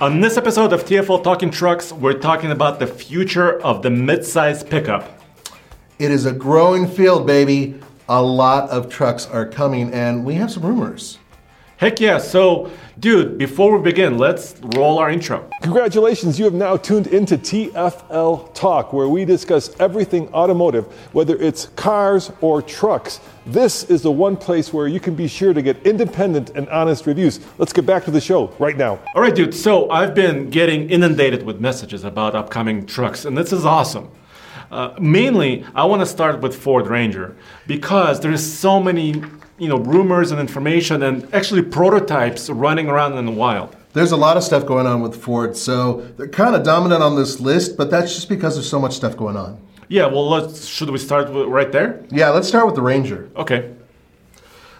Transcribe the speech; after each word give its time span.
On 0.00 0.18
this 0.22 0.38
episode 0.38 0.72
of 0.72 0.86
TFL 0.86 1.22
Talking 1.22 1.50
Trucks, 1.50 1.92
we're 1.92 2.14
talking 2.14 2.52
about 2.52 2.78
the 2.78 2.86
future 2.86 3.60
of 3.60 3.82
the 3.82 3.90
midsize 3.90 4.66
pickup. 4.66 5.20
It 5.98 6.10
is 6.10 6.24
a 6.24 6.32
growing 6.32 6.88
field, 6.88 7.26
baby. 7.26 7.78
A 8.08 8.22
lot 8.22 8.70
of 8.70 8.88
trucks 8.88 9.26
are 9.26 9.44
coming, 9.44 9.92
and 9.92 10.24
we 10.24 10.32
have 10.36 10.50
some 10.50 10.64
rumors. 10.64 11.18
Heck 11.76 12.00
yeah, 12.00 12.16
so 12.16 12.70
dude, 13.00 13.38
before 13.38 13.76
we 13.76 13.82
begin, 13.82 14.18
let's 14.18 14.54
roll 14.76 14.98
our 14.98 15.10
intro. 15.10 15.48
Congratulations, 15.62 16.38
you 16.38 16.44
have 16.44 16.54
now 16.54 16.76
tuned 16.76 17.06
into 17.08 17.38
TFL 17.38 18.54
Talk, 18.54 18.92
where 18.92 19.08
we 19.08 19.24
discuss 19.24 19.74
everything 19.80 20.28
automotive, 20.34 20.84
whether 21.12 21.36
it's 21.36 21.66
cars 21.76 22.30
or 22.42 22.60
trucks. 22.60 23.20
This 23.46 23.84
is 23.84 24.02
the 24.02 24.10
one 24.10 24.36
place 24.36 24.72
where 24.72 24.86
you 24.86 25.00
can 25.00 25.14
be 25.14 25.26
sure 25.26 25.54
to 25.54 25.62
get 25.62 25.84
independent 25.86 26.50
and 26.50 26.68
honest 26.68 27.06
reviews. 27.06 27.40
Let's 27.58 27.72
get 27.72 27.86
back 27.86 28.04
to 28.04 28.10
the 28.10 28.20
show 28.20 28.54
right 28.58 28.76
now. 28.76 29.00
All 29.14 29.22
right, 29.22 29.34
dude, 29.34 29.54
so 29.54 29.90
I've 29.90 30.14
been 30.14 30.50
getting 30.50 30.90
inundated 30.90 31.42
with 31.42 31.58
messages 31.58 32.04
about 32.04 32.34
upcoming 32.34 32.84
trucks, 32.84 33.24
and 33.24 33.36
this 33.36 33.52
is 33.52 33.64
awesome. 33.64 34.10
Uh, 34.70 34.94
mainly, 35.00 35.64
I 35.74 35.84
want 35.86 36.00
to 36.00 36.06
start 36.06 36.40
with 36.40 36.54
Ford 36.54 36.86
Ranger 36.86 37.36
because 37.66 38.20
there's 38.20 38.44
so 38.44 38.80
many, 38.80 39.20
you 39.60 39.68
know, 39.68 39.78
rumors 39.78 40.32
and 40.32 40.40
information 40.40 41.02
and 41.02 41.32
actually 41.34 41.62
prototypes 41.62 42.48
running 42.48 42.88
around 42.88 43.16
in 43.16 43.26
the 43.26 43.32
wild. 43.32 43.76
There's 43.92 44.10
a 44.10 44.16
lot 44.16 44.36
of 44.36 44.42
stuff 44.42 44.64
going 44.64 44.86
on 44.86 45.02
with 45.02 45.20
Ford, 45.20 45.56
so 45.56 46.00
they're 46.16 46.28
kind 46.28 46.56
of 46.56 46.64
dominant 46.64 47.02
on 47.02 47.14
this 47.14 47.40
list, 47.40 47.76
but 47.76 47.90
that's 47.90 48.14
just 48.14 48.28
because 48.28 48.54
there's 48.54 48.68
so 48.68 48.80
much 48.80 48.94
stuff 48.94 49.16
going 49.16 49.36
on. 49.36 49.60
Yeah, 49.88 50.06
well, 50.06 50.28
let's 50.30 50.64
should 50.64 50.88
we 50.90 50.98
start 50.98 51.30
with, 51.30 51.48
right 51.48 51.70
there? 51.70 52.04
Yeah, 52.10 52.30
let's 52.30 52.48
start 52.48 52.66
with 52.66 52.74
the 52.74 52.82
Ranger. 52.82 53.28
Okay. 53.36 53.74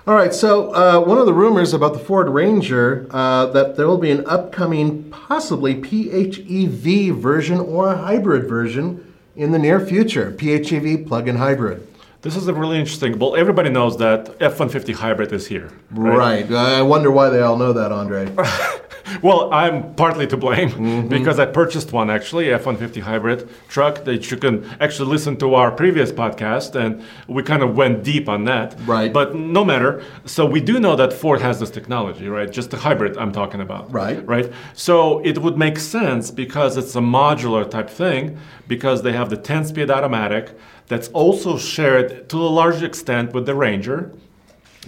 All 0.07 0.15
right, 0.15 0.33
so 0.33 0.75
uh, 0.75 1.01
one 1.01 1.19
of 1.19 1.27
the 1.27 1.35
rumors 1.35 1.75
about 1.75 1.93
the 1.93 1.99
Ford 1.99 2.29
Ranger 2.31 3.07
uh, 3.11 3.47
that 3.47 3.77
there 3.77 3.87
will 3.87 3.99
be 3.99 4.11
an 4.11 4.25
upcoming, 4.27 5.11
possibly 5.11 5.75
PHEV 5.75 7.15
version 7.21 7.61
or 7.61 7.93
a 7.93 7.97
hybrid 7.97 8.49
version 8.49 9.15
in 9.37 9.53
the 9.53 9.59
near 9.59 9.79
future. 9.79 10.33
PHEV 10.33 11.07
plug-in 11.07 11.37
hybrid. 11.37 11.87
This 12.23 12.37
is 12.37 12.49
a 12.49 12.55
really 12.55 12.79
interesting. 12.79 13.19
Well, 13.19 13.35
everybody 13.35 13.71
knows 13.71 13.97
that 13.97 14.37
F-150 14.41 14.95
hybrid 14.95 15.33
is 15.33 15.47
here. 15.47 15.71
Right. 15.91 16.49
right. 16.49 16.53
I 16.53 16.83
wonder 16.83 17.11
why 17.11 17.31
they 17.31 17.41
all 17.41 17.57
know 17.57 17.73
that, 17.73 17.93
Andre. 17.93 18.31
Well, 19.23 19.53
I'm 19.53 19.95
partly 19.95 20.27
to 20.29 20.37
blame 20.37 20.71
mm-hmm. 20.71 21.09
because 21.09 21.39
I 21.39 21.47
purchased 21.47 21.93
one 21.93 22.11
actually, 22.11 22.53
F-150 22.53 23.03
hybrid 23.03 23.49
truck 23.69 24.05
that 24.05 24.31
you 24.31 24.37
can 24.37 24.65
actually 24.81 25.11
listen 25.11 25.37
to 25.39 25.55
our 25.55 25.71
previous 25.71 26.13
podcast 26.13 26.75
and 26.75 27.03
we 27.27 27.43
kind 27.43 27.63
of 27.63 27.77
went 27.77 28.05
deep 28.05 28.29
on 28.29 28.45
that. 28.45 28.77
Right. 28.87 29.13
But 29.13 29.35
no 29.35 29.65
matter. 29.65 30.05
So 30.25 30.47
we 30.47 30.61
do 30.61 30.79
know 30.81 30.97
that 30.97 31.13
Ford 31.13 31.41
has 31.41 31.61
this 31.61 31.71
technology, 31.71 32.29
right? 32.29 32.51
Just 32.51 32.71
the 32.71 32.79
hybrid 32.79 33.17
I'm 33.19 33.33
talking 33.33 33.61
about. 33.61 33.93
Right. 33.93 34.25
Right. 34.27 34.53
So 34.75 35.21
it 35.21 35.39
would 35.39 35.59
make 35.59 35.79
sense 35.79 36.31
because 36.31 36.77
it's 36.77 36.95
a 36.95 37.01
modular 37.01 37.69
type 37.69 37.91
thing 37.91 38.39
because 38.69 39.03
they 39.03 39.13
have 39.13 39.31
the 39.31 39.37
10-speed 39.37 39.91
automatic 39.91 40.57
that's 40.91 41.09
also 41.11 41.57
shared 41.57 42.29
to 42.29 42.37
a 42.37 42.51
large 42.61 42.83
extent 42.83 43.33
with 43.33 43.47
the 43.47 43.55
Ranger 43.55 44.11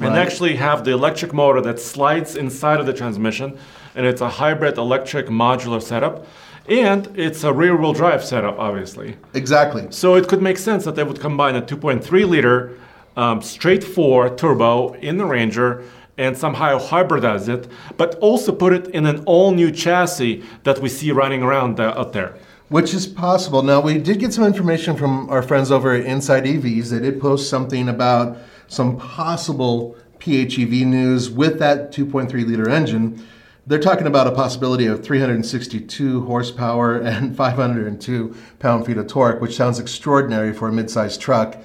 and 0.01 0.15
actually 0.17 0.57
have 0.57 0.85
the 0.85 0.91
electric 0.91 1.33
motor 1.33 1.61
that 1.61 1.79
slides 1.79 2.35
inside 2.35 2.81
of 2.81 2.87
the 2.87 2.93
transmission 2.93 3.57
and 3.95 4.05
it's 4.05 4.21
a 4.21 4.29
hybrid 4.29 4.79
electric 4.79 5.27
modular 5.27 5.81
setup 5.81 6.27
and 6.69 7.09
it's 7.17 7.45
a 7.45 7.53
rear 7.53 7.77
wheel 7.77 7.93
drive 7.93 8.25
setup 8.25 8.59
obviously. 8.59 9.17
Exactly. 9.35 9.87
so 9.91 10.17
it 10.17 10.27
could 10.27 10.43
make 10.43 10.59
sense 10.59 10.85
that 10.85 10.97
they 10.97 11.05
would 11.05 11.21
combine 11.21 11.55
a 11.55 11.63
2.3 11.63 12.29
liter 12.29 12.77
um, 13.17 13.41
straight 13.41 13.85
four 13.85 14.29
turbo 14.35 14.95
in 14.95 15.19
the 15.19 15.25
ranger 15.25 15.85
and 16.19 16.37
somehow 16.37 16.81
hybridize 16.81 17.49
it 17.49 17.69
but 17.97 18.17
also 18.17 18.51
put 18.51 18.73
it 18.73 18.89
in 18.89 19.07
an 19.07 19.23
all 19.25 19.53
new 19.53 19.71
chassis 19.71 20.43
that 20.65 20.81
we 20.81 20.89
see 20.89 21.13
running 21.13 21.45
around 21.45 21.79
uh, 21.79 21.95
out 21.97 22.13
there 22.13 22.35
Which 22.73 22.95
is 22.95 23.07
possible. 23.07 23.63
Now, 23.63 23.83
we 23.83 23.99
did 23.99 24.19
get 24.19 24.33
some 24.33 24.45
information 24.45 24.97
from 24.97 25.29
our 25.29 25.43
friends 25.43 25.71
over 25.71 25.93
at 25.93 26.07
Inside 26.07 26.45
EVs. 26.45 26.89
They 26.89 27.01
did 27.01 27.21
post 27.21 27.51
something 27.51 27.87
about 27.87 28.39
some 28.67 28.97
possible 28.97 29.95
PHEV 30.21 30.87
news 30.87 31.29
with 31.29 31.59
that 31.59 31.93
2.3 31.93 32.33
liter 32.33 32.71
engine. 32.71 33.23
They're 33.67 33.79
talking 33.79 34.07
about 34.07 34.27
a 34.27 34.33
possibility 34.33 34.87
of 34.87 35.05
362 35.05 36.25
horsepower 36.25 36.97
and 37.03 37.37
502 37.37 38.35
pound 38.59 38.87
feet 38.87 38.97
of 38.97 39.07
torque, 39.07 39.43
which 39.43 39.55
sounds 39.55 39.79
extraordinary 39.79 40.55
for 40.55 40.69
a 40.69 40.73
mid-sized 40.73 41.21
truck. 41.21 41.59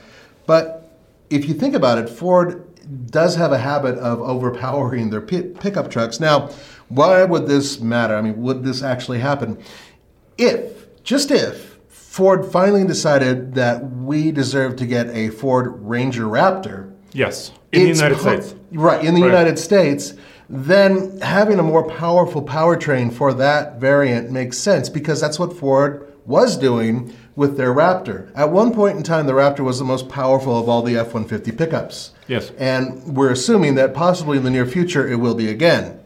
But 0.46 0.92
if 1.30 1.48
you 1.48 1.54
think 1.54 1.74
about 1.74 2.00
it, 2.00 2.10
Ford 2.10 2.66
does 3.10 3.38
have 3.38 3.54
a 3.54 3.60
habit 3.60 3.98
of 4.00 4.20
overpowering 4.20 5.10
their 5.12 5.22
pi- 5.22 5.54
pickup 5.58 5.90
trucks. 5.90 6.20
Now, 6.20 6.50
why 6.90 7.24
would 7.24 7.48
this 7.48 7.80
matter? 7.80 8.14
I 8.14 8.22
mean, 8.22 8.42
would 8.42 8.66
this 8.66 8.84
actually 8.84 9.20
happen? 9.20 9.58
If, 10.38 10.77
just 11.08 11.32
if, 11.32 11.78
Ford 11.88 12.46
finally 12.46 12.86
decided 12.86 13.56
that 13.56 13.90
we 13.92 14.30
deserve 14.30 14.76
to 14.76 14.86
get 14.86 15.08
a 15.12 15.30
Ford 15.30 15.82
Ranger 15.82 16.26
Raptor, 16.26 16.94
yes 17.14 17.54
in 17.72 17.84
the 17.84 17.88
united 17.88 18.18
po- 18.18 18.40
states 18.40 18.56
Right, 18.74 19.04
in 19.06 19.16
the 19.16 19.22
Right. 19.22 19.28
United 19.28 19.58
States, 19.58 20.14
then 20.50 21.18
having 21.22 21.60
a 21.60 21.64
more 21.64 21.84
powerful 21.84 22.44
powertrain 22.44 23.14
for 23.14 23.34
that 23.36 23.80
variant 23.80 24.32
makes 24.32 24.58
sense 24.58 24.90
because 24.90 25.22
that's 25.22 25.40
what 25.40 25.54
Ford 25.58 26.14
was 26.26 26.58
doing 26.58 27.14
with 27.38 27.56
their 27.56 27.74
Raptor. 27.74 28.30
At 28.36 28.52
one 28.52 28.74
point 28.74 28.98
in 28.98 29.04
time, 29.04 29.26
the 29.28 29.34
Raptor 29.34 29.62
was 29.62 29.80
the 29.80 29.86
most 29.86 30.10
powerful 30.10 30.60
of 30.60 30.68
all 30.68 30.82
the 30.82 30.98
F 30.98 31.14
150 31.14 31.54
pickups. 31.54 32.12
Yes. 32.28 32.52
And 32.58 33.16
we're 33.16 33.32
assuming 33.32 33.76
that 33.76 33.94
possibly 33.94 34.38
in 34.38 34.44
the 34.44 34.50
near 34.50 34.66
future 34.66 35.08
it 35.08 35.16
will 35.16 35.36
be 35.36 35.50
again. 35.50 36.02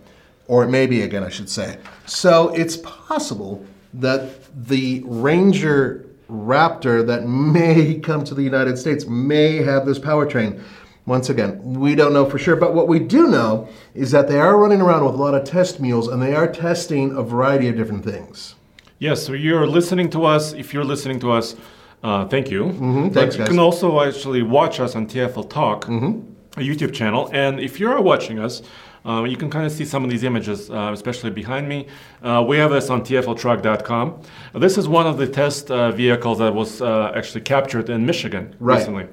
Or 0.48 0.64
it 0.64 0.70
may 0.70 0.86
be 0.86 1.02
again, 1.02 1.24
I 1.24 1.30
should 1.30 1.50
say. 1.50 1.78
So 2.06 2.50
it's 2.50 2.78
possible 2.78 3.66
that 3.94 4.30
the 4.68 5.02
Ranger 5.06 6.06
Raptor 6.30 7.06
that 7.08 7.28
may 7.28 8.00
come 8.00 8.24
to 8.24 8.34
the 8.34 8.44
United 8.44 8.78
States 8.78 9.06
may 9.08 9.58
have 9.58 9.86
this 9.86 10.00
powertrain. 10.00 10.62
Once 11.06 11.30
again, 11.30 11.60
we 11.80 11.96
don't 11.96 12.14
know 12.14 12.26
for 12.30 12.38
sure, 12.38 12.56
but 12.56 12.74
what 12.74 12.88
we 12.88 13.00
do 13.00 13.28
know 13.28 13.68
is 13.94 14.12
that 14.12 14.28
they 14.28 14.40
are 14.40 14.58
running 14.58 14.80
around 14.82 15.04
with 15.04 15.16
a 15.16 15.18
lot 15.18 15.34
of 15.34 15.44
test 15.44 15.80
mules 15.80 16.08
and 16.08 16.22
they 16.22 16.34
are 16.36 16.48
testing 16.48 17.12
a 17.18 17.24
variety 17.24 17.68
of 17.68 17.76
different 17.76 18.04
things. 18.06 18.56
Yes, 19.00 19.26
so 19.26 19.34
you're 19.34 19.66
listening 19.68 20.10
to 20.12 20.26
us. 20.26 20.54
If 20.54 20.74
you're 20.74 20.84
listening 20.86 21.20
to 21.22 21.32
us, 21.32 21.56
uh, 22.04 22.28
thank 22.28 22.52
you. 22.52 22.72
Thanks, 22.72 23.14
But 23.16 23.32
you 23.34 23.38
guys. 23.40 23.48
can 23.50 23.60
also 23.60 24.00
actually 24.02 24.44
watch 24.44 24.80
us 24.80 24.96
on 24.96 25.08
TFL 25.08 25.50
Talk, 25.50 25.88
a 25.88 26.62
YouTube 26.62 26.94
channel. 26.94 27.30
And 27.34 27.60
if 27.60 27.80
you're 27.80 28.00
watching 28.00 28.38
us, 28.40 28.62
uh, 29.06 29.24
you 29.24 29.36
can 29.38 29.50
kind 29.50 29.66
of 29.66 29.72
see 29.72 29.86
some 29.86 30.04
of 30.04 30.10
these 30.10 30.24
images, 30.24 30.70
uh, 30.70 30.92
especially 30.94 31.30
behind 31.32 31.68
me. 31.68 31.88
Uh, 32.24 32.44
we 32.48 32.58
have 32.58 32.72
this 32.72 32.90
on 32.90 33.02
TFLtruck.com. 33.02 34.22
This 34.56 34.78
is 34.78 34.88
one 34.88 35.08
of 35.08 35.18
the 35.18 35.28
test 35.28 35.72
uh, 35.72 35.92
vehicles 35.92 36.38
that 36.40 36.54
was 36.54 36.82
uh, 36.82 37.12
actually 37.16 37.42
captured 37.42 37.90
in 37.90 38.06
Michigan 38.06 38.56
Right. 38.60 38.78
recently. 38.78 39.08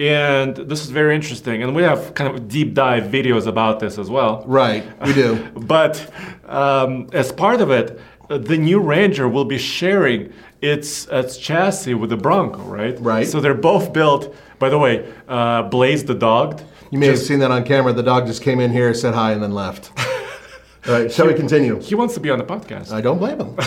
And 0.00 0.54
this 0.56 0.80
is 0.84 0.90
very 0.90 1.14
interesting. 1.14 1.62
And 1.62 1.74
we 1.74 1.82
have 1.82 2.14
kind 2.14 2.32
of 2.32 2.46
deep 2.48 2.72
dive 2.72 3.04
videos 3.04 3.46
about 3.46 3.80
this 3.80 3.98
as 3.98 4.08
well. 4.08 4.44
Right, 4.46 4.84
we 5.06 5.12
do. 5.12 5.44
But 5.56 6.10
um, 6.46 7.08
as 7.12 7.32
part 7.32 7.60
of 7.60 7.70
it, 7.70 8.00
the 8.28 8.56
new 8.58 8.80
Ranger 8.80 9.28
will 9.28 9.44
be 9.44 9.58
sharing 9.58 10.32
its 10.60 11.06
its 11.10 11.36
chassis 11.36 11.94
with 11.94 12.10
the 12.10 12.16
Bronco, 12.16 12.62
right? 12.62 12.98
Right. 13.00 13.26
So 13.26 13.40
they're 13.40 13.54
both 13.54 13.92
built. 13.92 14.34
By 14.58 14.68
the 14.70 14.78
way, 14.78 15.10
uh, 15.28 15.62
Blaze 15.64 16.04
the 16.04 16.14
dog. 16.14 16.60
You 16.90 16.98
may 16.98 17.06
have 17.06 17.18
seen 17.18 17.38
that 17.40 17.50
on 17.50 17.64
camera. 17.64 17.92
The 17.92 18.02
dog 18.02 18.26
just 18.26 18.42
came 18.42 18.60
in 18.60 18.72
here, 18.72 18.92
said 18.94 19.14
hi, 19.14 19.32
and 19.32 19.42
then 19.42 19.52
left. 19.52 19.92
All 20.86 20.94
right, 20.94 21.12
shall 21.12 21.26
we 21.26 21.34
continue? 21.34 21.80
He 21.80 21.94
wants 21.94 22.14
to 22.14 22.20
be 22.20 22.30
on 22.30 22.38
the 22.38 22.44
podcast. 22.44 22.92
I 22.92 23.00
don't 23.00 23.18
blame 23.18 23.40
him. 23.40 23.56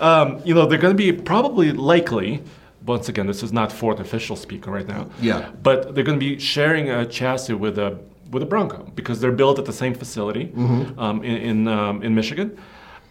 Um, 0.00 0.40
you 0.44 0.52
know, 0.52 0.66
they're 0.66 0.78
going 0.80 0.96
to 0.96 0.98
be 0.98 1.12
probably 1.12 1.70
likely. 1.70 2.42
Once 2.84 3.08
again, 3.08 3.28
this 3.28 3.44
is 3.44 3.52
not 3.52 3.70
Ford 3.70 4.00
official 4.00 4.34
speaker 4.34 4.68
right 4.72 4.88
now. 4.88 5.08
Yeah. 5.20 5.48
But 5.62 5.94
they're 5.94 6.02
going 6.02 6.18
to 6.18 6.24
be 6.24 6.40
sharing 6.40 6.90
a 6.90 7.06
chassis 7.06 7.54
with 7.54 7.78
a 7.78 8.00
with 8.32 8.42
a 8.42 8.46
Bronco 8.46 8.90
because 8.96 9.20
they're 9.20 9.30
built 9.30 9.60
at 9.60 9.64
the 9.64 9.72
same 9.72 9.94
facility 9.94 10.46
Mm-hmm. 10.46 10.98
um, 10.98 11.22
in 11.22 11.36
in, 11.36 11.68
um, 11.68 12.02
in 12.02 12.16
Michigan, 12.16 12.58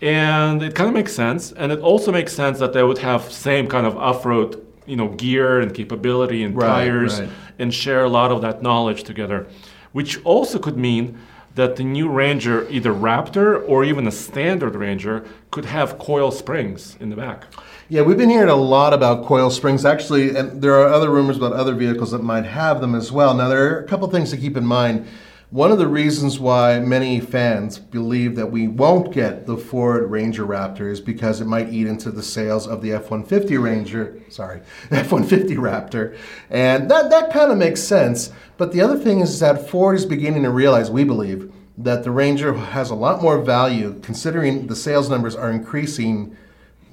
and 0.01 0.63
it 0.63 0.75
kind 0.75 0.87
of 0.87 0.93
makes 0.93 1.13
sense. 1.13 1.51
And 1.51 1.71
it 1.71 1.79
also 1.79 2.11
makes 2.11 2.33
sense 2.33 2.59
that 2.59 2.73
they 2.73 2.83
would 2.83 2.97
have 2.99 3.31
same 3.31 3.67
kind 3.67 3.85
of 3.85 3.95
off 3.97 4.25
road, 4.25 4.65
you 4.85 4.95
know, 4.95 5.09
gear 5.09 5.59
and 5.59 5.73
capability 5.73 6.43
and 6.43 6.55
Right, 6.55 6.67
tires, 6.85 7.19
right. 7.19 7.29
and 7.59 7.73
share 7.73 8.03
a 8.03 8.09
lot 8.09 8.31
of 8.31 8.41
that 8.41 8.61
knowledge 8.61 9.03
together. 9.03 9.47
which 9.93 10.23
also 10.23 10.57
could 10.57 10.77
mean 10.77 11.17
that 11.55 11.75
the 11.75 11.83
new 11.83 12.07
Ranger, 12.07 12.65
either 12.69 12.93
Raptor 12.93 13.61
or 13.67 13.83
even 13.83 14.07
a 14.07 14.11
standard 14.11 14.73
Ranger, 14.73 15.25
could 15.51 15.65
have 15.65 15.99
coil 15.99 16.31
springs 16.31 16.95
in 17.01 17.09
the 17.09 17.15
back. 17.17 17.43
Yeah, 17.89 18.03
we've 18.03 18.17
been 18.17 18.29
hearing 18.29 18.47
a 18.47 18.55
lot 18.55 18.93
about 18.93 19.25
coil 19.25 19.49
springs. 19.49 19.83
Actually, 19.83 20.33
and 20.33 20.61
there 20.61 20.75
are 20.79 20.87
other 20.87 21.09
rumors 21.09 21.35
about 21.35 21.51
other 21.51 21.75
vehicles 21.75 22.11
that 22.11 22.23
might 22.23 22.45
have 22.45 22.79
them 22.79 22.95
as 22.95 23.11
well. 23.11 23.33
Now, 23.33 23.49
there 23.49 23.65
are 23.75 23.79
a 23.79 23.83
couple 23.83 24.07
things 24.09 24.29
to 24.31 24.37
keep 24.37 24.55
in 24.55 24.65
mind. 24.65 25.05
One 25.51 25.69
of 25.69 25.79
the 25.79 25.87
reasons 25.87 26.39
why 26.39 26.79
many 26.79 27.19
fans 27.19 27.77
believe 27.77 28.37
that 28.37 28.53
we 28.53 28.69
won't 28.69 29.13
get 29.13 29.45
the 29.45 29.57
Ford 29.57 30.09
Ranger 30.09 30.45
Raptor 30.45 30.89
is 30.89 31.01
because 31.01 31.41
it 31.41 31.45
might 31.45 31.73
eat 31.73 31.87
into 31.87 32.09
the 32.09 32.23
sales 32.23 32.65
of 32.65 32.81
the 32.81 32.93
F-150 32.93 33.61
Ranger, 33.61 34.17
sorry, 34.29 34.61
F-150 34.91 35.57
Raptor. 35.57 36.17
And 36.49 36.89
that, 36.89 37.09
that 37.09 37.33
kind 37.33 37.51
of 37.51 37.57
makes 37.57 37.83
sense. 37.83 38.31
But 38.55 38.71
the 38.71 38.79
other 38.79 38.97
thing 38.97 39.19
is 39.19 39.41
that 39.41 39.69
Ford 39.69 39.97
is 39.97 40.05
beginning 40.05 40.43
to 40.43 40.49
realize, 40.49 40.89
we 40.89 41.03
believe, 41.03 41.51
that 41.79 42.05
the 42.05 42.11
Ranger 42.11 42.53
has 42.53 42.89
a 42.89 42.95
lot 42.95 43.21
more 43.21 43.41
value 43.41 43.99
considering 44.01 44.67
the 44.67 44.75
sales 44.77 45.09
numbers 45.09 45.35
are 45.35 45.51
increasing 45.51 46.37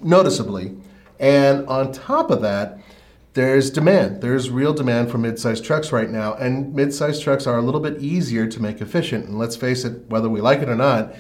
noticeably. 0.03 0.77
And 1.21 1.65
on 1.69 1.93
top 1.93 2.33
of 2.33 2.43
that, 2.43 2.81
there's 3.35 3.71
demand. 3.71 4.21
There's 4.21 4.51
real 4.51 4.73
demand 4.73 5.11
for 5.11 5.19
mid-sized 5.19 5.65
trucks 5.65 5.93
right 5.93 6.11
now, 6.11 6.35
and 6.35 6.75
mid-sized 6.75 7.23
trucks 7.23 7.47
are 7.47 7.59
a 7.59 7.63
little 7.63 7.81
bit 7.81 8.03
easier 8.03 8.47
to 8.47 8.63
make 8.63 8.81
efficient. 8.81 9.27
And 9.27 9.39
let's 9.39 9.57
face 9.57 9.85
it, 9.85 10.09
whether 10.09 10.29
we 10.29 10.41
like 10.41 10.61
it 10.61 10.69
or 10.69 10.75
not, 10.75 11.15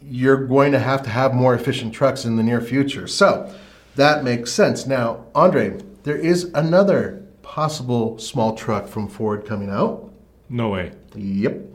you're 0.00 0.46
going 0.46 0.72
to 0.72 0.78
have 0.78 1.02
to 1.02 1.10
have 1.10 1.34
more 1.34 1.54
efficient 1.54 1.92
trucks 1.92 2.24
in 2.24 2.36
the 2.36 2.42
near 2.42 2.60
future. 2.60 3.06
So 3.06 3.52
that 3.96 4.24
makes 4.24 4.52
sense. 4.52 4.86
Now, 4.86 5.26
Andre, 5.34 5.78
there 6.04 6.16
is 6.16 6.44
another 6.54 7.26
possible 7.42 8.18
small 8.18 8.54
truck 8.54 8.86
from 8.86 9.08
Ford 9.08 9.44
coming 9.44 9.70
out. 9.70 10.12
No 10.48 10.68
way. 10.68 10.92
Yep. 11.14 11.74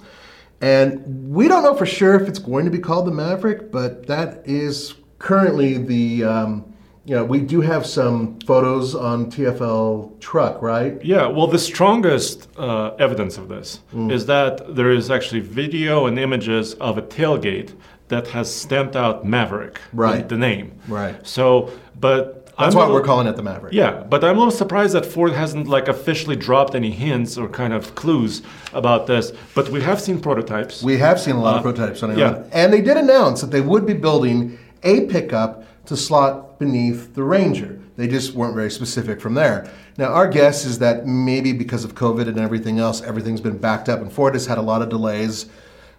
And 0.62 1.34
we 1.34 1.48
don't 1.48 1.64
know 1.64 1.76
for 1.76 1.86
sure 1.86 2.16
if 2.16 2.28
it's 2.28 2.40
going 2.40 2.66
to 2.66 2.72
be 2.72 2.80
called 2.80 3.08
the 3.08 3.12
Maverick, 3.12 3.72
but 3.72 4.08
that 4.08 4.44
is 4.46 4.94
currently 5.18 5.78
the 5.78 6.24
um, 6.24 6.71
you 7.06 7.16
know, 7.16 7.26
we 7.26 7.40
do 7.40 7.62
have 7.62 7.86
some 7.86 8.40
photos 8.46 8.94
on 8.94 9.32
TFL 9.32 10.20
truck, 10.20 10.62
right? 10.62 11.04
Yeah, 11.04 11.26
well, 11.28 11.48
the 11.48 11.58
strongest 11.58 12.48
uh, 12.58 12.92
evidence 13.00 13.38
of 13.38 13.50
this 13.50 13.80
Mm. 13.94 14.12
is 14.12 14.26
that 14.28 14.76
there 14.76 14.92
is 14.92 15.10
actually 15.10 15.40
video 15.42 16.06
and 16.06 16.20
images 16.20 16.76
of 16.76 16.98
a 16.98 17.02
tailgate 17.02 17.72
that 18.10 18.28
has 18.28 18.54
stamped 18.54 18.96
out 18.96 19.26
Maverick, 19.26 19.80
Right. 19.94 20.28
the, 20.30 20.38
name. 20.38 20.74
Right. 20.88 21.16
So, 21.26 21.70
but 22.00 22.46
That's 22.60 22.76
I'm 22.76 22.80
why 22.80 22.88
a 22.88 22.94
we're 22.94 23.02
calling 23.02 23.26
it 23.26 23.36
the 23.36 23.42
Maverick. 23.42 23.74
Yeah, 23.74 24.04
but 24.08 24.24
I'm 24.24 24.36
a 24.36 24.40
little 24.40 24.52
surprised 24.52 24.94
that 24.94 25.06
Ford 25.06 25.32
hasn't 25.32 25.68
like 25.68 25.88
officially 25.88 26.36
dropped 26.36 26.76
any 26.76 26.92
hints 26.92 27.36
or 27.38 27.48
kind 27.48 27.74
of 27.74 27.96
clues 27.96 28.44
about 28.74 29.08
this. 29.08 29.32
But 29.56 29.70
we 29.70 29.82
have 29.82 30.00
seen 30.00 30.20
prototypes. 30.20 30.84
We 30.84 30.98
have 30.98 31.20
seen 31.20 31.36
a 31.36 31.42
lot 31.42 31.56
of 31.56 31.60
Uh, 31.62 31.72
prototypes 31.72 32.04
on 32.04 32.12
it. 32.12 32.18
yeah. 32.20 32.44
And 32.52 32.72
they 32.72 32.82
did 32.82 32.98
announce 32.98 33.42
that 33.42 33.50
they 33.50 33.62
would 33.62 33.86
be 33.88 33.94
building 33.94 34.58
a 34.84 35.02
pickup 35.08 35.64
to 35.86 35.98
slot 35.98 36.60
beneath 36.60 37.14
the 37.16 37.24
Ranger. 37.24 37.80
They 37.98 38.08
just 38.08 38.34
weren't 38.34 38.56
very 38.56 38.72
specific 38.72 39.20
from 39.20 39.34
there. 39.34 39.70
Now, 39.98 40.08
our 40.08 40.28
guess 40.28 40.66
is 40.66 40.80
that 40.80 41.06
maybe 41.06 41.54
because 41.54 41.84
of 41.84 41.96
COVID 41.96 42.28
and 42.28 42.40
everything 42.40 42.80
else, 42.80 43.02
everything's 43.02 43.42
been 43.42 43.58
backed 43.58 43.90
up, 43.90 44.00
and 44.00 44.12
Ford 44.12 44.34
has 44.34 44.48
had 44.48 44.58
a 44.58 44.62
lot 44.62 44.82
of 44.82 44.90
delays. 44.90 45.48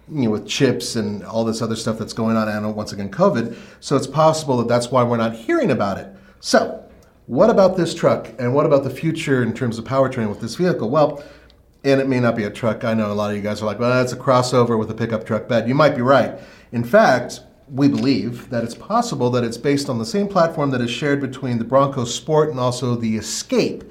You 0.09 0.23
know, 0.23 0.31
with 0.31 0.45
chips 0.45 0.97
and 0.97 1.23
all 1.23 1.45
this 1.45 1.61
other 1.61 1.77
stuff 1.77 1.97
that's 1.97 2.11
going 2.11 2.35
on, 2.35 2.49
and 2.49 2.75
once 2.75 2.91
again, 2.91 3.09
COVID. 3.09 3.55
So 3.79 3.95
it's 3.95 4.05
possible 4.05 4.57
that 4.57 4.67
that's 4.67 4.91
why 4.91 5.01
we're 5.01 5.15
not 5.15 5.33
hearing 5.33 5.71
about 5.71 5.97
it. 5.97 6.09
So, 6.41 6.83
what 7.27 7.49
about 7.49 7.77
this 7.77 7.95
truck, 7.95 8.29
and 8.37 8.53
what 8.53 8.65
about 8.65 8.83
the 8.83 8.89
future 8.89 9.41
in 9.41 9.53
terms 9.53 9.77
of 9.77 9.85
powertrain 9.85 10.27
with 10.27 10.41
this 10.41 10.55
vehicle? 10.55 10.89
Well, 10.89 11.23
and 11.85 12.01
it 12.01 12.07
may 12.07 12.19
not 12.19 12.35
be 12.35 12.43
a 12.43 12.49
truck. 12.49 12.83
I 12.83 12.93
know 12.93 13.11
a 13.11 13.13
lot 13.13 13.29
of 13.31 13.37
you 13.37 13.41
guys 13.41 13.61
are 13.61 13.65
like, 13.65 13.79
well, 13.79 13.93
that's 13.93 14.11
a 14.11 14.17
crossover 14.17 14.77
with 14.77 14.91
a 14.91 14.93
pickup 14.93 15.25
truck 15.25 15.47
bed. 15.47 15.67
You 15.67 15.75
might 15.75 15.95
be 15.95 16.01
right. 16.01 16.37
In 16.73 16.83
fact, 16.83 17.41
we 17.69 17.87
believe 17.87 18.49
that 18.49 18.63
it's 18.63 18.75
possible 18.75 19.29
that 19.31 19.43
it's 19.43 19.57
based 19.57 19.89
on 19.89 19.97
the 19.97 20.05
same 20.05 20.27
platform 20.27 20.71
that 20.71 20.81
is 20.81 20.91
shared 20.91 21.21
between 21.21 21.57
the 21.57 21.63
Bronco 21.63 22.05
Sport 22.05 22.49
and 22.49 22.59
also 22.59 22.95
the 22.95 23.17
Escape. 23.17 23.83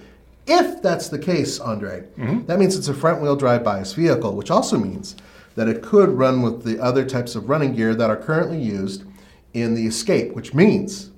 If 0.46 0.82
that's 0.82 1.08
the 1.08 1.18
case, 1.18 1.60
Andre, 1.60 2.04
mm-hmm. 2.18 2.46
that 2.46 2.58
means 2.58 2.76
it's 2.76 2.88
a 2.88 2.94
front 2.94 3.22
wheel 3.22 3.36
drive 3.36 3.64
bias 3.64 3.92
vehicle, 3.92 4.34
which 4.36 4.50
also 4.50 4.76
means 4.76 5.16
that 5.54 5.68
it 5.68 5.82
could 5.82 6.10
run 6.10 6.42
with 6.42 6.64
the 6.64 6.80
other 6.80 7.04
types 7.04 7.34
of 7.34 7.48
running 7.48 7.74
gear 7.74 7.94
that 7.94 8.10
are 8.10 8.16
currently 8.16 8.60
used 8.60 9.04
in 9.52 9.74
the 9.74 9.86
Escape, 9.86 10.32
which 10.32 10.54
means 10.54 11.10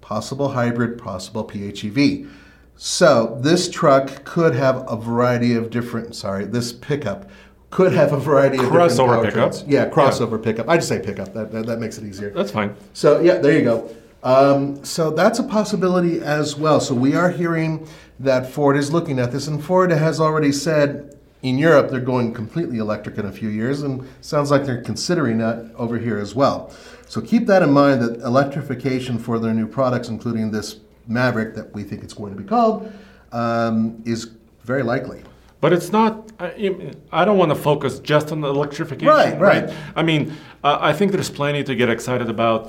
possible 0.00 0.50
hybrid, 0.50 0.98
possible 0.98 1.44
PHEV. 1.46 2.28
So 2.76 3.38
this 3.40 3.70
truck 3.70 4.24
could 4.24 4.54
have 4.54 4.84
a 4.88 4.96
variety 4.96 5.54
of 5.54 5.70
different. 5.70 6.14
Sorry, 6.14 6.44
this 6.44 6.72
pickup 6.72 7.30
could 7.72 7.92
have 7.94 8.12
a 8.12 8.18
variety 8.18 8.58
of 8.58 8.66
Crossover 8.66 9.24
different 9.24 9.54
pickup. 9.54 9.70
Yeah, 9.70 9.88
crossover 9.88 10.40
pickup. 10.40 10.68
I 10.68 10.76
just 10.76 10.88
say 10.88 11.00
pickup. 11.00 11.32
That, 11.32 11.50
that 11.52 11.66
that 11.66 11.80
makes 11.80 11.98
it 11.98 12.04
easier. 12.04 12.30
That's 12.30 12.52
fine. 12.52 12.76
So 12.92 13.20
yeah, 13.20 13.38
there 13.38 13.58
you 13.58 13.64
go. 13.64 13.96
Um, 14.22 14.84
so 14.84 15.10
that's 15.10 15.40
a 15.40 15.42
possibility 15.42 16.20
as 16.20 16.54
well. 16.54 16.80
So 16.80 16.94
we 16.94 17.16
are 17.16 17.30
hearing 17.30 17.88
that 18.20 18.48
Ford 18.48 18.76
is 18.76 18.92
looking 18.92 19.18
at 19.18 19.32
this, 19.32 19.48
and 19.48 19.64
Ford 19.64 19.90
has 19.90 20.20
already 20.20 20.52
said 20.52 21.18
in 21.40 21.58
Europe 21.58 21.90
they're 21.90 22.00
going 22.00 22.34
completely 22.34 22.76
electric 22.76 23.16
in 23.16 23.24
a 23.24 23.32
few 23.32 23.48
years, 23.48 23.82
and 23.82 24.06
sounds 24.20 24.50
like 24.50 24.64
they're 24.66 24.82
considering 24.82 25.38
that 25.38 25.72
over 25.76 25.98
here 25.98 26.18
as 26.18 26.34
well. 26.34 26.72
So 27.08 27.22
keep 27.22 27.46
that 27.46 27.62
in 27.62 27.72
mind 27.72 28.02
that 28.02 28.20
electrification 28.20 29.18
for 29.18 29.38
their 29.38 29.54
new 29.54 29.66
products, 29.66 30.08
including 30.08 30.50
this 30.50 30.76
Maverick 31.08 31.54
that 31.54 31.74
we 31.74 31.84
think 31.84 32.04
it's 32.04 32.14
going 32.14 32.36
to 32.36 32.40
be 32.40 32.46
called, 32.46 32.92
um, 33.32 34.02
is 34.04 34.30
very 34.62 34.82
likely. 34.82 35.22
But 35.62 35.72
it's 35.72 35.92
not. 35.92 36.32
I, 36.40 36.74
I 37.12 37.24
don't 37.24 37.38
want 37.38 37.50
to 37.52 37.54
focus 37.54 38.00
just 38.00 38.32
on 38.32 38.40
the 38.40 38.48
electrification. 38.48 39.06
Right, 39.06 39.38
right. 39.38 39.72
I 39.94 40.02
mean, 40.02 40.36
uh, 40.64 40.78
I 40.80 40.92
think 40.92 41.12
there's 41.12 41.30
plenty 41.30 41.62
to 41.62 41.74
get 41.76 41.88
excited 41.88 42.28
about. 42.28 42.68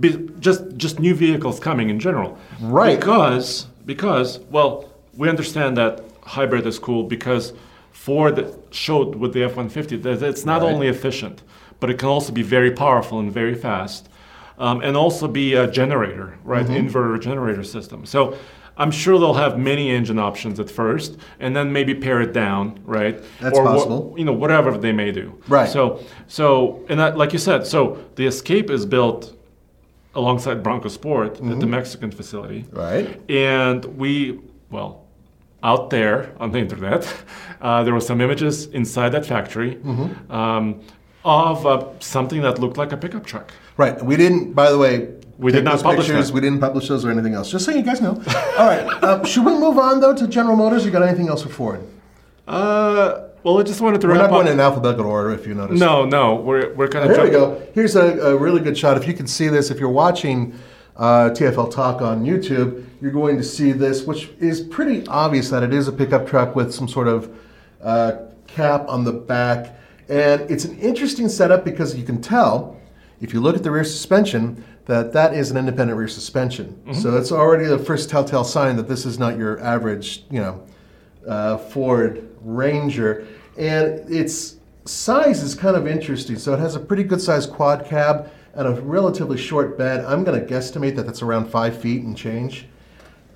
Be, 0.00 0.08
just 0.40 0.62
just 0.78 0.98
new 0.98 1.14
vehicles 1.14 1.60
coming 1.60 1.90
in 1.90 2.00
general. 2.00 2.38
Right. 2.58 2.98
Because 2.98 3.66
because 3.84 4.38
well, 4.50 4.88
we 5.14 5.28
understand 5.28 5.76
that 5.76 6.02
hybrid 6.22 6.66
is 6.66 6.78
cool 6.78 7.02
because 7.04 7.52
Ford 7.92 8.36
showed 8.70 9.16
with 9.16 9.34
the 9.34 9.42
F-150 9.44 10.02
that 10.04 10.22
it's 10.22 10.46
not 10.46 10.62
Right. 10.62 10.72
only 10.72 10.88
efficient, 10.88 11.42
but 11.78 11.90
it 11.90 11.98
can 11.98 12.08
also 12.08 12.32
be 12.32 12.42
very 12.42 12.70
powerful 12.70 13.18
and 13.18 13.30
very 13.30 13.54
fast, 13.54 14.08
um, 14.58 14.80
and 14.80 14.96
also 14.96 15.28
be 15.28 15.52
a 15.52 15.66
generator, 15.70 16.38
right? 16.42 16.64
Mm-hmm. 16.64 16.88
Inverter 16.88 17.20
generator 17.20 17.64
system. 17.64 18.06
So. 18.06 18.34
I'm 18.80 18.90
sure 18.90 19.18
they'll 19.20 19.34
have 19.46 19.58
many 19.58 19.90
engine 19.90 20.18
options 20.18 20.58
at 20.58 20.70
first, 20.70 21.18
and 21.38 21.54
then 21.54 21.66
maybe 21.72 21.94
pare 21.94 22.20
it 22.22 22.32
down, 22.32 22.80
right? 22.84 23.16
That's 23.40 23.58
or 23.58 23.64
possible. 23.64 24.14
you 24.16 24.24
know, 24.24 24.32
whatever 24.32 24.76
they 24.78 24.92
may 24.92 25.12
do. 25.12 25.26
Right. 25.48 25.68
So, 25.68 26.02
so, 26.28 26.82
and 26.88 26.98
that, 26.98 27.18
like 27.18 27.32
you 27.34 27.38
said, 27.38 27.66
so 27.66 27.98
the 28.16 28.26
Escape 28.26 28.70
is 28.70 28.86
built 28.86 29.36
alongside 30.14 30.62
Bronco 30.62 30.88
Sport 30.88 31.32
at 31.36 31.42
Mm-hmm. 31.42 31.60
the 31.60 31.66
Mexican 31.66 32.10
facility. 32.10 32.64
Right. 32.72 33.06
And 33.30 33.84
we, 33.98 34.40
well, 34.70 35.04
out 35.62 35.90
there 35.90 36.32
on 36.40 36.50
the 36.52 36.58
internet, 36.58 37.02
uh, 37.60 37.82
there 37.84 37.92
were 37.92 38.00
some 38.00 38.20
images 38.22 38.66
inside 38.68 39.10
that 39.10 39.26
factory 39.26 39.74
Mm-hmm. 39.76 40.32
um, 40.32 40.80
of 41.22 41.66
uh, 41.66 41.84
something 42.00 42.40
that 42.40 42.58
looked 42.58 42.78
like 42.78 42.92
a 42.92 42.96
pickup 42.96 43.26
truck. 43.26 43.52
Right. 43.76 44.02
We 44.02 44.16
didn't, 44.16 44.54
by 44.54 44.70
the 44.72 44.78
way, 44.78 45.08
We 45.40 45.52
did 45.52 45.64
not 45.64 45.82
publish 45.82 46.06
pictures. 46.06 46.28
that. 46.28 46.34
We 46.34 46.40
didn't 46.40 46.60
publish 46.60 46.88
those 46.88 47.04
or 47.04 47.10
anything 47.10 47.34
else. 47.34 47.50
Just 47.50 47.64
so 47.64 47.70
you 47.72 47.82
guys 47.82 48.00
know. 48.00 48.10
All 48.58 48.66
right. 48.66 48.86
Um, 49.02 49.24
should 49.24 49.44
we 49.44 49.52
move 49.52 49.78
on 49.78 50.00
though 50.00 50.14
to 50.14 50.28
General 50.28 50.56
Motors? 50.56 50.84
You 50.84 50.90
got 50.90 51.02
anything 51.02 51.28
else 51.28 51.42
for 51.42 51.48
Ford? 51.48 51.80
Uh, 52.46 53.28
well, 53.42 53.58
I 53.58 53.62
just 53.62 53.80
wanted 53.80 54.00
to 54.02 54.08
We're 54.08 54.14
not 54.18 54.30
going 54.30 54.48
up. 54.48 54.52
in 54.52 54.60
alphabetical 54.60 55.06
order, 55.06 55.30
if 55.32 55.46
you 55.46 55.54
notice. 55.54 55.80
no, 55.80 56.04
no, 56.04 56.34
we're, 56.34 56.74
we're 56.74 56.88
kind 56.88 57.08
of 57.08 57.16
Here 57.16 57.24
we 57.24 57.30
go. 57.30 57.66
Here's 57.74 57.96
a, 57.96 58.18
a 58.20 58.36
really 58.36 58.60
good 58.60 58.76
shot. 58.76 58.96
If 58.98 59.08
you 59.08 59.14
can 59.14 59.26
see 59.26 59.48
this, 59.48 59.70
if 59.70 59.78
you're 59.78 59.88
watching 59.88 60.58
uh, 60.96 61.30
TFL 61.32 61.72
Talk 61.72 62.02
on 62.02 62.24
YouTube, 62.24 62.84
you're 63.00 63.12
going 63.12 63.38
to 63.38 63.42
see 63.42 63.72
this, 63.72 64.04
which 64.04 64.28
is 64.40 64.60
pretty 64.60 65.06
obvious 65.06 65.48
that 65.50 65.62
it 65.62 65.72
is 65.72 65.88
a 65.88 65.92
pickup 65.92 66.28
truck 66.28 66.54
with 66.54 66.74
some 66.74 66.86
sort 66.86 67.08
of 67.08 67.34
uh, 67.82 68.12
cap 68.46 68.86
on 68.88 69.04
the 69.04 69.12
back. 69.12 69.74
And 70.10 70.42
it's 70.50 70.66
an 70.66 70.78
interesting 70.78 71.28
setup 71.30 71.64
because 71.64 71.96
you 71.96 72.04
can 72.04 72.20
tell, 72.20 72.76
if 73.22 73.32
you 73.32 73.40
look 73.40 73.56
at 73.56 73.62
the 73.62 73.70
rear 73.70 73.84
suspension, 73.84 74.62
that 74.90 75.12
that 75.12 75.34
is 75.34 75.50
an 75.50 75.56
independent 75.56 75.96
rear 75.96 76.08
suspension. 76.08 76.76
So 76.94 77.16
it's 77.16 77.30
already 77.30 77.66
the 77.66 77.78
first 77.78 78.10
telltale 78.10 78.44
sign 78.44 78.76
that 78.76 78.88
this 78.88 79.06
is 79.06 79.18
not 79.18 79.38
your 79.38 79.60
average, 79.60 80.24
you 80.30 80.40
know, 80.40 80.66
uh, 81.26 81.58
Ford 81.58 82.28
Ranger, 82.42 83.26
and 83.56 84.00
its 84.12 84.56
size 84.84 85.42
is 85.42 85.54
kind 85.54 85.76
of 85.76 85.86
interesting. 85.86 86.36
So 86.38 86.54
it 86.54 86.58
has 86.58 86.74
a 86.74 86.80
pretty 86.80 87.04
good 87.04 87.20
sized 87.20 87.52
quad 87.52 87.86
cab 87.86 88.30
and 88.54 88.66
a 88.66 88.72
relatively 88.80 89.38
short 89.38 89.78
bed. 89.78 90.04
I'm 90.04 90.24
going 90.24 90.44
to 90.44 90.54
guesstimate 90.54 90.96
that 90.96 91.06
that's 91.06 91.22
around 91.22 91.48
five 91.48 91.80
feet 91.80 92.02
and 92.02 92.16
change. 92.16 92.66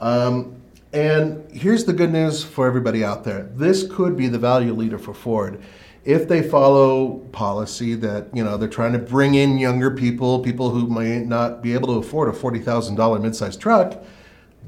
Um, 0.01 0.57
and 0.93 1.49
here's 1.53 1.85
the 1.85 1.93
good 1.93 2.11
news 2.11 2.43
for 2.43 2.67
everybody 2.67 3.05
out 3.05 3.23
there: 3.23 3.45
this 3.55 3.87
could 3.89 4.17
be 4.17 4.29
the 4.29 4.39
value 4.39 4.73
leader 4.73 4.99
for 4.99 5.15
Ford. 5.15 5.63
If 6.05 6.29
they 6.29 6.43
follow 6.43 7.19
policy 7.33 7.95
that 7.95 8.29
you 8.35 8.45
know 8.45 8.57
they're 8.57 8.69
trying 8.69 8.93
to 8.93 8.99
bring 8.99 9.35
in 9.35 9.59
younger 9.59 9.91
people, 9.91 10.41
people 10.41 10.71
who 10.71 10.87
may 10.87 11.21
not 11.21 11.63
be 11.63 11.73
able 11.73 11.89
to 11.89 11.95
afford 11.95 12.29
a 12.29 12.33
forty 12.33 12.59
thousand 12.59 12.97
dollar 12.97 13.19
midsize 13.19 13.59
truck, 13.59 14.03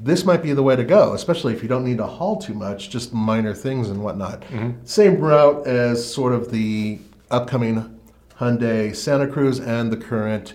this 0.02 0.24
might 0.24 0.42
be 0.42 0.52
the 0.52 0.62
way 0.62 0.76
to 0.76 0.84
go, 0.84 1.12
especially 1.12 1.52
if 1.54 1.62
you 1.62 1.68
don't 1.68 1.84
need 1.84 1.98
to 1.98 2.06
haul 2.06 2.36
too 2.36 2.54
much, 2.54 2.90
just 2.90 3.12
minor 3.12 3.54
things 3.54 3.90
and 3.90 4.02
whatnot. 4.02 4.40
Mm-hmm. 4.42 4.84
Same 4.84 5.18
route 5.18 5.66
as 5.66 6.10
sort 6.10 6.32
of 6.32 6.50
the 6.50 6.98
upcoming 7.30 7.98
Hyundai 8.38 8.94
Santa 8.94 9.26
Cruz 9.26 9.58
and 9.60 9.92
the 9.92 9.96
current 9.96 10.54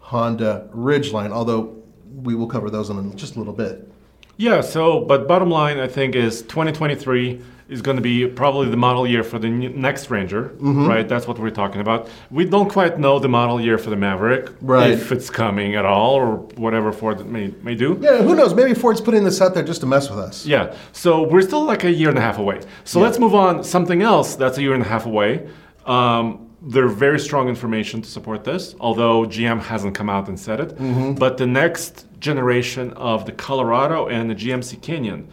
Honda 0.00 0.68
Ridgeline, 0.72 1.32
although 1.32 1.82
we 2.22 2.34
will 2.34 2.46
cover 2.46 2.70
those 2.70 2.90
in 2.90 3.16
just 3.16 3.36
a 3.36 3.38
little 3.38 3.52
bit. 3.54 3.90
Yeah, 4.36 4.60
so, 4.60 5.00
but 5.00 5.26
bottom 5.26 5.50
line, 5.50 5.78
I 5.78 5.88
think, 5.88 6.14
is 6.14 6.42
2023 6.42 7.40
is 7.68 7.82
going 7.82 7.96
to 7.96 8.02
be 8.02 8.28
probably 8.28 8.68
the 8.68 8.76
model 8.76 9.08
year 9.08 9.24
for 9.24 9.40
the 9.40 9.48
next 9.48 10.08
Ranger, 10.08 10.50
Mm-hmm. 10.50 10.86
right? 10.86 11.08
That's 11.08 11.26
what 11.26 11.36
we're 11.38 11.50
talking 11.50 11.80
about. 11.80 12.08
We 12.30 12.44
don't 12.44 12.70
quite 12.70 12.98
know 13.00 13.18
the 13.18 13.28
model 13.28 13.60
year 13.60 13.76
for 13.76 13.90
the 13.90 13.96
Maverick, 13.96 14.50
Right. 14.60 14.90
if 14.90 15.10
it's 15.10 15.30
coming 15.30 15.74
at 15.74 15.84
all, 15.84 16.14
or 16.14 16.36
whatever 16.56 16.92
Ford 16.92 17.26
may, 17.26 17.52
may 17.62 17.74
do. 17.74 17.98
Yeah, 18.00 18.22
who 18.22 18.36
knows? 18.36 18.54
Maybe 18.54 18.72
Ford's 18.74 19.00
putting 19.00 19.24
this 19.24 19.40
out 19.40 19.54
there 19.54 19.64
just 19.64 19.80
to 19.80 19.86
mess 19.86 20.08
with 20.08 20.20
us. 20.20 20.46
Yeah, 20.46 20.76
so 20.92 21.24
we're 21.24 21.42
still 21.42 21.64
like 21.64 21.82
a 21.82 21.90
year 21.90 22.08
and 22.10 22.18
a 22.18 22.20
half 22.20 22.38
away. 22.38 22.60
So 22.84 23.00
let's 23.00 23.18
move 23.18 23.34
on. 23.34 23.64
Something 23.64 24.02
else 24.02 24.36
that's 24.36 24.58
a 24.58 24.62
year 24.62 24.74
and 24.74 24.82
a 24.84 24.88
half 24.88 25.04
away. 25.06 25.48
Um, 25.86 26.42
there's 26.62 26.92
very 26.92 27.18
strong 27.18 27.48
information 27.48 28.00
to 28.02 28.08
support 28.08 28.44
this, 28.44 28.74
although 28.80 29.24
GM 29.24 29.60
hasn't 29.60 29.94
come 29.94 30.08
out 30.08 30.28
and 30.28 30.38
said 30.38 30.60
it. 30.60 31.16
But 31.18 31.36
the 31.36 31.46
next 31.46 32.05
generation 32.18 32.92
of 32.94 33.26
the 33.26 33.32
Colorado 33.32 34.06
and 34.06 34.30
the 34.30 34.34
GMC 34.34 34.80
Canyon 34.82 35.28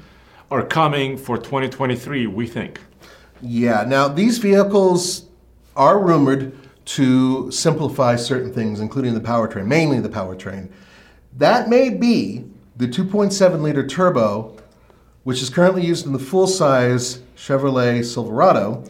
are 0.51 0.63
coming 0.63 1.17
for 1.17 1.37
2023, 1.37 2.27
we 2.27 2.47
think. 2.47 2.79
Yeah, 3.41 3.83
now 3.87 4.07
these 4.07 4.37
vehicles 4.37 5.25
are 5.75 5.99
rumored 5.99 6.57
to 6.85 7.49
simplify 7.51 8.15
certain 8.15 8.53
things, 8.53 8.79
including 8.79 9.13
the 9.13 9.21
powertrain, 9.21 9.65
mainly 9.65 9.99
the 9.99 10.09
powertrain. 10.09 10.69
That 11.37 11.69
may 11.69 11.89
be 11.89 12.45
the 12.75 12.87
2.7 12.87 13.61
liter 13.61 13.85
turbo, 13.85 14.57
which 15.23 15.41
is 15.41 15.49
currently 15.49 15.85
used 15.85 16.05
in 16.05 16.13
the 16.13 16.19
full 16.19 16.47
size 16.47 17.21
Chevrolet 17.35 18.03
Silverado, 18.03 18.83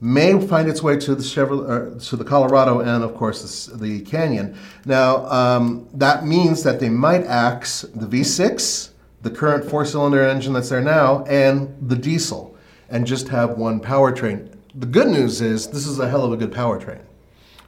may 0.00 0.38
find 0.46 0.68
its 0.68 0.82
way 0.82 0.96
to 0.98 1.14
the 1.14 1.22
Chevrolet, 1.22 1.96
uh, 1.96 2.00
to 2.08 2.16
the 2.16 2.24
Colorado 2.24 2.80
and 2.80 3.02
of 3.02 3.14
course 3.14 3.66
the, 3.66 3.76
the 3.76 4.00
Canyon. 4.02 4.56
Now 4.84 5.26
um, 5.26 5.88
that 5.94 6.26
means 6.26 6.62
that 6.64 6.80
they 6.80 6.88
might 6.90 7.24
axe 7.24 7.82
the 7.94 8.06
V6, 8.06 8.90
the 9.22 9.30
current 9.30 9.68
four-cylinder 9.68 10.22
engine 10.22 10.52
that's 10.52 10.68
there 10.68 10.82
now, 10.82 11.24
and 11.24 11.74
the 11.88 11.96
diesel, 11.96 12.56
and 12.90 13.06
just 13.06 13.28
have 13.28 13.56
one 13.56 13.80
powertrain. 13.80 14.52
The 14.74 14.86
good 14.86 15.08
news 15.08 15.40
is 15.40 15.68
this 15.68 15.86
is 15.86 15.98
a 15.98 16.08
hell 16.08 16.24
of 16.24 16.32
a 16.32 16.36
good 16.36 16.52
powertrain. 16.52 17.00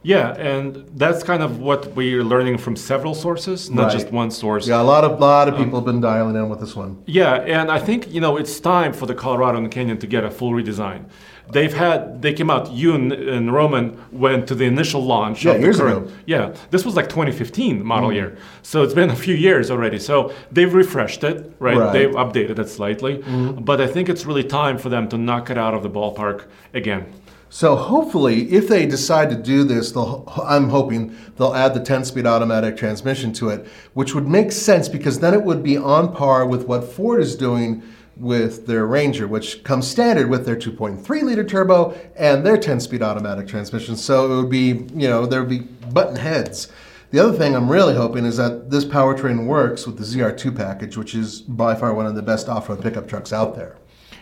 Yeah, 0.01 0.33
and 0.35 0.87
that's 0.95 1.23
kind 1.23 1.43
of 1.43 1.59
what 1.59 1.93
we're 1.93 2.23
learning 2.23 2.57
from 2.59 2.77
several 2.77 3.13
sources, 3.13 3.69
not 3.69 3.87
Right. 3.87 3.91
just 3.91 4.11
one 4.13 4.31
source. 4.31 4.65
Yeah, 4.65 4.81
a 4.81 4.83
lot 4.83 5.03
of 5.03 5.19
lot 5.19 5.49
of 5.49 5.57
people 5.57 5.77
have 5.79 5.85
been 5.85 5.99
dialing 5.99 6.37
in 6.37 6.47
with 6.47 6.61
this 6.61 6.73
one. 6.73 7.03
Yeah, 7.05 7.33
and 7.41 7.69
I 7.69 7.79
think 7.79 8.09
you 8.13 8.21
know 8.21 8.37
it's 8.37 8.61
time 8.61 8.93
for 8.93 9.05
the 9.07 9.13
Colorado 9.15 9.57
and 9.57 9.65
the 9.65 9.69
Canyon 9.69 9.97
to 9.97 10.07
get 10.07 10.23
a 10.23 10.31
full 10.31 10.51
redesign. 10.51 11.05
They've 11.51 11.73
had 11.73 12.21
they 12.21 12.33
came 12.33 12.49
out. 12.49 12.71
You 12.71 12.93
and, 12.93 13.11
and 13.11 13.53
Roman 13.53 13.97
went 14.11 14.47
to 14.49 14.55
the 14.55 14.65
initial 14.65 15.01
launch. 15.03 15.43
Yeah, 15.43 15.51
of 15.53 15.57
the 15.57 15.63
years 15.63 15.77
current, 15.77 16.05
ago. 16.07 16.13
Yeah, 16.25 16.53
this 16.69 16.85
was 16.85 16.95
like 16.95 17.09
2015 17.09 17.83
model 17.83 18.09
Mm. 18.09 18.15
year, 18.15 18.37
so 18.61 18.83
it's 18.83 18.93
been 18.93 19.09
a 19.09 19.15
few 19.15 19.35
years 19.35 19.71
already. 19.71 19.99
So 19.99 20.31
they've 20.51 20.73
refreshed 20.73 21.23
it, 21.23 21.51
right? 21.59 21.77
Right. 21.77 21.93
They've 21.93 22.11
updated 22.11 22.59
it 22.59 22.69
slightly, 22.69 23.23
but 23.59 23.81
I 23.81 23.87
think 23.87 24.09
it's 24.09 24.25
really 24.25 24.43
time 24.43 24.77
for 24.77 24.89
them 24.89 25.07
to 25.09 25.17
knock 25.17 25.49
it 25.49 25.57
out 25.57 25.73
of 25.73 25.81
the 25.83 25.89
ballpark 25.89 26.45
again. 26.73 27.05
So 27.51 27.75
hopefully, 27.75 28.51
if 28.53 28.67
they 28.67 28.85
decide 28.85 29.31
to 29.31 29.35
do 29.35 29.63
this, 29.63 29.91
they'll, 29.91 30.31
I'm 30.45 30.69
hoping 30.69 31.15
they'll 31.37 31.55
add 31.55 31.73
the 31.73 31.79
10-speed 31.79 32.27
automatic 32.27 32.77
transmission 32.77 33.33
to 33.33 33.49
it, 33.49 33.65
which 33.95 34.13
would 34.13 34.27
make 34.27 34.51
sense 34.51 34.87
because 34.87 35.19
then 35.19 35.33
it 35.33 35.41
would 35.43 35.63
be 35.63 35.75
on 35.75 36.13
par 36.13 36.45
with 36.45 36.67
what 36.67 36.83
Ford 36.83 37.19
is 37.21 37.35
doing 37.35 37.81
with 38.19 38.67
their 38.67 38.85
Ranger, 38.85 39.27
which 39.27 39.63
comes 39.63 39.87
standard 39.87 40.29
with 40.29 40.45
their 40.45 40.55
2.3 40.55 41.21
liter 41.23 41.43
turbo 41.43 41.97
and 42.15 42.45
their 42.45 42.57
10-speed 42.57 43.01
automatic 43.01 43.47
transmission. 43.47 43.95
So 43.95 44.31
it 44.31 44.35
would 44.41 44.49
be, 44.49 44.67
you 44.93 45.07
know, 45.07 45.25
there 45.25 45.39
would 45.41 45.49
be 45.49 45.59
button 45.59 46.15
heads. 46.17 46.67
The 47.11 47.19
other 47.19 47.35
thing 47.37 47.55
I'm 47.55 47.69
really 47.71 47.95
hoping 47.95 48.25
is 48.25 48.37
that 48.37 48.69
this 48.69 48.85
powertrain 48.85 49.47
works 49.47 49.87
with 49.87 49.97
the 49.97 50.03
ZR2 50.03 50.55
package, 50.55 50.95
which 50.97 51.15
is 51.15 51.41
by 51.41 51.73
far 51.75 51.93
one 51.93 52.05
of 52.05 52.13
the 52.15 52.21
best 52.21 52.47
off-road 52.49 52.81
pickup 52.81 53.07
trucks 53.07 53.33
out 53.33 53.55
there. 53.55 53.77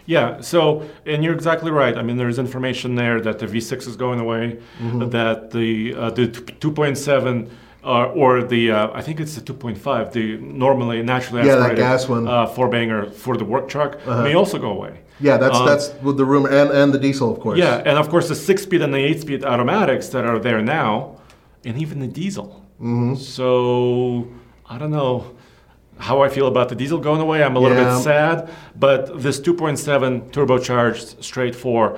Yeah, 0.05 0.39
so, 0.39 0.87
and 1.05 1.21
you're 1.21 1.33
exactly 1.33 1.69
right. 1.69 1.97
I 1.97 2.01
mean, 2.01 2.15
there's 2.15 2.39
information 2.39 2.95
there 2.95 3.19
that 3.19 3.39
the 3.39 3.45
V6 3.45 3.87
is 3.89 3.97
going 3.97 4.21
away, 4.21 4.57
Mm-hmm. 4.79 5.09
that 5.09 5.51
the, 5.51 5.93
uh, 5.95 6.09
the 6.11 6.27
2.7 6.29 7.49
uh, 7.87 8.11
or 8.21 8.43
the, 8.43 8.71
uh, 8.71 8.89
I 8.93 9.01
think 9.01 9.19
it's 9.19 9.35
the 9.35 9.41
2.5, 9.41 10.11
the 10.11 10.37
normally 10.37 11.01
naturally 11.03 11.45
Yeah, 11.47 11.53
aspirated 11.55 11.77
gas 11.77 12.07
one. 12.09 12.27
Uh-huh. 12.27 12.43
Uh, 12.43 12.47
four 12.47 12.67
banger 12.69 13.09
for 13.23 13.37
the 13.37 13.45
work 13.45 13.67
truck 13.69 13.91
may 14.05 14.33
also 14.35 14.57
go 14.59 14.71
away. 14.71 14.93
Yeah, 15.19 15.37
that's 15.37 15.57
Um, 15.57 15.65
that's 15.65 15.93
with 16.03 16.17
the 16.17 16.25
rumor 16.25 16.49
and, 16.49 16.69
and 16.69 16.93
the 16.93 16.99
diesel, 16.99 17.31
of 17.33 17.39
course. 17.39 17.57
Yeah, 17.57 17.77
and 17.89 17.97
of 17.97 18.09
course 18.09 18.27
the 18.27 18.35
six 18.35 18.57
speed 18.63 18.81
and 18.81 18.93
the 18.93 18.99
eight 19.09 19.19
speed 19.21 19.43
automatics 19.43 20.09
that 20.09 20.25
are 20.25 20.37
there 20.47 20.61
now, 20.61 21.15
and 21.65 21.75
even 21.83 21.99
the 21.99 22.07
diesel. 22.21 22.49
Mm-hmm. 22.79 23.15
So 23.15 24.27
I 24.69 24.77
don't 24.77 24.91
know 24.91 25.11
how 25.97 26.21
I 26.21 26.29
feel 26.29 26.47
about 26.47 26.67
the 26.69 26.75
diesel 26.75 26.99
going 26.99 27.21
away. 27.21 27.41
I'm 27.41 27.55
a 27.55 27.59
little 27.59 27.77
Yeah. 27.77 27.95
bit 27.95 28.03
sad, 28.03 28.49
but 28.85 28.99
this 29.23 29.39
2.7 29.39 30.29
turbocharged 30.31 31.23
straight 31.23 31.55
four, 31.55 31.97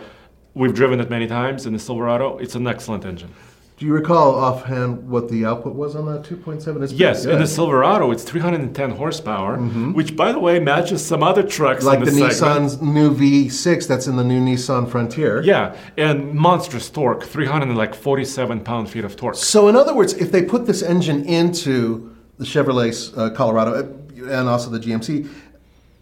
we've 0.54 0.74
driven 0.74 1.00
it 1.02 1.10
many 1.10 1.28
times 1.28 1.66
in 1.66 1.74
the 1.74 1.80
Silverado. 1.80 2.38
It's 2.38 2.56
an 2.56 2.66
excellent 2.68 3.04
engine. 3.06 3.32
Do 3.80 3.86
you 3.86 3.94
recall 3.94 4.36
offhand 4.36 5.10
what 5.10 5.30
the 5.30 5.46
output 5.46 5.74
was 5.74 5.96
on 5.96 6.06
that 6.08 6.24
2.7? 6.24 6.58
It's 6.58 6.66
pretty 6.66 6.96
Yes, 6.96 7.24
in 7.24 7.40
the 7.40 7.48
Silverado, 7.48 8.12
it's 8.12 8.24
310 8.24 8.92
horsepower, 8.92 9.56
which, 9.58 10.18
by 10.18 10.34
the 10.34 10.40
way, 10.40 10.60
matches 10.60 11.04
some 11.06 11.24
other 11.24 11.44
trucks 11.44 11.86
Mm-hmm. 11.86 11.88
like 11.88 12.00
in 12.00 12.06
the 12.06 12.12
the. 12.12 12.22
Nissan's 12.28 12.82
new 12.82 13.16
V6 13.16 13.88
that's 13.88 14.08
in 14.08 14.18
the 14.18 14.24
new 14.26 14.42
Nissan 14.42 14.90
Frontier. 14.92 15.42
Yeah, 15.44 15.78
and 15.98 16.34
monstrous 16.34 16.90
torque, 16.90 17.24
347 17.24 18.60
pound 18.66 18.90
feet 18.90 19.06
of 19.06 19.16
torque. 19.16 19.36
So 19.36 19.70
in 19.70 19.78
other 19.78 19.96
words, 19.96 20.12
if 20.14 20.30
they 20.30 20.44
put 20.44 20.66
this 20.66 20.82
engine 20.82 21.24
into 21.24 22.14
the 22.38 22.44
Chevrolet 22.46 23.18
uh, 23.18 23.30
Colorado 23.34 23.74
uh, 23.76 24.30
and 24.40 24.50
also 24.50 24.70
the 24.70 24.80
GMC, 24.80 25.30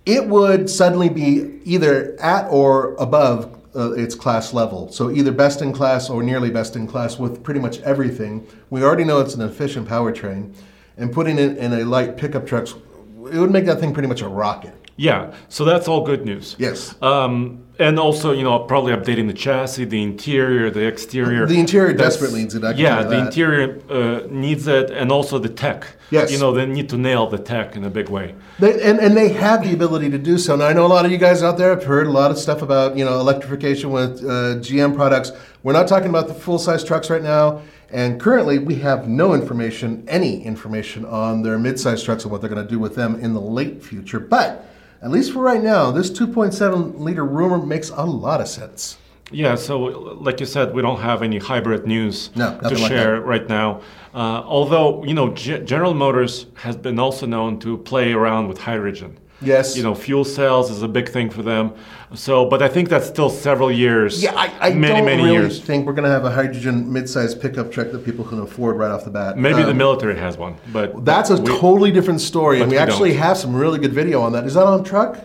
it 0.07 0.25
would 0.27 0.67
suddenly 0.69 1.09
be 1.09 1.59
either 1.63 2.17
at 2.19 2.47
or 2.49 2.95
above 2.95 3.53
uh, 3.77 3.91
its 3.91 4.15
class 4.15 4.53
level. 4.53 4.91
So 4.91 5.11
either 5.11 5.31
best 5.31 5.61
in 5.61 5.71
class 5.71 6.09
or 6.09 6.23
nearly 6.23 6.49
best 6.49 6.75
in 6.75 6.87
class 6.87 7.19
with 7.19 7.43
pretty 7.43 7.59
much 7.59 7.79
everything. 7.81 8.47
We 8.69 8.83
already 8.83 9.03
know 9.03 9.19
it's 9.19 9.35
an 9.35 9.41
efficient 9.41 9.87
powertrain, 9.87 10.53
and 10.97 11.13
putting 11.13 11.37
it 11.37 11.57
in 11.57 11.73
a 11.73 11.85
light 11.85 12.17
pickup 12.17 12.47
truck, 12.47 12.67
it 12.67 13.37
would 13.37 13.51
make 13.51 13.65
that 13.65 13.79
thing 13.79 13.93
pretty 13.93 14.07
much 14.07 14.21
a 14.21 14.27
rocket. 14.27 14.73
Yeah, 14.97 15.35
so 15.47 15.63
that's 15.63 15.87
all 15.87 16.03
good 16.03 16.25
news. 16.25 16.55
Yes. 16.57 16.99
Um, 17.03 17.63
and 17.77 17.99
also, 17.99 18.31
you 18.31 18.41
know, 18.43 18.57
probably 18.57 18.93
updating 18.93 19.27
the 19.27 19.33
chassis, 19.33 19.85
the 19.85 20.01
interior, 20.01 20.71
the 20.71 20.87
exterior. 20.87 21.45
The 21.45 21.59
interior 21.59 21.93
That's- 21.93 22.13
desperately 22.13 22.41
needs 22.41 22.55
it, 22.55 22.63
yeah, 22.77 23.03
the 23.03 23.09
that. 23.09 23.25
interior 23.27 23.79
uh, 23.91 24.27
needs 24.31 24.67
it, 24.67 24.89
and 24.89 25.11
also 25.11 25.37
the 25.37 25.49
tech. 25.49 25.85
Yes. 26.09 26.31
You 26.31 26.39
know, 26.39 26.51
they 26.51 26.65
need 26.65 26.89
to 26.89 26.97
nail 26.97 27.27
the 27.27 27.37
tech 27.37 27.75
in 27.75 27.83
a 27.83 27.91
big 27.91 28.09
way. 28.09 28.33
They, 28.57 28.81
and, 28.81 28.99
and 28.99 29.15
they 29.15 29.29
have 29.29 29.63
the 29.63 29.71
ability 29.73 30.09
to 30.09 30.17
do 30.17 30.39
so. 30.39 30.55
Now, 30.55 30.65
I 30.65 30.73
know 30.73 30.87
a 30.87 30.87
lot 30.87 31.05
of 31.05 31.11
you 31.11 31.19
guys 31.19 31.43
out 31.43 31.59
there 31.59 31.69
have 31.69 31.83
heard 31.83 32.07
a 32.07 32.11
lot 32.11 32.31
of 32.31 32.39
stuff 32.39 32.63
about, 32.63 32.97
you 32.97 33.05
know, 33.05 33.19
electrification 33.19 33.91
with 33.91 34.23
uh, 34.23 34.57
GM 34.65 34.95
products. 34.95 35.31
We're 35.61 35.73
not 35.73 35.87
talking 35.87 36.09
about 36.09 36.27
the 36.27 36.33
full-size 36.33 36.83
trucks 36.83 37.11
right 37.11 37.21
now. 37.21 37.61
And 37.91 38.19
currently, 38.19 38.57
we 38.57 38.75
have 38.75 39.07
no 39.07 39.33
information, 39.35 40.03
any 40.09 40.43
information 40.43 41.05
on 41.05 41.43
their 41.43 41.59
mid-size 41.59 42.01
trucks 42.03 42.23
and 42.23 42.31
what 42.31 42.41
they're 42.41 42.49
going 42.49 42.65
to 42.65 42.69
do 42.69 42.79
with 42.79 42.95
them 42.95 43.15
in 43.19 43.33
the 43.33 43.41
late 43.41 43.83
future. 43.83 44.19
But 44.19 44.65
at 45.01 45.11
least 45.11 45.33
for 45.33 45.39
right 45.43 45.61
now, 45.61 45.91
this 45.91 46.09
2.7 46.09 46.99
liter 46.99 47.25
rumor 47.25 47.57
makes 47.57 47.89
a 47.89 48.03
lot 48.05 48.41
of 48.41 48.47
sense. 48.47 48.97
Yeah, 49.29 49.55
so 49.55 49.77
like 49.77 50.39
you 50.39 50.45
said, 50.45 50.73
we 50.73 50.81
don't 50.81 51.01
have 51.01 51.21
any 51.21 51.37
hybrid 51.37 51.85
news 51.85 52.29
No, 52.35 52.55
to 52.55 52.61
nothing 52.63 52.79
like 52.79 52.87
share 52.91 53.19
right 53.19 53.47
now. 53.49 53.81
Uh, 54.13 54.41
although, 54.45 55.03
you 55.03 55.13
know, 55.13 55.33
G- 55.33 55.59
General 55.59 55.93
Motors 55.93 56.45
has 56.55 56.77
been 56.77 56.97
also 56.97 57.25
known 57.25 57.59
to 57.59 57.77
play 57.77 58.13
around 58.13 58.47
with 58.47 58.57
hydrogen. 58.59 59.17
Yes. 59.41 59.77
You 59.77 59.83
know, 59.83 59.93
fuel 59.93 60.25
cells 60.25 60.71
is 60.71 60.81
a 60.81 60.87
big 60.87 61.09
thing 61.09 61.29
for 61.29 61.43
them. 61.43 61.71
So, 62.15 62.45
but 62.45 62.61
I 62.63 62.67
think 62.69 62.89
that's 62.89 63.05
still 63.07 63.29
several 63.29 63.71
years. 63.71 64.23
Yeah, 64.23 64.33
I, 64.35 64.51
I 64.69 64.73
many, 64.73 64.95
don't 64.95 65.05
many 65.05 65.23
really 65.23 65.33
years. 65.35 65.61
think 65.61 65.85
we're 65.85 65.93
going 65.93 66.05
to 66.05 66.09
have 66.09 66.25
a 66.25 66.31
hydrogen 66.31 66.91
mid-size 66.91 67.35
pickup 67.35 67.71
truck 67.71 67.91
that 67.91 68.03
people 68.03 68.25
can 68.25 68.39
afford 68.39 68.77
right 68.77 68.89
off 68.89 69.03
the 69.03 69.11
bat. 69.11 69.37
Maybe 69.37 69.61
the 69.61 69.71
Um, 69.71 69.77
military 69.77 70.17
has 70.17 70.37
one, 70.37 70.55
but 70.73 71.05
That's 71.05 71.29
a 71.29 71.35
we- 71.35 71.45
totally 71.59 71.91
different 71.91 72.21
story, 72.21 72.61
and 72.61 72.71
we 72.71 72.77
we 72.77 72.79
actually 72.79 73.09
don't. 73.11 73.19
have 73.19 73.37
some 73.37 73.55
really 73.55 73.77
good 73.77 73.93
video 73.93 74.21
on 74.21 74.31
that. 74.31 74.45
Is 74.45 74.53
that 74.55 74.65
on 74.65 74.83
truck? 74.83 75.19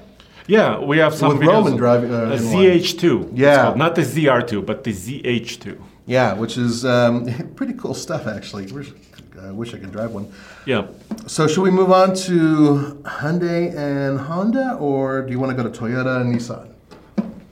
Yeah, 0.48 0.78
we 0.80 0.98
have 0.98 1.14
some 1.14 1.38
With 1.38 1.46
videos. 1.46 1.52
Roman 1.64 1.76
driving, 1.76 2.12
uh, 2.12 2.16
a 2.16 2.32
in 2.32 2.52
one. 2.52 2.62
ZH2. 2.64 3.22
it's 3.30 3.38
Yeah. 3.38 3.62
called. 3.62 3.76
not 3.78 3.94
the 3.94 4.02
ZR2, 4.02 4.60
but 4.66 4.82
the 4.84 4.92
ZH2. 4.92 5.78
Yeah, 6.04 6.34
which 6.34 6.58
is 6.58 6.84
um, 6.84 7.26
pretty 7.56 7.74
cool 7.74 7.94
stuff, 7.94 8.26
actually. 8.26 8.66
Wish- 8.72 8.92
I 9.40 9.50
wish 9.50 9.74
I 9.74 9.78
could 9.78 9.92
drive 9.92 10.12
one. 10.12 10.32
Yeah. 10.66 10.86
So, 11.26 11.46
should 11.46 11.62
we 11.62 11.70
move 11.70 11.90
on 11.90 12.14
to 12.26 13.00
Hyundai 13.04 13.74
and 13.76 14.18
Honda, 14.18 14.74
or 14.74 15.22
do 15.22 15.30
you 15.32 15.38
want 15.38 15.56
to 15.56 15.62
go 15.62 15.68
to 15.68 15.78
Toyota 15.80 16.20
and 16.20 16.34
Nissan? 16.34 16.68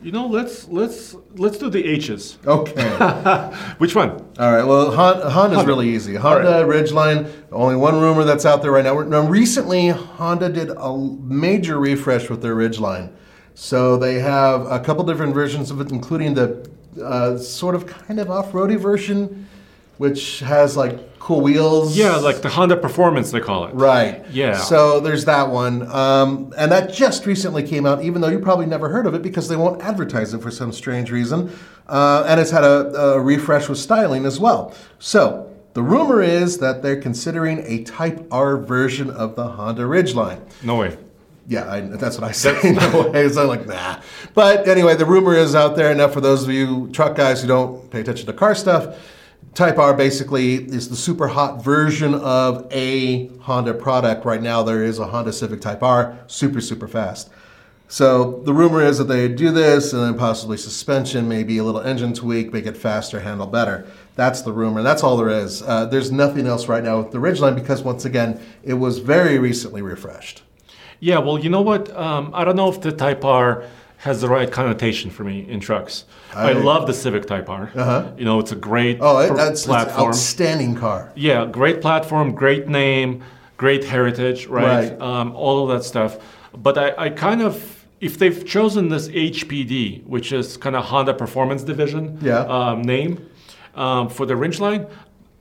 You 0.03 0.13
know, 0.13 0.27
let's 0.27 0.67
let's 0.69 1.15
let's 1.37 1.59
do 1.59 1.69
the 1.69 1.85
H's. 1.87 2.39
Okay. 2.47 2.89
Which 3.79 3.95
one? 3.95 4.11
All 4.39 4.51
right. 4.51 4.65
Well, 4.65 4.91
Hon- 4.93 5.31
Honda's 5.31 5.67
really 5.67 5.91
easy. 5.91 6.15
Honda 6.15 6.65
Ridgeline. 6.65 7.31
Only 7.53 7.77
one 7.77 8.01
rumor 8.01 8.25
that's 8.25 8.47
out 8.47 8.63
there 8.63 8.71
right 8.73 8.85
now. 8.85 8.99
Now, 9.03 9.27
recently, 9.29 9.89
Honda 9.89 10.49
did 10.49 10.71
a 10.71 10.97
major 10.97 11.79
refresh 11.79 12.31
with 12.31 12.41
their 12.41 12.57
Ridgeline. 12.57 13.13
So 13.55 13.99
they 13.99 14.21
have 14.21 14.63
a 14.71 14.81
couple 14.81 15.05
different 15.05 15.35
versions 15.35 15.71
of 15.71 15.83
it, 15.83 15.91
including 15.91 16.33
the 16.33 16.67
uh, 17.05 17.37
sort 17.37 17.75
of 17.75 17.87
kind 17.87 18.19
of 18.19 18.31
off-roady 18.31 18.77
version, 18.77 19.47
which 20.01 20.41
has 20.41 20.79
like 20.79 21.19
cool 21.19 21.43
wheels. 21.43 21.95
Yeah, 21.95 22.17
like 22.17 22.41
the 22.41 22.49
Honda 22.49 22.75
Performance 22.75 23.33
they 23.33 23.41
call 23.41 23.67
it. 23.67 23.75
Right. 23.75 24.25
Yeah. 24.31 24.57
So 24.57 24.99
there's 24.99 25.27
that 25.27 25.51
one. 25.51 25.87
Um, 25.91 26.55
and 26.57 26.73
that 26.73 26.91
just 26.91 27.27
recently 27.27 27.63
came 27.63 27.85
out, 27.85 28.03
even 28.03 28.23
though 28.23 28.31
you 28.31 28.39
probably 28.39 28.65
never 28.65 28.89
heard 28.89 29.05
of 29.05 29.13
it 29.13 29.21
because 29.21 29.47
they 29.49 29.57
won't 29.57 29.83
advertise 29.83 30.33
it 30.33 30.41
for 30.41 30.51
some 30.51 30.73
strange 30.73 31.11
reason. 31.11 31.55
Uh, 31.87 32.25
and 32.27 32.41
it's 32.41 32.51
had 32.51 32.65
a, 32.65 32.95
a 32.95 33.21
refresh 33.21 33.69
with 33.69 33.77
styling 33.77 34.25
as 34.25 34.41
well. 34.41 34.75
So 35.01 35.55
the 35.75 35.83
rumor 35.83 36.23
is 36.23 36.57
that 36.61 36.83
they're 36.83 37.03
considering 37.03 37.63
a 37.67 37.85
Type 37.85 38.27
R 38.31 38.57
version 38.57 39.11
of 39.11 39.37
the 39.37 39.49
Honda 39.49 39.83
Ridgeline. 39.83 40.41
No 40.63 40.77
way. 40.77 40.97
Yeah, 41.47 41.71
I, 41.71 41.81
that's 41.83 42.19
what 42.19 42.27
I 42.27 42.33
say. 42.33 42.73
no 42.73 43.11
way. 43.11 43.29
So 43.29 43.43
I'm 43.43 43.49
like, 43.49 43.67
nah. 43.67 44.01
But 44.33 44.67
anyway, 44.67 44.97
the 44.97 45.05
rumor 45.05 45.35
is 45.35 45.55
out 45.55 45.77
there. 45.77 45.95
Now, 45.95 46.09
for 46.09 46.23
those 46.23 46.43
of 46.43 46.49
you 46.49 46.89
truck 46.91 47.17
guys 47.17 47.43
who 47.43 47.49
don't 47.49 47.91
pay 47.91 48.01
attention 48.01 48.25
to 48.25 48.33
car 48.33 48.55
stuff, 48.55 48.97
Type 49.55 49.79
R 49.79 49.95
basically 49.95 50.55
is 50.55 50.89
the 50.89 50.97
super 50.97 51.27
hot 51.27 51.63
version 51.63 52.15
of 52.15 52.67
a 52.73 53.27
Honda 53.39 53.75
product. 53.75 54.25
Right 54.25 54.41
now, 54.41 54.63
there 54.63 54.85
is 54.85 54.99
a 54.99 55.07
Honda 55.07 55.33
Civic 55.33 55.61
Type 55.61 55.83
R, 55.83 56.19
super, 56.29 56.61
super 56.61 56.87
fast. 56.87 57.31
So 57.89 58.41
the 58.45 58.55
rumor 58.55 58.83
is 58.83 58.99
that 58.99 59.05
they 59.05 59.27
do 59.27 59.51
this 59.51 59.93
and 59.93 60.01
then 60.01 60.17
possibly 60.17 60.57
suspension, 60.57 61.29
maybe 61.29 61.59
a 61.59 61.65
little 61.65 61.81
engine 61.81 62.15
tweak, 62.15 62.53
make 62.53 62.67
it 62.67 62.77
faster, 62.77 63.19
handle 63.19 63.49
better. 63.49 63.85
That's 64.15 64.43
the 64.43 64.53
rumor. 64.53 64.85
That's 64.85 65.03
all 65.03 65.17
there 65.17 65.29
is. 65.29 65.61
Uh, 65.63 65.87
there's 65.87 66.13
nothing 66.13 66.47
else 66.47 66.69
right 66.69 66.85
now 66.85 66.99
with 66.99 67.11
the 67.11 67.19
Ridgeline 67.19 67.57
because, 67.57 67.83
once 67.83 68.05
again, 68.05 68.41
it 68.63 68.75
was 68.75 69.01
very 69.01 69.41
recently 69.41 69.83
refreshed. 69.83 70.43
Yeah, 71.01 71.19
well, 71.19 71.41
you 71.41 71.51
know 71.51 71.63
what? 71.63 71.95
Um, 71.97 72.31
I 72.33 72.45
don't 72.45 72.55
know 72.55 72.71
if 72.71 72.81
the 72.81 72.93
Type 72.93 73.25
R 73.25 73.65
has 74.01 74.23
the 74.23 74.29
right 74.29 74.51
connotation 74.51 75.11
for 75.11 75.25
me 75.25 75.47
in 75.49 75.61
trucks. 75.61 76.05
I, 76.35 76.51
I- 76.51 76.53
love 76.53 76.87
the 76.87 76.95
Civic 76.95 77.27
Type 77.27 77.49
R. 77.51 77.71
Uh-huh. 77.75 78.11
You 78.17 78.25
know, 78.25 78.39
it's 78.41 78.51
a 78.53 78.57
great 78.57 78.99
Oh, 79.01 79.19
it, 79.19 79.35
that's, 79.37 79.65
that's 79.65 79.93
an 79.93 80.01
outstanding 80.01 80.75
car. 80.75 81.13
Yeah, 81.15 81.45
great 81.47 81.83
platform, 81.83 82.35
great 82.35 82.67
name, 82.67 83.23
great 83.59 83.85
heritage, 83.85 84.47
right? 84.47 84.91
Right. 84.93 85.01
Um, 85.01 85.33
all 85.37 85.63
of 85.71 85.77
that 85.77 85.85
stuff. 85.85 86.17
But 86.57 86.79
I, 86.79 86.95
I 87.07 87.11
kind 87.11 87.43
of, 87.43 87.85
if 88.01 88.19
they've 88.19 88.45
chosen 88.47 88.89
this 88.89 89.09
HPD, 89.09 90.05
which 90.07 90.33
is 90.33 90.57
kind 90.57 90.77
of 90.77 90.85
Honda 90.87 91.13
Performance 91.13 91.63
Division 91.63 92.19
Yeah. 92.23 92.39
um, 92.41 92.81
name 92.81 93.29
um, 93.75 94.09
for 94.09 94.25
the 94.25 94.35
Ridgeline, 94.35 94.89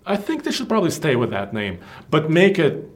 I 0.06 0.18
think 0.18 0.44
they 0.44 0.52
should 0.52 0.68
probably 0.68 0.92
stay 0.92 1.16
with 1.16 1.30
that 1.30 1.54
name, 1.54 1.80
but 2.10 2.30
make 2.30 2.60
it, 2.60 2.90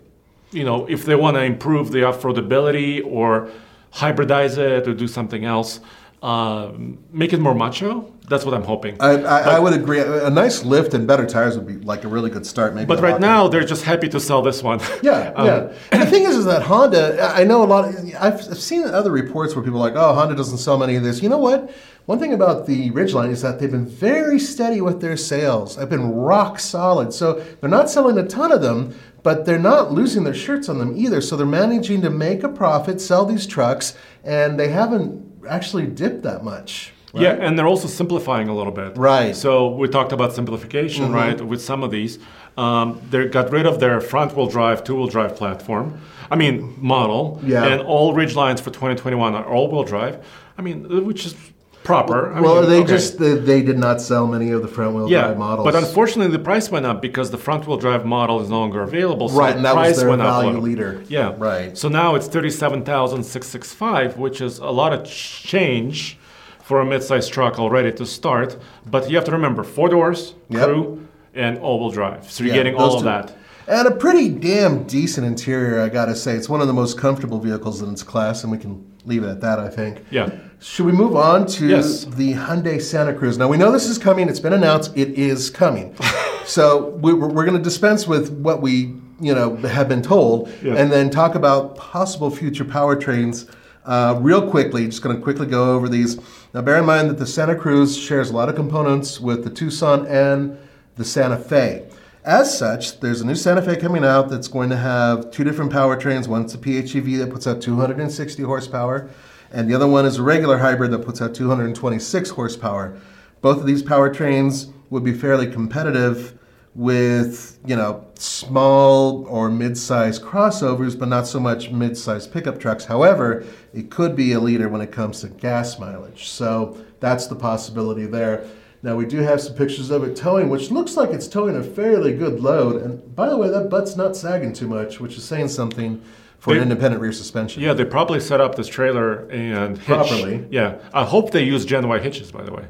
you 0.51 0.65
know, 0.65 0.85
if 0.87 1.05
they 1.05 1.15
want 1.15 1.35
to 1.37 1.43
improve 1.43 1.91
the 1.93 2.03
off-roadability 2.03 3.01
or 3.05 3.49
hybridize 3.93 4.57
it 4.57 4.87
or 4.87 4.93
do 4.93 5.07
something 5.07 5.45
else, 5.45 5.79
uh, 6.21 6.71
make 7.11 7.33
it 7.33 7.39
more 7.39 7.53
macho. 7.53 8.09
That's 8.29 8.45
what 8.45 8.53
I'm 8.53 8.63
hoping. 8.63 8.95
I, 9.01 9.21
I, 9.21 9.39
I 9.55 9.59
would 9.59 9.73
agree. 9.73 9.99
A 9.99 10.29
nice 10.29 10.63
lift 10.63 10.93
and 10.93 11.05
better 11.05 11.25
tires 11.25 11.57
would 11.57 11.67
be 11.67 11.73
like 11.85 12.05
a 12.05 12.07
really 12.07 12.29
good 12.29 12.45
start. 12.45 12.73
Maybe 12.73 12.85
but 12.85 13.01
right 13.01 13.19
now, 13.19 13.49
they're 13.49 13.65
just 13.65 13.83
happy 13.83 14.07
to 14.07 14.19
sell 14.21 14.41
this 14.41 14.63
one. 14.63 14.79
Yeah, 15.01 15.33
Um, 15.35 15.45
yeah. 15.45 15.73
And 15.91 16.01
the 16.01 16.05
thing 16.05 16.23
is, 16.23 16.37
is 16.37 16.45
that 16.45 16.63
Honda. 16.63 17.21
I 17.21 17.41
I 17.41 17.43
know 17.43 17.63
a 17.63 17.65
lot. 17.65 17.89
Of, 17.89 17.95
I've 18.19 18.35
I've 18.51 18.57
seen 18.57 18.85
other 18.85 19.11
reports 19.11 19.53
where 19.55 19.63
people 19.63 19.79
are 19.79 19.89
like, 19.89 19.97
"Oh, 19.97 20.13
Honda 20.13 20.35
doesn't 20.35 20.59
sell 20.59 20.77
many 20.77 20.95
of 20.95 21.03
this." 21.03 21.21
You 21.21 21.27
know 21.27 21.37
what? 21.37 21.69
One 22.05 22.19
thing 22.19 22.33
about 22.33 22.65
the 22.67 22.91
Ridgeline 22.91 23.29
is 23.29 23.41
that 23.41 23.59
they've 23.59 23.71
been 23.71 23.85
very 23.85 24.39
steady 24.39 24.79
with 24.81 25.01
their 25.01 25.17
sales. 25.17 25.75
They've 25.75 25.89
been 25.89 26.11
rock 26.13 26.59
solid. 26.59 27.13
So 27.13 27.43
they're 27.59 27.69
not 27.69 27.89
selling 27.89 28.17
a 28.17 28.25
ton 28.25 28.51
of 28.51 28.61
them, 28.61 28.93
but 29.23 29.45
they're 29.45 29.57
not 29.57 29.91
losing 29.91 30.23
their 30.25 30.33
shirts 30.33 30.69
on 30.69 30.77
them 30.77 30.95
either. 30.95 31.21
So 31.21 31.35
they're 31.35 31.45
managing 31.45 32.01
to 32.01 32.09
make 32.09 32.43
a 32.43 32.49
profit, 32.49 33.01
sell 33.01 33.25
these 33.25 33.47
trucks, 33.47 33.97
and 34.23 34.59
they 34.59 34.67
haven't 34.67 35.43
actually 35.49 35.87
dipped 35.87 36.23
that 36.23 36.43
much. 36.43 36.93
Yeah, 37.15 37.33
and 37.33 37.57
they're 37.57 37.67
also 37.67 37.87
simplifying 37.87 38.47
a 38.47 38.55
little 38.55 38.71
bit. 38.71 38.97
Right. 38.97 39.31
Mm-hmm. 39.31 39.35
So 39.35 39.69
we 39.75 39.87
talked 39.87 40.11
about 40.13 40.33
simplification, 40.33 41.11
right? 41.11 41.39
With 41.39 41.61
some 41.61 41.83
of 41.83 41.91
these, 41.91 42.17
um, 42.57 42.99
they 43.11 43.27
got 43.27 43.51
rid 43.51 43.67
of 43.67 43.79
their 43.79 44.01
front-wheel 44.01 44.47
drive, 44.47 44.83
two-wheel 44.83 45.07
drive 45.07 45.35
platform. 45.35 46.01
I 46.31 46.35
mean, 46.35 46.75
model. 46.79 47.39
Yeah. 47.43 47.65
And 47.65 47.81
all 47.81 48.15
Ridgelines 48.15 48.59
for 48.59 48.71
2021 48.71 49.35
are 49.35 49.45
all-wheel 49.45 49.83
drive. 49.83 50.25
I 50.57 50.63
mean, 50.63 51.05
which 51.05 51.27
is 51.27 51.35
proper. 51.83 52.33
I 52.33 52.39
Well, 52.41 52.61
mean, 52.61 52.69
they 52.69 52.79
okay. 52.79 52.87
just 52.87 53.17
they, 53.19 53.33
they 53.35 53.61
did 53.61 53.77
not 53.77 54.01
sell 54.01 54.25
many 54.27 54.51
of 54.51 54.61
the 54.61 54.67
front 54.67 54.95
wheel 54.95 55.09
yeah, 55.09 55.21
drive 55.27 55.37
models. 55.37 55.65
but 55.65 55.75
unfortunately, 55.75 56.31
the 56.35 56.43
price 56.43 56.69
went 56.71 56.85
up 56.85 57.01
because 57.01 57.29
the 57.31 57.37
front-wheel 57.37 57.77
drive 57.77 58.05
model 58.05 58.39
is 58.41 58.49
no 58.49 58.59
longer 58.59 58.81
available. 58.83 59.29
So 59.29 59.37
Right, 59.37 59.55
and 59.55 59.65
that 59.65 59.75
was 59.75 59.97
their 59.99 60.09
went 60.09 60.21
up 60.21 60.39
a 60.39 60.43
value 60.43 60.59
leader. 60.59 61.03
Yeah, 61.09 61.33
Right. 61.37 61.77
So 61.77 61.89
now 61.89 62.15
it's 62.15 62.27
thirty-seven 62.27 62.83
thousand 62.85 63.23
six 63.23 63.47
six 63.47 63.73
five, 63.73 64.17
which 64.17 64.41
is 64.41 64.59
a 64.59 64.69
lot 64.69 64.93
of 64.93 65.03
change 65.05 66.17
for 66.61 66.79
a 66.79 66.85
mid-sized 66.85 67.31
truck 67.33 67.59
already 67.59 67.91
to 67.91 68.05
start. 68.05 68.57
But 68.89 69.09
you 69.09 69.15
have 69.17 69.25
to 69.25 69.31
remember 69.31 69.63
four 69.63 69.89
doors, 69.89 70.33
Yep. 70.49 70.63
crew, 70.65 71.07
and 71.35 71.57
all-wheel 71.59 71.91
drive. 71.91 72.31
So 72.31 72.43
you're 72.43 72.53
Yeah, 72.55 72.59
getting 72.63 72.75
all 72.75 72.93
of 72.95 72.99
two. 72.99 73.05
that. 73.05 73.35
And 73.67 73.87
a 73.87 73.91
pretty 73.91 74.29
damn 74.29 74.83
decent 74.83 75.25
interior, 75.25 75.81
I 75.81 75.89
gotta 75.89 76.15
say. 76.15 76.33
It's 76.35 76.49
one 76.49 76.61
of 76.61 76.67
the 76.67 76.73
most 76.73 76.97
comfortable 76.97 77.39
vehicles 77.39 77.81
in 77.81 77.89
its 77.91 78.03
class, 78.03 78.43
and 78.43 78.51
we 78.51 78.57
can 78.57 78.83
leave 79.05 79.23
it 79.23 79.29
at 79.29 79.41
that, 79.41 79.59
I 79.59 79.69
think. 79.69 80.03
Yeah. 80.11 80.29
Should 80.63 80.85
we 80.85 80.93
move 80.93 81.15
on 81.15 81.45
to 81.47 81.67
Yes. 81.67 82.05
the 82.05 82.33
Hyundai 82.33 82.81
Santa 82.81 83.13
Cruz? 83.13 83.37
Now, 83.37 83.49
we 83.49 83.57
know 83.57 83.69
this 83.71 83.85
is 83.87 83.97
coming. 83.97 84.29
It's 84.29 84.39
been 84.39 84.53
announced. 84.53 84.91
It 84.95 85.09
is 85.19 85.49
coming. 85.49 85.93
so 86.45 86.89
we, 87.01 87.13
we're, 87.13 87.27
we're 87.27 87.43
going 87.45 87.57
to 87.57 87.63
dispense 87.63 88.07
with 88.07 88.31
what 88.31 88.61
we, 88.61 88.95
you 89.19 89.35
know, 89.35 89.57
have 89.57 89.89
been 89.89 90.01
told, 90.01 90.49
Yeah. 90.63 90.75
and 90.75 90.89
then 90.89 91.09
talk 91.09 91.35
about 91.35 91.75
possible 91.75 92.29
future 92.29 92.63
powertrains 92.63 93.49
uh, 93.85 94.17
real 94.21 94.49
quickly. 94.49 94.85
Just 94.85 95.01
going 95.01 95.15
to 95.15 95.21
quickly 95.21 95.47
go 95.47 95.75
over 95.75 95.89
these. 95.89 96.17
Now, 96.53 96.61
bear 96.61 96.77
in 96.77 96.85
mind 96.85 97.09
that 97.09 97.19
the 97.19 97.27
Santa 97.27 97.55
Cruz 97.55 97.97
shares 97.97 98.29
a 98.29 98.33
lot 98.33 98.47
of 98.47 98.55
components 98.55 99.19
with 99.19 99.43
the 99.43 99.49
Tucson 99.49 100.07
and 100.07 100.57
the 100.95 101.03
Santa 101.03 101.37
Fe. 101.37 101.89
As 102.23 102.57
such, 102.57 103.01
there's 103.01 103.19
a 103.19 103.25
new 103.27 103.35
Santa 103.35 103.61
Fe 103.61 103.75
coming 103.75 104.05
out 104.05 104.29
that's 104.29 104.47
going 104.47 104.69
to 104.69 104.77
have 104.77 105.29
two 105.29 105.43
different 105.43 105.73
powertrains. 105.73 106.25
One's 106.29 106.53
a 106.53 106.57
PHEV 106.57 107.17
that 107.17 107.29
puts 107.29 107.47
out 107.47 107.61
260 107.61 108.43
horsepower, 108.43 109.09
and 109.53 109.69
the 109.69 109.75
other 109.75 109.87
one 109.87 110.05
is 110.05 110.17
a 110.17 110.23
regular 110.23 110.57
hybrid 110.57 110.91
that 110.91 111.05
puts 111.05 111.21
out 111.21 111.33
226 111.35 112.29
horsepower. 112.31 112.99
Both 113.41 113.59
of 113.59 113.65
these 113.65 113.83
powertrains 113.83 114.73
would 114.89 115.03
be 115.03 115.13
fairly 115.13 115.49
competitive 115.49 116.37
with, 116.75 117.59
you 117.65 117.75
know, 117.75 118.05
small 118.15 119.25
or 119.27 119.49
mid-sized 119.49 120.23
crossovers, 120.23 120.97
but 120.97 121.07
not 121.07 121.27
so 121.27 121.39
much 121.39 121.69
mid-sized 121.69 122.33
pickup 122.33 122.59
trucks. 122.59 122.85
However, 122.85 123.45
it 123.73 123.91
could 123.91 124.15
be 124.15 124.31
a 124.33 124.39
leader 124.39 124.69
when 124.69 124.81
it 124.81 124.91
comes 124.91 125.21
to 125.21 125.29
gas 125.29 125.77
mileage. 125.77 126.29
So 126.29 126.83
that's 126.99 127.27
the 127.27 127.35
possibility 127.35 128.07
there. 128.07 128.45
Now 128.81 128.95
we 128.95 129.05
do 129.05 129.19
have 129.19 129.39
some 129.39 129.55
pictures 129.55 129.91
of 129.91 130.03
it 130.03 130.15
towing, 130.15 130.49
which 130.49 130.71
looks 130.71 130.97
like 130.97 131.11
it's 131.11 131.27
towing 131.27 131.55
a 131.55 131.63
fairly 131.63 132.17
good 132.17 132.41
load. 132.41 132.81
And 132.81 133.15
by 133.15 133.29
the 133.29 133.37
way, 133.37 133.49
that 133.49 133.69
butt's 133.69 133.95
not 133.95 134.15
sagging 134.15 134.51
too 134.51 134.67
much, 134.67 134.99
which 134.99 135.15
is 135.15 135.23
saying 135.23 135.49
something 135.49 136.01
for 136.43 136.53
an 136.53 136.61
independent 136.61 137.01
rear 137.01 137.13
suspension. 137.13 137.63
Yeah, 137.63 137.71
they 137.73 137.85
probably 137.85 138.19
set 138.19 138.41
up 138.41 138.55
this 138.55 138.67
trailer 138.67 139.29
and 139.29 139.77
hitch. 139.77 139.85
Properly. 139.85 140.45
Yeah, 140.51 140.77
I 140.93 141.05
hope 141.05 141.31
they 141.31 141.41
use 141.43 141.63
Gen 141.65 141.87
Y 141.87 141.99
hitches, 141.99 142.33
by 142.33 142.43
the 142.43 142.51
way. 142.53 142.65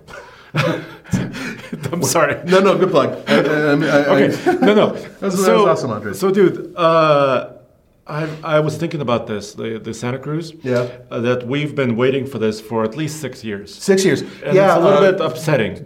I'm 1.92 2.04
sorry. 2.04 2.36
No, 2.46 2.60
no, 2.60 2.78
good 2.78 2.92
plug. 2.92 3.10
I, 3.28 3.34
I, 3.34 3.40
I, 3.40 4.06
okay. 4.14 4.60
No, 4.60 4.76
no. 4.76 4.94
That's- 4.94 5.36
so, 5.36 5.66
that's 5.66 5.80
awesome, 5.80 5.90
Andre. 5.90 6.14
So, 6.14 6.30
dude, 6.30 6.76
uh, 6.76 7.54
I, 8.06 8.30
I 8.44 8.60
was 8.60 8.78
thinking 8.78 9.02
about 9.02 9.26
this, 9.26 9.54
the, 9.56 9.80
the 9.80 9.92
Santa 9.92 10.20
Cruz. 10.20 10.54
Yeah. 10.62 10.88
Uh, 11.10 11.22
that 11.22 11.48
we've 11.48 11.74
been 11.74 11.96
waiting 11.96 12.28
for 12.28 12.38
this 12.38 12.62
for 12.62 12.84
at 12.84 12.96
least 12.96 13.22
six 13.22 13.44
years. 13.44 13.74
Six 13.74 14.06
years. 14.06 14.22
And 14.22 14.54
yeah, 14.56 14.76
it's 14.76 14.86
a 14.86 14.88
little 14.88 15.04
uh, 15.04 15.12
bit 15.14 15.20
upsetting. 15.22 15.74
But 15.74 15.80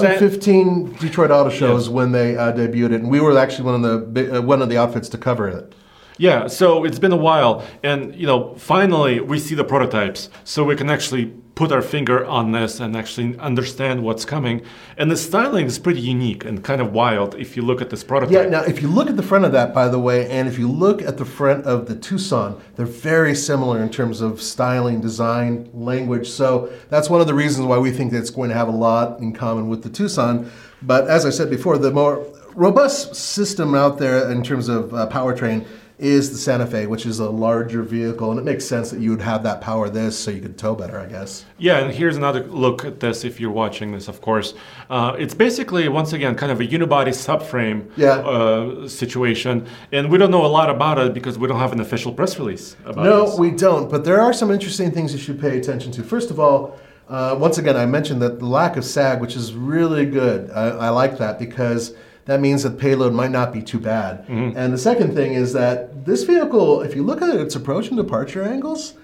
then- 0.00 0.18
2015 0.18 0.92
Detroit 1.00 1.30
Auto 1.30 1.48
Show 1.48 1.70
Yeah. 1.70 1.76
is 1.78 1.88
when 1.88 2.12
they 2.12 2.36
uh, 2.36 2.52
debuted 2.52 2.92
it, 2.92 3.00
and 3.00 3.10
we 3.10 3.20
were 3.20 3.38
actually 3.38 3.64
one 3.64 3.82
of 3.82 4.12
the 4.14 4.38
uh, 4.38 4.42
one 4.42 4.60
of 4.60 4.68
the 4.68 4.76
outfits 4.76 5.08
to 5.10 5.16
cover 5.18 5.48
it. 5.48 5.74
Yeah, 6.20 6.48
so 6.48 6.84
it's 6.84 6.98
been 6.98 7.12
a 7.12 7.16
while, 7.16 7.64
and 7.82 8.14
you 8.14 8.26
know, 8.26 8.54
finally 8.56 9.20
we 9.20 9.38
see 9.38 9.54
the 9.54 9.64
prototypes, 9.64 10.28
so 10.44 10.62
we 10.62 10.76
can 10.76 10.90
actually 10.90 11.32
put 11.54 11.72
our 11.72 11.80
finger 11.80 12.26
on 12.26 12.52
this 12.52 12.78
and 12.78 12.94
actually 12.94 13.38
understand 13.38 14.02
what's 14.02 14.26
coming. 14.26 14.60
And 14.98 15.10
the 15.10 15.16
styling 15.16 15.64
is 15.64 15.78
pretty 15.78 16.02
unique 16.02 16.44
and 16.44 16.62
kind 16.62 16.82
of 16.82 16.92
wild 16.92 17.36
if 17.36 17.56
you 17.56 17.62
look 17.62 17.80
at 17.80 17.88
this 17.88 18.04
prototype. 18.04 18.34
Yeah. 18.34 18.50
Now, 18.50 18.62
if 18.64 18.82
you 18.82 18.88
look 18.88 19.08
at 19.08 19.16
the 19.16 19.22
front 19.22 19.46
of 19.46 19.52
that, 19.52 19.72
by 19.72 19.88
the 19.88 19.98
way, 19.98 20.28
and 20.28 20.46
if 20.46 20.58
you 20.58 20.70
look 20.70 21.00
at 21.00 21.16
the 21.16 21.24
front 21.24 21.64
of 21.64 21.86
the 21.86 21.96
Tucson, 21.96 22.60
they're 22.76 22.84
very 22.84 23.34
similar 23.34 23.82
in 23.82 23.88
terms 23.88 24.20
of 24.20 24.42
styling, 24.42 25.00
design, 25.00 25.70
language. 25.72 26.28
So 26.28 26.70
that's 26.90 27.08
one 27.08 27.22
of 27.22 27.28
the 27.28 27.34
reasons 27.34 27.66
why 27.66 27.78
we 27.78 27.92
think 27.92 28.12
that 28.12 28.18
it's 28.18 28.28
going 28.28 28.50
to 28.50 28.56
have 28.56 28.68
a 28.68 28.78
lot 28.88 29.20
in 29.20 29.32
common 29.32 29.70
with 29.70 29.84
the 29.84 29.90
Tucson. 29.90 30.50
But 30.82 31.08
as 31.08 31.24
I 31.24 31.30
said 31.30 31.48
before, 31.48 31.78
the 31.78 31.90
more 31.90 32.26
robust 32.54 33.14
system 33.14 33.74
out 33.74 33.98
there 33.98 34.30
in 34.30 34.42
terms 34.42 34.68
of 34.68 34.92
uh, 34.92 35.08
powertrain 35.08 35.66
is 36.00 36.30
the 36.30 36.38
Santa 36.38 36.66
Fe, 36.66 36.86
which 36.86 37.04
is 37.06 37.18
a 37.20 37.28
larger 37.28 37.82
vehicle, 37.82 38.30
and 38.30 38.40
it 38.40 38.42
makes 38.44 38.64
sense 38.64 38.90
that 38.90 39.00
you 39.00 39.10
would 39.10 39.20
have 39.20 39.42
that 39.42 39.60
power 39.60 39.88
this 39.90 40.18
so 40.18 40.30
you 40.30 40.40
could 40.40 40.56
tow 40.56 40.74
better, 40.74 40.98
I 40.98 41.06
guess. 41.06 41.44
Yeah, 41.58 41.78
and 41.78 41.92
here's 41.92 42.16
another 42.16 42.42
look 42.44 42.84
at 42.84 43.00
this 43.00 43.24
if 43.24 43.38
you're 43.38 43.50
watching 43.50 43.92
this, 43.92 44.08
of 44.08 44.20
course. 44.20 44.54
Uh, 44.88 45.14
it's 45.18 45.34
basically, 45.34 45.86
once 45.88 46.12
again, 46.12 46.34
kind 46.34 46.50
of 46.50 46.60
a 46.60 46.66
unibody 46.66 47.08
subframe 47.10 47.90
Yeah. 47.96 48.14
uh, 48.20 48.88
situation, 48.88 49.66
and 49.92 50.10
we 50.10 50.16
don't 50.18 50.30
know 50.30 50.44
a 50.44 50.48
lot 50.48 50.70
about 50.70 50.98
it 50.98 51.12
because 51.12 51.38
we 51.38 51.46
don't 51.46 51.58
have 51.60 51.72
an 51.72 51.80
official 51.80 52.12
press 52.12 52.38
release 52.38 52.76
about 52.84 53.04
No, 53.04 53.26
this. 53.26 53.38
we 53.38 53.50
don't. 53.50 53.90
But 53.90 54.04
there 54.04 54.20
are 54.20 54.32
some 54.32 54.50
interesting 54.50 54.90
things 54.90 55.12
you 55.12 55.18
should 55.18 55.40
pay 55.40 55.58
attention 55.58 55.92
to. 55.92 56.02
First 56.02 56.30
of 56.30 56.40
all, 56.40 56.78
uh, 57.08 57.36
once 57.38 57.58
again, 57.58 57.76
I 57.76 57.86
mentioned 57.86 58.22
that 58.22 58.38
the 58.38 58.46
lack 58.46 58.76
of 58.76 58.84
sag, 58.84 59.20
which 59.20 59.36
is 59.36 59.52
really 59.52 60.06
good. 60.06 60.50
I, 60.52 60.68
I 60.68 60.88
like 60.90 61.18
that 61.18 61.38
because 61.38 61.92
that 62.26 62.40
means 62.40 62.62
that 62.62 62.78
payload 62.78 63.12
might 63.12 63.30
not 63.30 63.52
be 63.52 63.62
too 63.62 63.78
bad. 63.78 64.26
Mm-hmm. 64.26 64.56
And 64.56 64.72
the 64.72 64.78
second 64.78 65.14
thing 65.14 65.32
is 65.34 65.52
that 65.54 66.04
this 66.04 66.24
vehicle, 66.24 66.82
if 66.82 66.94
you 66.94 67.02
look 67.02 67.22
at 67.22 67.34
its 67.34 67.56
approach 67.56 67.88
and 67.88 67.96
departure 67.96 68.42
angles, 68.42 68.94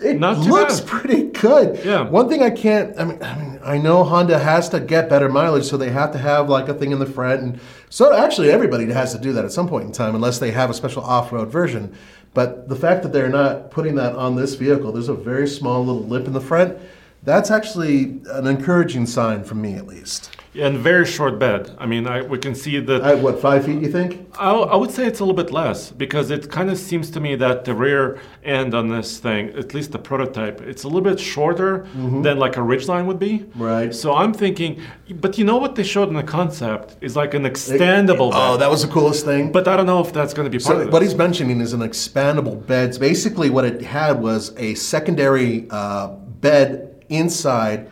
it 0.00 0.20
looks 0.20 0.80
bad. 0.80 0.88
pretty 0.88 1.22
good. 1.24 1.84
Yeah. 1.84 2.08
One 2.08 2.28
thing 2.28 2.42
I 2.42 2.50
can't. 2.50 2.98
I 2.98 3.04
mean, 3.04 3.22
I 3.22 3.36
mean, 3.36 3.60
I 3.64 3.78
know 3.78 4.04
Honda 4.04 4.38
has 4.38 4.68
to 4.70 4.80
get 4.80 5.08
better 5.08 5.28
mileage, 5.28 5.64
so 5.64 5.76
they 5.76 5.90
have 5.90 6.12
to 6.12 6.18
have 6.18 6.48
like 6.48 6.68
a 6.68 6.74
thing 6.74 6.92
in 6.92 6.98
the 6.98 7.06
front, 7.06 7.42
and 7.42 7.60
so 7.90 8.14
actually 8.14 8.50
everybody 8.50 8.86
has 8.92 9.12
to 9.12 9.20
do 9.20 9.32
that 9.32 9.44
at 9.44 9.52
some 9.52 9.68
point 9.68 9.86
in 9.86 9.92
time, 9.92 10.14
unless 10.14 10.38
they 10.38 10.52
have 10.52 10.70
a 10.70 10.74
special 10.74 11.02
off-road 11.02 11.48
version. 11.50 11.96
But 12.34 12.68
the 12.68 12.76
fact 12.76 13.02
that 13.02 13.12
they're 13.12 13.28
not 13.28 13.70
putting 13.70 13.96
that 13.96 14.14
on 14.14 14.36
this 14.36 14.54
vehicle, 14.54 14.92
there's 14.92 15.08
a 15.08 15.14
very 15.14 15.48
small 15.48 15.84
little 15.84 16.04
lip 16.04 16.26
in 16.26 16.32
the 16.32 16.40
front. 16.40 16.78
That's 17.24 17.50
actually 17.50 18.20
an 18.30 18.46
encouraging 18.46 19.06
sign 19.06 19.44
from 19.44 19.60
me, 19.60 19.74
at 19.74 19.86
least. 19.86 20.36
And 20.54 20.78
very 20.78 21.06
short 21.06 21.38
bed. 21.38 21.74
I 21.78 21.86
mean, 21.86 22.06
I, 22.06 22.22
we 22.22 22.38
can 22.38 22.54
see 22.54 22.78
that. 22.78 23.02
At 23.02 23.18
what 23.18 23.40
five 23.40 23.64
feet? 23.64 23.80
You 23.80 23.90
think? 23.90 24.28
I, 24.38 24.50
I 24.52 24.76
would 24.76 24.90
say 24.90 25.06
it's 25.06 25.20
a 25.20 25.24
little 25.24 25.36
bit 25.42 25.52
less 25.52 25.90
because 25.90 26.30
it 26.30 26.50
kind 26.50 26.70
of 26.70 26.78
seems 26.78 27.10
to 27.12 27.20
me 27.20 27.36
that 27.36 27.64
the 27.64 27.74
rear 27.74 28.20
end 28.44 28.74
on 28.74 28.88
this 28.88 29.18
thing, 29.18 29.50
at 29.50 29.72
least 29.72 29.92
the 29.92 29.98
prototype, 29.98 30.60
it's 30.60 30.84
a 30.84 30.88
little 30.88 31.00
bit 31.02 31.18
shorter 31.18 31.86
than 31.94 32.38
like 32.38 32.56
a 32.56 32.60
Ridgeline 32.60 33.06
would 33.06 33.18
be. 33.18 33.38
Mm-hmm. 33.40 33.62
Right. 33.62 33.94
So 33.94 34.14
I'm 34.14 34.34
thinking, 34.34 34.80
but 35.10 35.38
you 35.38 35.44
know 35.44 35.56
what 35.56 35.74
they 35.74 35.84
showed 35.84 36.08
in 36.08 36.14
the 36.14 36.22
concept 36.22 36.96
is 37.00 37.16
like 37.16 37.34
an 37.34 37.44
extendable 37.44 38.30
bed. 38.32 38.38
Oh, 38.40 38.56
that 38.58 38.70
was 38.70 38.82
the 38.82 38.88
coolest 38.92 39.24
thing. 39.24 39.52
But 39.52 39.68
I 39.68 39.76
don't 39.76 39.86
know 39.86 40.00
if 40.00 40.12
that's 40.12 40.34
going 40.34 40.50
to 40.50 40.50
be 40.50 40.62
part 40.62 40.76
So 40.76 40.80
of 40.82 40.92
what 40.92 41.00
this. 41.00 41.10
he's 41.10 41.18
mentioning 41.18 41.60
is 41.60 41.72
an 41.72 41.80
expandable 41.80 42.66
bed. 42.66 42.98
Basically, 43.00 43.48
what 43.48 43.64
it 43.64 43.80
had 43.82 44.20
was 44.20 44.52
a 44.58 44.74
secondary 44.74 45.66
uh, 45.70 46.08
bed 46.08 47.04
inside, 47.08 47.88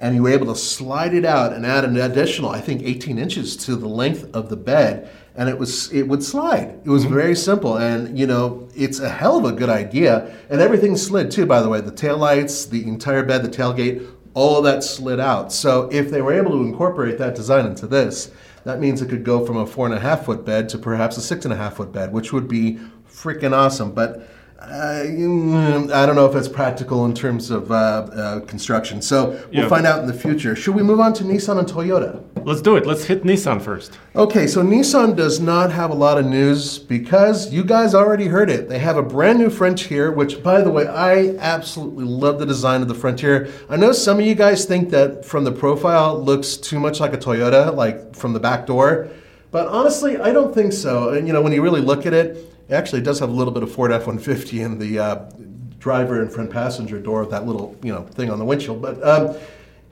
and 0.00 0.14
you 0.14 0.22
were 0.22 0.30
able 0.30 0.46
to 0.46 0.56
slide 0.56 1.14
it 1.14 1.24
out 1.24 1.52
and 1.52 1.64
add 1.64 1.84
an 1.84 1.96
additional, 1.96 2.50
I 2.50 2.60
think, 2.60 2.82
18 2.82 3.18
inches 3.18 3.56
to 3.58 3.76
the 3.76 3.88
length 3.88 4.34
of 4.34 4.48
the 4.48 4.56
bed, 4.56 5.08
and 5.36 5.48
it 5.48 5.58
was 5.58 5.92
it 5.92 6.08
would 6.08 6.22
slide. 6.22 6.80
It 6.84 6.90
was 6.90 7.04
mm-hmm. 7.04 7.14
very 7.14 7.34
simple, 7.34 7.76
and 7.76 8.18
you 8.18 8.26
know 8.26 8.68
it's 8.76 9.00
a 9.00 9.08
hell 9.08 9.38
of 9.38 9.44
a 9.44 9.52
good 9.52 9.70
idea. 9.70 10.34
And 10.50 10.60
everything 10.60 10.96
slid 10.96 11.30
too, 11.30 11.46
by 11.46 11.60
the 11.60 11.68
way. 11.68 11.80
The 11.80 11.92
taillights, 11.92 12.68
the 12.70 12.86
entire 12.86 13.24
bed, 13.24 13.42
the 13.42 13.48
tailgate, 13.48 14.06
all 14.34 14.58
of 14.58 14.64
that 14.64 14.84
slid 14.84 15.20
out. 15.20 15.52
So 15.52 15.88
if 15.92 16.10
they 16.10 16.22
were 16.22 16.32
able 16.32 16.52
to 16.52 16.62
incorporate 16.62 17.18
that 17.18 17.34
design 17.34 17.66
into 17.66 17.86
this, 17.86 18.30
that 18.64 18.80
means 18.80 19.00
it 19.00 19.08
could 19.08 19.24
go 19.24 19.44
from 19.44 19.56
a 19.56 19.66
four 19.66 19.86
and 19.86 19.94
a 19.94 20.00
half 20.00 20.24
foot 20.24 20.44
bed 20.44 20.68
to 20.70 20.78
perhaps 20.78 21.16
a 21.16 21.22
six 21.22 21.44
and 21.44 21.52
a 21.54 21.56
half 21.56 21.76
foot 21.76 21.92
bed, 21.92 22.12
which 22.12 22.32
would 22.32 22.48
be 22.48 22.78
freaking 23.08 23.52
awesome. 23.52 23.92
But 23.92 24.28
I 24.70 26.06
don't 26.06 26.14
know 26.16 26.26
if 26.26 26.32
that's 26.32 26.48
practical 26.48 27.04
in 27.04 27.14
terms 27.14 27.50
of 27.50 27.70
uh, 27.70 27.74
uh, 27.74 28.40
construction. 28.40 29.00
So 29.02 29.30
we'll 29.52 29.62
Yeah. 29.64 29.68
find 29.68 29.86
out 29.86 30.00
in 30.00 30.06
the 30.06 30.12
future. 30.14 30.56
Should 30.56 30.74
we 30.74 30.82
move 30.82 31.00
on 31.00 31.12
to 31.14 31.24
Nissan 31.24 31.58
and 31.58 31.68
Toyota? 31.68 32.20
Let's 32.44 32.60
do 32.60 32.76
it. 32.76 32.86
Let's 32.86 33.04
hit 33.04 33.24
Nissan 33.24 33.62
first. 33.62 33.92
Okay, 34.14 34.46
so 34.46 34.62
Nissan 34.62 35.16
does 35.16 35.40
not 35.40 35.72
have 35.72 35.90
a 35.90 35.94
lot 35.94 36.18
of 36.18 36.26
news 36.26 36.78
because 36.78 37.52
you 37.52 37.64
guys 37.64 37.94
already 37.94 38.26
heard 38.26 38.50
it. 38.50 38.68
They 38.68 38.78
have 38.80 38.96
a 38.98 39.02
brand 39.02 39.38
new 39.38 39.48
Frontier, 39.50 39.84
here, 39.88 40.10
which, 40.10 40.42
by 40.42 40.60
the 40.62 40.70
way, 40.70 40.86
I 40.86 41.36
absolutely 41.38 42.04
love 42.04 42.38
the 42.38 42.46
design 42.46 42.80
of 42.82 42.88
the 42.88 42.94
Frontier. 42.94 43.48
I 43.68 43.76
know 43.76 43.92
some 43.92 44.18
of 44.18 44.24
you 44.24 44.34
guys 44.34 44.64
think 44.64 44.90
that 44.90 45.24
from 45.24 45.44
the 45.44 45.52
profile 45.52 46.18
looks 46.22 46.56
too 46.56 46.80
much 46.80 47.00
like 47.00 47.12
a 47.12 47.18
Toyota, 47.18 47.74
like 47.74 48.14
from 48.16 48.32
the 48.32 48.40
back 48.40 48.66
door, 48.66 49.08
but 49.54 49.68
honestly, 49.68 50.18
I 50.18 50.32
don't 50.32 50.52
think 50.52 50.72
so. 50.72 51.10
And 51.10 51.28
you 51.28 51.32
know, 51.32 51.40
when 51.40 51.52
you 51.52 51.62
really 51.62 51.80
look 51.80 52.06
at 52.06 52.12
it, 52.12 52.30
actually, 52.34 52.48
it 52.68 52.74
actually 52.74 53.02
does 53.02 53.20
have 53.20 53.28
a 53.28 53.32
little 53.32 53.52
bit 53.52 53.62
of 53.62 53.70
Ford 53.70 53.92
F-150 53.92 54.64
in 54.64 54.80
the 54.80 54.98
uh, 54.98 55.30
driver 55.78 56.20
and 56.20 56.32
front 56.32 56.50
passenger 56.50 56.98
door 56.98 57.20
with 57.20 57.30
that 57.30 57.46
little 57.46 57.76
you 57.80 57.92
know 57.92 58.02
thing 58.02 58.30
on 58.30 58.40
the 58.40 58.44
windshield, 58.44 58.82
but. 58.82 59.00
Um, 59.06 59.36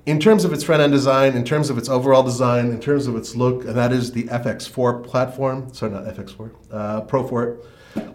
in 0.05 0.19
terms 0.19 0.45
of 0.45 0.53
its 0.53 0.65
front 0.65 0.83
end 0.83 0.91
design, 0.91 1.37
in 1.37 1.45
terms 1.45 1.71
of 1.71 1.79
its 1.79 1.89
overall 1.89 2.25
design, 2.25 2.71
in 2.71 2.81
terms 2.81 3.07
of 3.07 3.15
its 3.15 3.37
look, 3.37 3.65
and 3.65 3.77
that 3.77 3.93
is 3.93 4.11
the 4.11 4.25
FX4 4.25 5.05
platform. 5.05 5.73
Sorry, 5.73 5.93
not 5.93 6.03
FX4, 6.07 6.51
uh, 6.73 7.01
Pro 7.03 7.25
4. 7.25 7.59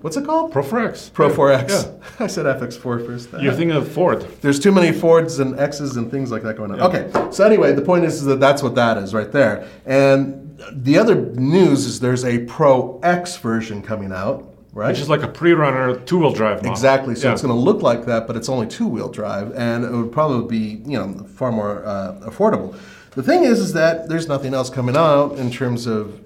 What's 0.01 0.17
it 0.17 0.25
called? 0.25 0.51
Pro 0.51 0.63
4X. 0.63 1.13
Pro 1.13 1.29
4X. 1.29 1.69
Yeah. 1.69 2.07
I 2.25 2.27
said 2.27 2.45
FX4 2.45 3.05
first. 3.05 3.29
You're 3.39 3.53
thinking 3.53 3.71
of 3.71 3.89
Ford. 3.89 4.23
There's 4.41 4.59
too 4.59 4.73
many 4.73 4.91
Fords 4.91 5.39
and 5.39 5.57
X's 5.57 5.95
and 5.95 6.11
things 6.11 6.29
like 6.29 6.43
that 6.43 6.57
going 6.57 6.71
on. 6.71 6.81
Okay, 6.81 7.09
so 7.31 7.45
anyway, 7.45 7.71
the 7.71 7.81
point 7.81 8.03
is, 8.03 8.15
is 8.15 8.25
that 8.25 8.41
that's 8.41 8.61
what 8.61 8.75
that 8.75 8.97
is 8.97 9.13
right 9.13 9.31
there. 9.31 9.65
And 9.85 10.46
the 10.71 10.97
other 10.97 11.15
news 11.15 11.85
is 11.85 11.99
there's 11.99 12.25
a 12.25 12.39
Pro 12.45 12.99
X 13.03 13.37
version 13.37 13.81
coming 13.81 14.11
out, 14.11 14.53
right? 14.73 14.89
Which 14.89 14.99
is 14.99 15.09
like 15.09 15.23
a 15.23 15.27
pre-runner 15.27 15.99
two-wheel 15.99 16.31
drive 16.33 16.57
model. 16.57 16.71
Exactly. 16.71 17.15
So 17.15 17.27
Yeah. 17.27 17.33
it's 17.33 17.41
going 17.41 17.53
to 17.53 17.59
look 17.59 17.81
like 17.81 18.05
that, 18.05 18.27
but 18.27 18.35
it's 18.35 18.49
only 18.49 18.67
two-wheel 18.67 19.09
drive, 19.09 19.53
and 19.55 19.83
it 19.83 19.91
would 19.91 20.11
probably 20.11 20.47
be 20.47 20.81
you 20.89 20.97
know 20.97 21.25
far 21.35 21.51
more 21.51 21.85
uh, 21.85 22.15
affordable. 22.25 22.75
The 23.11 23.23
thing 23.23 23.43
is, 23.43 23.59
is 23.59 23.73
that 23.73 24.09
there's 24.09 24.27
nothing 24.27 24.53
else 24.53 24.69
coming 24.69 24.95
out 24.95 25.37
in 25.37 25.49
terms 25.51 25.87
of 25.87 26.19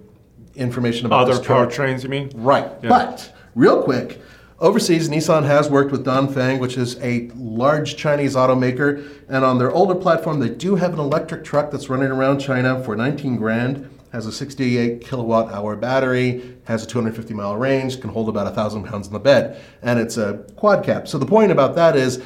information 0.56 1.06
about 1.06 1.30
Other 1.30 1.42
powertrains, 1.42 2.04
you 2.04 2.10
mean? 2.10 2.30
Right. 2.36 2.70
Yeah. 2.84 2.90
But 2.90 3.34
real 3.56 3.82
quick, 3.82 4.22
overseas, 4.60 5.08
Nissan 5.08 5.46
has 5.46 5.70
worked 5.70 5.92
with 5.92 6.06
Dongfeng, 6.06 6.60
which 6.60 6.78
is 6.78 7.00
a 7.02 7.30
large 7.36 7.96
Chinese 7.96 8.36
automaker, 8.36 9.08
and 9.30 9.46
on 9.46 9.58
their 9.58 9.72
older 9.72 9.96
platform, 9.96 10.42
they 10.42 10.50
do 10.50 10.76
have 10.76 10.94
an 10.94 11.00
electric 11.00 11.46
truck 11.46 11.72
that's 11.72 11.90
running 11.90 12.12
around 12.12 12.40
China 12.40 12.84
for 12.84 12.96
19 12.96 13.38
grand. 13.38 13.90
Has 14.12 14.26
a 14.26 14.32
68 14.32 15.02
kilowatt 15.02 15.52
hour 15.54 15.76
battery, 15.76 16.58
has 16.66 16.84
a 16.84 16.88
250 16.88 17.34
mile 17.34 17.56
range, 17.56 18.02
can 18.02 18.10
hold 18.10 18.28
about 18.28 18.48
a 18.48 18.52
thousand 18.52 18.84
pounds 18.84 19.08
in 19.08 19.14
the 19.14 19.20
bed, 19.20 19.62
and 19.82 20.00
it's 20.00 20.18
a 20.18 20.46
quad 20.56 20.84
cab. 20.84 21.08
So 21.08 21.18
the 21.18 21.26
point 21.26 21.52
about 21.52 21.76
that 21.76 21.96
is, 21.96 22.22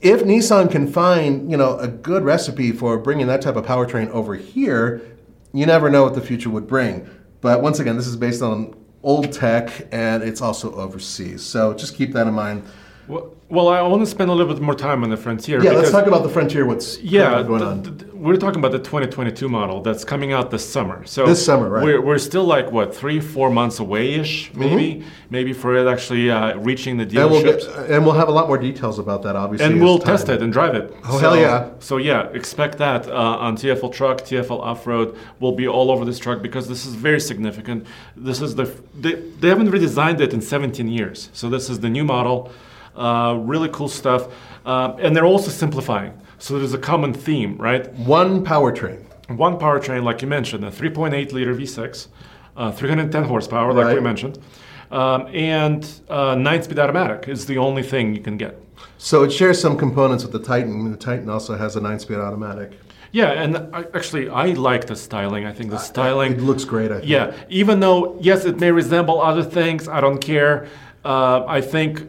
if 0.00 0.22
Nissan 0.22 0.70
can 0.70 0.90
find 0.90 1.50
you 1.50 1.56
know 1.56 1.76
a 1.78 1.88
good 1.88 2.24
recipe 2.24 2.72
for 2.72 2.98
bringing 2.98 3.26
that 3.26 3.42
type 3.42 3.56
of 3.56 3.66
powertrain 3.66 4.08
over 4.10 4.34
here, 4.34 5.02
you 5.52 5.66
never 5.66 5.90
know 5.90 6.04
what 6.04 6.14
the 6.14 6.22
future 6.22 6.48
would 6.48 6.66
bring. 6.66 7.08
But 7.40 7.62
once 7.62 7.80
again, 7.80 7.96
this 7.96 8.06
is 8.06 8.16
based 8.16 8.42
on 8.42 8.74
old 9.02 9.32
tech 9.32 9.88
and 9.92 10.22
it's 10.22 10.40
also 10.40 10.74
overseas. 10.74 11.42
So 11.42 11.74
just 11.74 11.94
keep 11.96 12.12
that 12.12 12.26
in 12.26 12.34
mind. 12.34 12.64
Well, 13.10 13.34
well, 13.48 13.66
I 13.66 13.82
want 13.82 14.00
to 14.02 14.06
spend 14.06 14.30
a 14.30 14.32
little 14.32 14.54
bit 14.54 14.62
more 14.62 14.76
time 14.76 15.02
on 15.02 15.10
the 15.10 15.16
Frontier. 15.16 15.60
Yeah, 15.64 15.72
let's 15.72 15.90
talk 15.90 16.06
about 16.06 16.22
the 16.22 16.28
Frontier. 16.28 16.64
What's 16.64 17.00
Yeah, 17.00 17.42
going 17.42 17.60
on? 17.62 17.82
th- 17.82 17.98
th- 17.98 18.12
we're 18.12 18.36
talking 18.36 18.60
about 18.60 18.70
the 18.70 18.78
2022 18.78 19.48
model 19.48 19.80
that's 19.82 20.04
coming 20.04 20.32
out 20.32 20.52
this 20.52 20.64
summer. 20.76 21.04
So 21.06 21.26
This 21.26 21.44
summer, 21.44 21.68
right. 21.68 21.82
We're, 21.82 22.00
we're 22.00 22.18
still 22.18 22.44
like 22.44 22.70
what 22.70 22.94
three, 22.94 23.18
four 23.18 23.50
months 23.50 23.80
away 23.80 24.14
ish, 24.14 24.54
maybe, 24.54 25.04
maybe 25.30 25.52
for 25.52 25.74
it 25.76 25.90
actually 25.90 26.30
uh, 26.30 26.56
reaching 26.58 26.96
the 26.98 27.06
Mm-hmm. 27.06 27.18
and 27.18 27.30
we'll 27.32 27.42
get, 27.42 27.90
and 27.90 28.04
we'll 28.06 28.14
have 28.14 28.28
a 28.28 28.32
lot 28.32 28.46
more 28.46 28.58
details 28.58 29.00
about 29.00 29.24
that. 29.24 29.34
Obviously, 29.34 29.66
and 29.66 29.82
we'll 29.82 29.98
time- 29.98 30.06
test 30.16 30.28
it 30.28 30.40
and 30.42 30.52
drive 30.52 30.76
it. 30.76 30.94
Oh, 31.06 31.14
so, 31.14 31.18
hell 31.18 31.36
yeah. 31.36 31.70
So 31.80 31.96
yeah, 31.96 32.28
expect 32.28 32.78
that 32.78 33.08
uh, 33.08 33.12
on 33.46 33.56
TFL 33.56 33.92
Truck, 33.92 34.18
TFL 34.20 34.60
Off 34.60 34.86
Road. 34.86 35.16
We'll 35.40 35.56
be 35.56 35.66
all 35.66 35.90
over 35.90 36.04
this 36.04 36.20
truck 36.20 36.40
because 36.40 36.68
this 36.68 36.86
is 36.86 36.94
very 36.94 37.18
significant. 37.18 37.84
This 38.16 38.40
is 38.40 38.54
the 38.54 38.66
f- 38.70 38.80
they, 38.94 39.14
they 39.14 39.48
haven't 39.48 39.70
redesigned 39.72 40.20
it 40.20 40.32
in 40.32 40.40
17 40.40 40.86
years. 40.86 41.30
So 41.32 41.48
this 41.50 41.68
is 41.68 41.80
the 41.80 41.90
new 41.90 42.04
model. 42.04 42.52
Uh, 42.96 43.38
really 43.40 43.68
cool 43.68 43.88
stuff, 43.88 44.28
uh, 44.66 44.94
and 44.98 45.14
they're 45.14 45.24
also 45.24 45.50
simplifying. 45.50 46.12
So 46.38 46.58
there's 46.58 46.74
a 46.74 46.78
common 46.78 47.12
theme, 47.14 47.56
right? 47.56 47.90
One 47.94 48.44
powertrain. 48.44 49.04
One 49.28 49.58
powertrain, 49.58 50.02
like 50.02 50.22
you 50.22 50.28
mentioned, 50.28 50.64
a 50.64 50.70
3.8 50.70 51.32
liter 51.32 51.54
V6, 51.54 52.08
uh, 52.56 52.72
310 52.72 53.24
horsepower, 53.24 53.72
like 53.72 53.94
we 53.94 54.00
mentioned, 54.00 54.38
um, 54.90 55.28
and 55.32 55.88
uh, 56.08 56.34
nine-speed 56.34 56.78
automatic 56.78 57.28
is 57.28 57.46
the 57.46 57.58
only 57.58 57.82
thing 57.82 58.14
you 58.14 58.20
can 58.20 58.36
get. 58.36 58.58
So 58.98 59.22
it 59.22 59.32
shares 59.32 59.60
some 59.60 59.76
components 59.78 60.24
with 60.24 60.32
the 60.32 60.40
Titan. 60.40 60.90
The 60.90 60.96
Titan 60.96 61.30
also 61.30 61.56
has 61.56 61.76
a 61.76 61.80
nine-speed 61.80 62.18
automatic. 62.18 62.72
Yeah, 63.12 63.32
and 63.32 63.56
I, 63.74 63.84
actually, 63.94 64.28
I 64.28 64.46
like 64.46 64.86
the 64.86 64.96
styling. 64.96 65.44
I 65.44 65.52
think 65.52 65.70
the 65.70 65.78
styling. 65.78 66.32
It 66.32 66.40
looks 66.40 66.64
great. 66.64 66.92
I 66.92 66.98
think. 66.98 67.08
Yeah, 67.08 67.34
even 67.48 67.80
though 67.80 68.18
yes, 68.20 68.44
it 68.44 68.60
may 68.60 68.70
resemble 68.70 69.20
other 69.20 69.42
things, 69.42 69.88
I 69.88 70.00
don't 70.00 70.18
care. 70.20 70.68
Uh, 71.04 71.44
I 71.46 71.60
think 71.60 72.08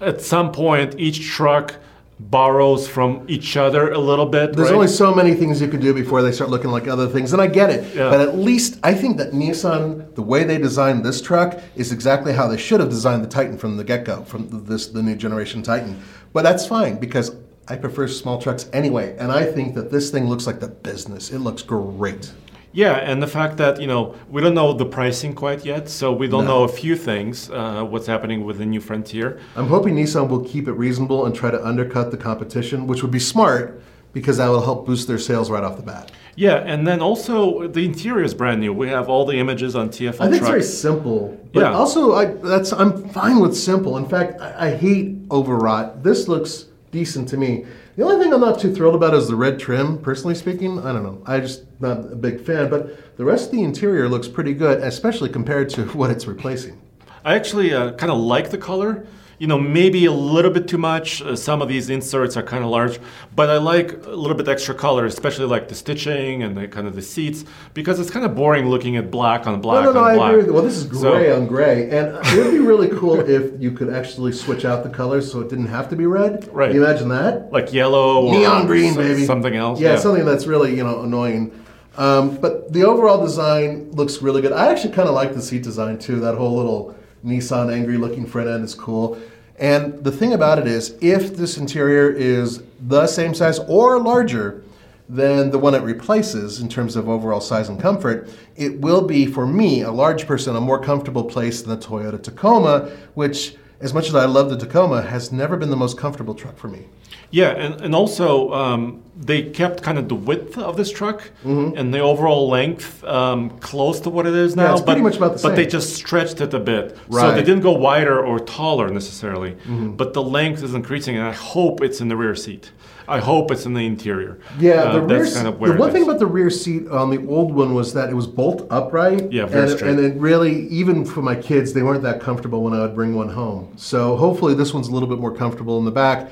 at 0.00 0.20
some 0.20 0.52
point 0.52 0.98
each 0.98 1.26
truck 1.28 1.74
borrows 2.18 2.88
from 2.88 3.24
each 3.28 3.56
other 3.56 3.92
a 3.92 3.98
little 3.98 4.24
bit. 4.26 4.54
There's 4.54 4.70
right? 4.70 4.74
only 4.74 4.88
so 4.88 5.14
many 5.14 5.34
things 5.34 5.60
you 5.60 5.68
can 5.68 5.80
do 5.80 5.92
before 5.92 6.22
they 6.22 6.32
start 6.32 6.48
looking 6.48 6.70
like 6.70 6.88
other 6.88 7.08
things, 7.08 7.32
and 7.32 7.42
I 7.42 7.46
get 7.46 7.68
it. 7.68 7.94
Yeah. 7.94 8.08
But 8.08 8.20
at 8.20 8.38
least 8.38 8.78
I 8.82 8.94
think 8.94 9.18
that 9.18 9.32
Nissan, 9.32 10.14
the 10.14 10.22
way 10.22 10.44
they 10.44 10.58
designed 10.58 11.04
this 11.04 11.20
truck, 11.20 11.60
is 11.74 11.92
exactly 11.92 12.32
how 12.32 12.48
they 12.48 12.56
should 12.56 12.80
have 12.80 12.88
designed 12.88 13.22
the 13.22 13.28
Titan 13.28 13.58
from 13.58 13.76
the 13.76 13.84
get-go, 13.84 14.24
from 14.24 14.64
this 14.64 14.86
the 14.86 15.02
new 15.02 15.14
generation 15.14 15.62
Titan. 15.62 16.02
But 16.32 16.42
that's 16.42 16.66
fine 16.66 16.96
because 16.96 17.36
I 17.68 17.76
prefer 17.76 18.08
small 18.08 18.40
trucks 18.40 18.70
anyway, 18.72 19.16
and 19.18 19.30
I 19.30 19.44
think 19.44 19.74
that 19.74 19.90
this 19.90 20.10
thing 20.10 20.28
looks 20.28 20.46
like 20.46 20.60
the 20.60 20.68
business. 20.68 21.30
It 21.30 21.40
looks 21.40 21.62
great. 21.62 22.32
Yeah, 22.76 22.96
and 22.96 23.22
the 23.22 23.26
fact 23.26 23.56
that 23.56 23.80
you 23.80 23.86
know 23.86 24.14
we 24.30 24.42
don't 24.42 24.52
know 24.52 24.74
the 24.74 24.84
pricing 24.84 25.32
quite 25.34 25.64
yet, 25.64 25.88
so 25.88 26.12
we 26.12 26.28
don't 26.28 26.44
No. 26.44 26.58
know 26.58 26.64
a 26.64 26.68
few 26.68 26.94
things. 26.94 27.50
Uh, 27.50 27.82
what's 27.88 28.06
happening 28.06 28.44
with 28.44 28.58
the 28.58 28.66
new 28.66 28.82
Frontier? 28.82 29.38
I'm 29.56 29.68
hoping 29.68 29.96
Nissan 29.96 30.28
will 30.28 30.44
keep 30.44 30.68
it 30.68 30.72
reasonable 30.72 31.24
and 31.24 31.34
try 31.34 31.50
to 31.50 31.60
undercut 31.66 32.10
the 32.10 32.18
competition, 32.18 32.86
which 32.86 33.00
would 33.02 33.10
be 33.10 33.18
smart 33.18 33.80
because 34.12 34.36
that 34.36 34.48
will 34.48 34.60
help 34.60 34.84
boost 34.84 35.08
their 35.08 35.16
sales 35.18 35.50
right 35.50 35.64
off 35.64 35.76
the 35.78 35.82
bat. 35.82 36.12
Yeah, 36.36 36.56
and 36.56 36.86
then 36.86 37.00
also 37.00 37.66
the 37.66 37.82
interior 37.86 38.22
is 38.22 38.34
brand 38.34 38.60
new. 38.60 38.74
We 38.74 38.88
have 38.88 39.08
all 39.08 39.24
the 39.24 39.38
images 39.38 39.74
on 39.74 39.88
TFL 39.88 40.26
I 40.26 40.28
think 40.28 40.42
it's 40.42 40.50
very 40.50 40.62
simple, 40.62 41.34
but 41.54 41.60
Yeah. 41.60 41.72
also 41.72 42.12
I, 42.14 42.26
that's 42.26 42.74
I'm 42.74 42.92
fine 43.08 43.40
with 43.40 43.56
simple. 43.56 43.96
In 43.96 44.04
fact, 44.06 44.38
I, 44.38 44.66
I 44.66 44.70
hate 44.76 45.16
overwrought. 45.30 46.02
This 46.02 46.28
looks 46.28 46.66
decent 46.92 47.26
to 47.30 47.38
me. 47.38 47.64
The 47.96 48.04
only 48.04 48.22
thing 48.22 48.34
I'm 48.34 48.42
not 48.42 48.60
too 48.60 48.74
thrilled 48.74 48.94
about 48.94 49.14
is 49.14 49.26
the 49.26 49.36
red 49.36 49.58
trim. 49.58 49.96
Personally 49.96 50.34
speaking, 50.34 50.78
I 50.80 50.92
don't 50.92 51.02
know. 51.02 51.22
I 51.24 51.40
just 51.40 51.62
not 51.80 52.12
a 52.12 52.14
big 52.14 52.42
fan, 52.42 52.68
but 52.68 53.16
the 53.16 53.24
rest 53.24 53.46
of 53.46 53.52
the 53.52 53.62
interior 53.62 54.06
looks 54.06 54.28
pretty 54.28 54.52
good, 54.52 54.82
especially 54.82 55.30
compared 55.30 55.70
to 55.70 55.84
what 55.96 56.10
it's 56.10 56.26
replacing. 56.26 56.78
I 57.24 57.34
actually 57.34 57.72
uh, 57.72 57.92
kind 57.94 58.12
of 58.12 58.18
like 58.18 58.50
the 58.50 58.58
color. 58.58 59.06
You 59.38 59.46
know, 59.46 59.58
maybe 59.58 60.06
a 60.06 60.12
little 60.12 60.50
bit 60.50 60.66
too 60.66 60.78
much. 60.78 61.20
Uh, 61.20 61.36
some 61.36 61.60
of 61.60 61.68
these 61.68 61.90
inserts 61.90 62.38
are 62.38 62.42
kind 62.42 62.64
of 62.64 62.70
large, 62.70 62.98
but 63.34 63.50
I 63.50 63.58
like 63.58 63.92
a 64.06 64.10
little 64.10 64.34
bit 64.36 64.48
extra 64.48 64.74
color, 64.74 65.04
especially 65.04 65.44
like 65.44 65.68
the 65.68 65.74
stitching 65.74 66.42
and 66.42 66.56
the 66.56 66.66
kind 66.68 66.86
of 66.86 66.94
the 66.94 67.02
seats, 67.02 67.44
because 67.74 68.00
it's 68.00 68.10
kind 68.10 68.24
of 68.24 68.34
boring 68.34 68.70
looking 68.70 68.96
at 68.96 69.10
black 69.10 69.46
on 69.46 69.60
black 69.60 69.84
no, 69.84 69.92
no, 69.92 70.00
no, 70.00 70.04
on 70.06 70.10
I 70.10 70.14
black. 70.16 70.28
agree 70.30 70.36
with 70.38 70.46
you. 70.46 70.52
Well, 70.54 70.62
this 70.62 70.76
is 70.78 70.84
So- 71.00 71.10
gray 71.12 71.30
on 71.32 71.46
gray, 71.46 71.90
and 71.90 72.16
it 72.24 72.36
would 72.44 72.50
be 72.50 72.60
really 72.60 72.88
cool 72.88 73.20
if 73.20 73.52
you 73.60 73.72
could 73.72 73.90
actually 73.92 74.32
switch 74.32 74.64
out 74.64 74.82
the 74.84 74.88
colors 74.90 75.30
so 75.30 75.40
it 75.40 75.50
didn't 75.50 75.66
have 75.68 75.90
to 75.90 75.96
be 75.96 76.06
red. 76.06 76.48
Right. 76.50 76.68
Can 76.68 76.76
you 76.76 76.84
imagine 76.86 77.08
that? 77.10 77.52
like 77.52 77.72
yellow 77.74 78.22
or 78.26 78.32
neon 78.32 78.66
green, 78.66 78.94
so- 78.94 79.00
baby. 79.02 79.24
something 79.26 79.54
else. 79.54 79.80
Yeah, 79.80 79.96
something 79.96 80.24
that's 80.24 80.46
really 80.46 80.74
you 80.74 80.82
know 80.82 81.02
annoying. 81.02 81.52
Um, 81.98 82.36
but 82.36 82.72
the 82.72 82.84
overall 82.84 83.22
design 83.22 83.90
looks 83.92 84.20
really 84.22 84.40
good. 84.42 84.52
I 84.52 84.70
actually 84.70 84.92
kind 84.94 85.08
of 85.08 85.14
like 85.14 85.34
the 85.34 85.42
seat 85.42 85.62
design 85.62 85.98
too. 85.98 86.20
That 86.20 86.36
whole 86.36 86.56
little 86.56 86.94
Nissan 87.26 87.72
angry 87.72 87.98
looking 87.98 88.24
front 88.24 88.48
end 88.48 88.64
is 88.64 88.74
cool. 88.74 89.18
And 89.58 90.04
the 90.04 90.12
thing 90.12 90.32
about 90.32 90.58
it 90.58 90.66
is, 90.66 90.96
if 91.00 91.36
this 91.36 91.56
interior 91.56 92.10
is 92.10 92.62
the 92.80 93.06
same 93.06 93.34
size 93.34 93.58
or 93.60 93.98
larger 93.98 94.62
than 95.08 95.50
the 95.50 95.58
one 95.58 95.74
it 95.74 95.82
replaces 95.82 96.60
in 96.60 96.68
terms 96.68 96.96
of 96.96 97.08
overall 97.08 97.40
size 97.40 97.68
and 97.68 97.80
comfort, 97.80 98.28
it 98.56 98.80
will 98.80 99.02
be 99.02 99.26
for 99.26 99.46
me, 99.46 99.82
a 99.82 99.90
large 99.90 100.26
person, 100.26 100.56
a 100.56 100.60
more 100.60 100.80
comfortable 100.80 101.24
place 101.24 101.62
than 101.62 101.78
the 101.78 101.86
Toyota 101.86 102.22
Tacoma, 102.22 102.90
which, 103.14 103.56
as 103.80 103.92
much 103.92 104.08
as 104.08 104.14
I 104.14 104.24
love 104.24 104.50
the 104.50 104.56
Tacoma, 104.56 105.02
has 105.02 105.30
never 105.32 105.56
been 105.56 105.70
the 105.70 105.76
most 105.76 105.98
comfortable 105.98 106.34
truck 106.34 106.56
for 106.56 106.68
me. 106.68 106.86
Yeah, 107.30 107.50
and, 107.50 107.80
and 107.80 107.94
also 107.94 108.52
um, 108.52 109.02
they 109.16 109.42
kept 109.42 109.82
kind 109.82 109.98
of 109.98 110.08
the 110.08 110.14
width 110.14 110.56
of 110.56 110.76
this 110.76 110.90
truck 110.90 111.30
and 111.44 111.92
the 111.92 111.98
overall 111.98 112.48
length 112.48 113.02
um, 113.04 113.50
close 113.58 114.00
to 114.00 114.10
what 114.10 114.26
it 114.26 114.34
is 114.34 114.54
now. 114.54 114.66
Mm-hmm. 114.66 114.72
it's 114.74 114.80
but, 114.82 114.92
pretty 114.92 115.02
much 115.02 115.16
about 115.16 115.32
the 115.32 115.38
same. 115.40 115.50
But 115.50 115.56
they 115.56 115.66
just 115.66 115.94
stretched 115.94 116.40
it 116.40 116.54
a 116.54 116.60
bit. 116.60 116.90
So 116.90 117.02
Right. 117.08 117.24
Mm-hmm. 117.26 117.36
they 117.36 117.42
didn't 117.42 117.62
go 117.62 117.72
wider 117.72 118.24
or 118.24 118.38
taller 118.38 118.88
necessarily. 118.90 119.56
But 119.66 120.14
the 120.14 120.22
length 120.22 120.62
is 120.62 120.74
increasing, 120.74 121.16
and 121.16 121.26
I 121.26 121.32
hope 121.32 121.82
it's 121.82 122.00
in 122.00 122.08
the 122.08 122.16
rear 122.16 122.34
seat. 122.34 122.70
I 123.08 123.18
hope 123.20 123.50
it's 123.50 123.66
in 123.66 123.74
the 123.74 123.86
interior. 123.86 124.38
Yeah, 124.58 124.82
Uh, 124.82 124.92
the 124.94 125.02
rear. 125.02 125.26
kind 125.32 125.46
of 125.46 125.58
the 125.60 125.72
one 125.74 125.90
thing 125.92 126.02
about 126.02 126.18
the 126.18 126.26
rear 126.26 126.50
seat 126.50 126.88
on 126.88 127.10
the 127.10 127.24
old 127.28 127.54
one 127.54 127.74
was 127.74 127.94
that 127.94 128.10
it 128.10 128.14
was 128.14 128.26
bolt 128.26 128.66
upright. 128.70 129.32
Yeah, 129.32 129.46
very 129.46 129.62
and, 129.68 129.70
straight. 129.78 129.90
and 129.90 130.00
it 130.00 130.16
really, 130.20 130.66
even 130.68 131.04
for 131.04 131.22
my 131.22 131.34
kids, 131.36 131.72
they 131.72 131.82
weren't 131.82 132.02
that 132.02 132.20
comfortable 132.20 132.62
when 132.64 132.72
I 132.74 132.80
would 132.80 132.94
bring 132.94 133.14
one 133.14 133.28
home. 133.30 133.68
So 133.76 134.16
hopefully 134.16 134.54
this 134.54 134.74
one's 134.74 134.88
a 134.88 134.92
little 134.92 135.08
bit 135.08 135.18
more 135.20 135.32
comfortable 135.34 135.78
in 135.78 135.84
the 135.84 135.90
back. 135.92 136.30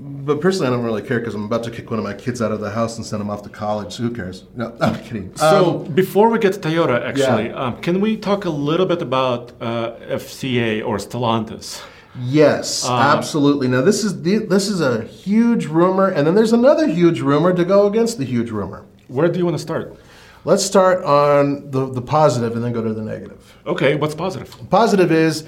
But 0.00 0.40
personally, 0.40 0.68
I 0.68 0.70
don't 0.70 0.84
really 0.84 1.02
care 1.02 1.18
because 1.18 1.34
I'm 1.34 1.44
about 1.46 1.64
to 1.64 1.72
kick 1.72 1.90
one 1.90 1.98
of 1.98 2.04
my 2.04 2.14
kids 2.14 2.40
out 2.40 2.52
of 2.52 2.60
the 2.60 2.70
house 2.70 2.96
and 2.98 3.04
send 3.04 3.20
them 3.20 3.30
off 3.30 3.42
to 3.42 3.48
college. 3.48 3.94
So 3.94 4.04
who 4.04 4.10
cares? 4.10 4.44
No, 4.54 4.72
I'm 4.80 4.94
kidding. 5.02 5.32
So 5.34 5.80
Um, 5.86 5.92
before 5.94 6.28
we 6.30 6.38
get 6.38 6.52
to 6.52 6.60
Toyota, 6.60 7.04
actually, 7.04 7.46
Yeah. 7.48 7.54
um, 7.64 7.76
can 7.80 8.00
we 8.00 8.16
talk 8.16 8.44
a 8.44 8.50
little 8.50 8.86
bit 8.86 9.02
about 9.02 9.52
uh, 9.60 9.92
FCA 10.08 10.82
or 10.86 10.98
Stellantis? 10.98 11.80
Yes, 12.20 12.84
Uh, 12.84 12.92
absolutely. 12.94 13.68
Now 13.68 13.82
this 13.82 14.02
is 14.04 14.22
the, 14.22 14.38
this 14.38 14.68
is 14.68 14.80
a 14.80 15.02
huge 15.04 15.66
rumor, 15.66 16.08
and 16.08 16.26
then 16.26 16.34
there's 16.34 16.52
another 16.52 16.86
huge 16.86 17.20
rumor 17.20 17.52
to 17.52 17.64
go 17.64 17.86
against 17.86 18.18
the 18.18 18.24
huge 18.24 18.50
rumor. 18.50 18.84
Where 19.08 19.28
do 19.28 19.38
you 19.38 19.44
want 19.44 19.56
to 19.56 19.62
start? 19.62 19.96
Let's 20.44 20.64
start 20.64 21.04
on 21.04 21.70
the, 21.70 21.86
the 21.90 22.02
positive 22.02 22.54
and 22.54 22.64
then 22.64 22.72
go 22.72 22.82
to 22.82 22.92
the 22.94 23.02
negative. 23.02 23.56
Okay, 23.66 23.96
what's 23.96 24.14
positive? 24.14 24.54
Positive 24.70 25.10
is 25.12 25.44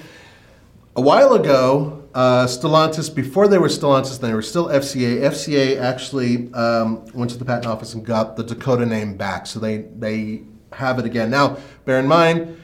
a 0.97 1.01
while 1.01 1.33
ago, 1.35 2.05
uh, 2.15 2.47
Stellantis, 2.47 3.15
before 3.15 3.47
they 3.49 3.59
were 3.59 3.69
Stellantis, 3.69 4.21
they 4.21 4.35
were 4.35 4.43
still 4.43 4.67
FCA. 4.67 5.21
FCA 5.23 5.81
actually 5.81 6.53
um, 6.55 7.07
went 7.15 7.31
to 7.31 7.39
the 7.39 7.45
patent 7.45 7.67
office 7.67 7.95
and 7.95 8.05
got 8.05 8.37
the 8.37 8.43
Dakota 8.43 8.85
name 8.85 9.17
back, 9.17 9.47
so 9.47 9.61
they 9.61 9.79
they 9.97 10.43
have 10.73 10.99
it 10.99 11.05
again. 11.05 11.31
Now, 11.31 11.57
bear 11.85 11.99
in 12.01 12.07
mind, 12.09 12.60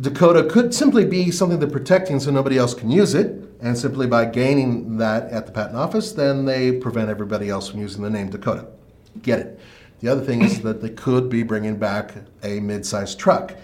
Dakota 0.00 0.44
could 0.44 0.74
simply 0.74 1.04
be 1.04 1.30
something 1.30 1.60
they're 1.60 1.68
protecting 1.68 2.18
so 2.18 2.30
nobody 2.30 2.58
else 2.58 2.74
can 2.74 2.90
use 2.90 3.14
it, 3.14 3.48
and 3.60 3.78
simply 3.78 4.06
by 4.06 4.24
gaining 4.24 4.98
that 4.98 5.30
at 5.30 5.46
the 5.46 5.52
patent 5.52 5.76
office, 5.76 6.12
then 6.12 6.44
they 6.44 6.72
prevent 6.72 7.08
everybody 7.08 7.48
else 7.48 7.68
from 7.68 7.80
using 7.80 8.02
the 8.02 8.10
name 8.10 8.28
Dakota. 8.28 8.66
Get 9.22 9.38
it. 9.38 9.60
The 10.00 10.08
other 10.08 10.22
thing 10.22 10.42
is 10.42 10.60
that 10.62 10.82
they 10.82 10.90
could 10.90 11.30
be 11.30 11.44
bringing 11.44 11.76
back 11.76 12.14
a 12.42 12.60
mid-sized 12.60 13.18
truck. 13.18 13.56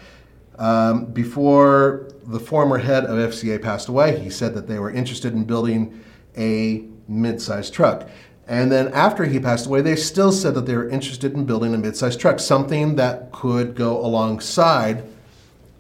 Um, 0.57 1.07
before 1.07 2.09
the 2.27 2.39
former 2.39 2.79
head 2.79 3.05
of 3.05 3.19
FCA 3.19 3.61
passed 3.61 3.89
away, 3.89 4.21
he 4.21 4.31
said 4.31 4.55
that 4.55 4.69
they 4.69 4.79
were 4.79 4.91
interested 4.91 5.33
in 5.33 5.45
building 5.45 6.03
a 6.37 6.85
mid-sized 7.09 7.75
truck. 7.75 8.09
And 8.47 8.71
then 8.71 8.89
after 8.89 9.25
he 9.25 9.41
passed 9.41 9.67
away, 9.67 9.81
they 9.81 9.97
still 9.97 10.33
said 10.33 10.55
that 10.55 10.67
they 10.67 10.77
were 10.77 10.89
interested 10.89 11.35
in 11.35 11.45
building 11.45 11.75
a 11.75 11.79
mid-sized 11.79 12.21
truck, 12.21 12.39
something 12.39 12.97
that 12.97 13.33
could 13.33 13.75
go 13.75 13.99
alongside 13.99 15.05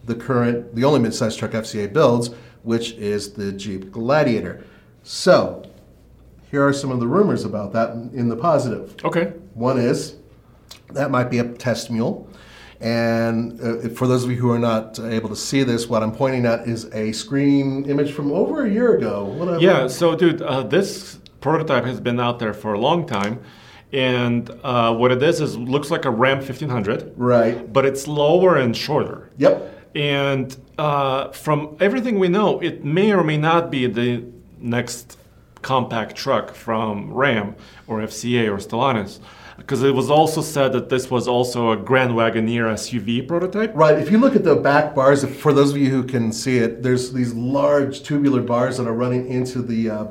the 0.05 0.15
current, 0.15 0.75
the 0.75 0.85
only 0.85 1.01
mid-sized 1.01 1.39
truck 1.39 1.53
FCA 1.53 1.93
builds, 1.93 2.31
which 2.63 2.93
is 2.93 3.33
the 3.33 3.53
Jeep 3.53 3.91
Gladiator. 3.91 4.65
So, 5.03 5.63
here 6.51 6.67
are 6.67 6.73
some 6.73 6.91
of 6.91 7.01
the 7.01 7.07
rumors 7.07 7.45
about 7.45 7.73
that 7.73 7.91
in- 7.91 8.11
in 8.15 8.29
the 8.29 8.37
positive. 8.37 8.95
Okay. 9.05 9.33
One 9.55 9.79
is 9.79 10.17
that 10.93 11.11
might 11.11 11.31
be 11.31 11.39
a 11.39 11.45
test 11.45 11.91
mule. 11.91 12.27
And 12.81 13.61
uh, 13.61 13.89
for 13.91 14.07
those 14.07 14.25
of 14.25 14.31
you 14.31 14.37
who 14.39 14.51
are 14.51 14.59
not 14.59 14.99
able 14.99 15.29
to 15.29 15.37
see 15.37 15.63
this, 15.63 15.89
what 15.89 16.03
I'm 16.03 16.13
pointing 16.13 16.47
at 16.47 16.67
is 16.67 16.87
a 16.95 17.13
screen 17.13 17.85
image 17.89 18.13
from 18.13 18.33
over 18.33 18.65
a 18.65 18.71
year 18.71 18.97
ago. 18.97 19.25
Whatever. 19.25 19.61
Yeah, 19.61 19.87
so 19.87 20.17
dude, 20.17 20.41
uh, 20.43 20.63
this 20.63 21.19
prototype 21.41 21.85
has 21.85 22.01
been 22.01 22.19
out 22.19 22.39
there 22.39 22.55
for 22.55 22.73
a 22.73 22.81
long 22.81 23.07
time, 23.07 23.41
and 23.93 24.51
uh, 24.65 24.95
what 24.95 25.13
it 25.13 25.23
is 25.23 25.41
is 25.43 25.57
looks 25.59 25.91
like 25.91 26.05
a 26.07 26.11
Ram 26.11 26.39
1500, 26.39 27.13
Right. 27.17 27.71
but 27.71 27.85
it's 27.85 28.09
lower 28.09 28.57
and 28.57 28.75
shorter. 28.77 29.31
Yep. 29.37 29.70
And 29.95 30.57
uh, 30.79 31.31
from 31.31 31.77
everything 31.81 32.19
we 32.19 32.29
know, 32.29 32.61
it 32.61 32.85
may 32.85 33.13
or 33.13 33.25
may 33.25 33.37
not 33.37 33.71
be 33.71 33.87
the 33.87 34.25
next 34.59 35.19
compact 35.63 36.17
truck 36.17 36.55
from 36.55 37.13
Ram 37.13 37.55
or 37.87 37.99
FCA 38.01 38.49
or 38.49 38.57
Stellantis, 38.57 39.19
because 39.57 39.83
it 39.83 39.95
was 39.95 40.11
also 40.11 40.41
said 40.41 40.73
that 40.73 40.89
this 40.89 41.11
was 41.11 41.29
also 41.29 41.73
a 41.73 41.77
Grand 41.77 42.13
Wagoneer 42.13 42.73
SUV 42.73 43.27
prototype. 43.27 43.73
Right. 43.75 43.99
If 43.99 44.11
you 44.11 44.19
look 44.19 44.37
at 44.37 44.45
the 44.45 44.57
back 44.57 44.95
bars, 44.95 45.25
for 45.25 45.53
those 45.53 45.73
of 45.73 45.77
you 45.77 45.91
who 45.91 46.05
can 46.05 46.33
see 46.33 46.59
it, 46.59 46.83
there's 46.83 47.13
these 47.13 47.35
large 47.35 48.03
tubular 48.03 48.43
bars 48.43 48.79
that 48.79 48.87
are 48.87 48.95
running 48.95 49.29
into 49.29 49.61
the 49.61 49.91
uh, 49.91 50.05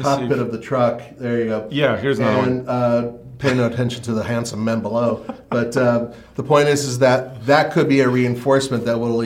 cockpit 0.00 0.32
see. 0.32 0.40
of 0.40 0.52
the 0.52 0.60
truck. 0.60 1.02
There 1.16 1.38
you 1.38 1.44
go. 1.44 1.68
Yeah, 1.70 1.96
here's 1.96 2.18
another 2.18 2.38
one. 2.38 2.68
uh, 2.68 3.12
pay 3.38 3.54
no 3.54 3.66
attention 3.66 4.02
to 4.02 4.12
the 4.12 4.22
handsome 4.22 4.64
men 4.64 4.80
below. 4.80 5.24
But 5.48 5.76
uh, 5.76 6.12
the 6.34 6.42
point 6.42 6.68
is, 6.68 6.84
is 6.84 6.98
that 6.98 7.46
that 7.46 7.72
could 7.72 7.88
be 7.88 8.00
a 8.00 8.08
reinforcement 8.08 8.84
that 8.84 8.98
will 8.98 9.22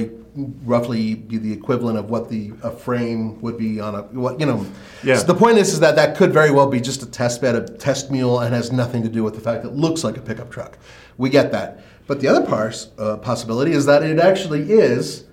roughly 0.64 1.14
be 1.14 1.37
the 1.37 1.53
equivalent 1.53 1.98
of 1.98 2.09
what 2.09 2.29
the 2.29 2.53
a 2.62 2.70
frame 2.70 3.40
would 3.42 3.59
be 3.59 3.81
on 3.81 3.94
a 3.94 4.03
what 4.03 4.40
you 4.40 4.46
know. 4.46 4.66
Yeah. 5.03 5.16
So 5.16 5.27
the 5.27 5.35
point 5.35 5.59
is, 5.59 5.72
is 5.72 5.81
that 5.81 5.96
that 5.96 6.16
could 6.16 6.33
very 6.33 6.51
well 6.51 6.68
be 6.68 6.81
just 6.81 7.03
a 7.03 7.07
test 7.07 7.40
bed, 7.40 7.55
a 7.55 7.66
test 7.66 8.11
mule, 8.11 8.40
and 8.40 8.55
has 8.55 8.72
nothing 8.72 9.03
to 9.03 9.09
do 9.09 9.22
with 9.22 9.35
the 9.35 9.40
fact 9.40 9.62
that 9.62 9.70
it 9.70 9.75
looks 9.75 10.05
like 10.05 10.16
a 10.16 10.22
pickup 10.22 10.51
truck. 10.51 10.79
We 11.18 11.31
get 11.31 11.53
that. 11.53 11.83
But 12.07 12.20
the 12.20 12.29
other 12.29 12.46
part, 12.46 12.88
uh, 12.98 13.16
possibility 13.18 13.72
is 13.72 13.87
that 13.87 14.03
it 14.03 14.18
actually 14.18 14.72
is 14.72 15.25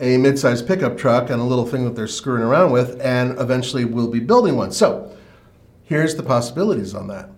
a 0.00 0.16
mid-sized 0.16 0.66
pickup 0.66 0.96
truck 0.96 1.30
and 1.30 1.40
a 1.40 1.44
little 1.44 1.66
thing 1.66 1.84
that 1.84 1.96
they're 1.96 2.06
screwing 2.06 2.42
around 2.42 2.72
with, 2.72 3.00
and 3.00 3.38
eventually 3.38 3.84
we'll 3.84 4.10
be 4.10 4.20
building 4.20 4.56
one. 4.56 4.70
So 4.72 5.16
here's 5.84 6.16
the 6.16 6.22
possibilities 6.22 6.94
on 6.94 7.08
that. 7.08 7.30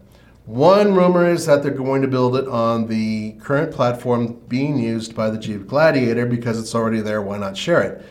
One 0.50 0.96
rumor 0.96 1.30
is 1.30 1.46
that 1.46 1.62
they're 1.62 1.70
going 1.70 2.02
to 2.02 2.08
build 2.08 2.34
it 2.34 2.48
on 2.48 2.88
the 2.88 3.36
current 3.38 3.72
platform 3.72 4.40
being 4.48 4.80
used 4.80 5.14
by 5.14 5.30
the 5.30 5.38
Jeep 5.38 5.68
Gladiator 5.68 6.26
because 6.26 6.58
it's 6.58 6.74
already 6.74 7.00
there, 7.00 7.22
why 7.22 7.38
not 7.38 7.56
share 7.56 7.80
it? 7.82 8.04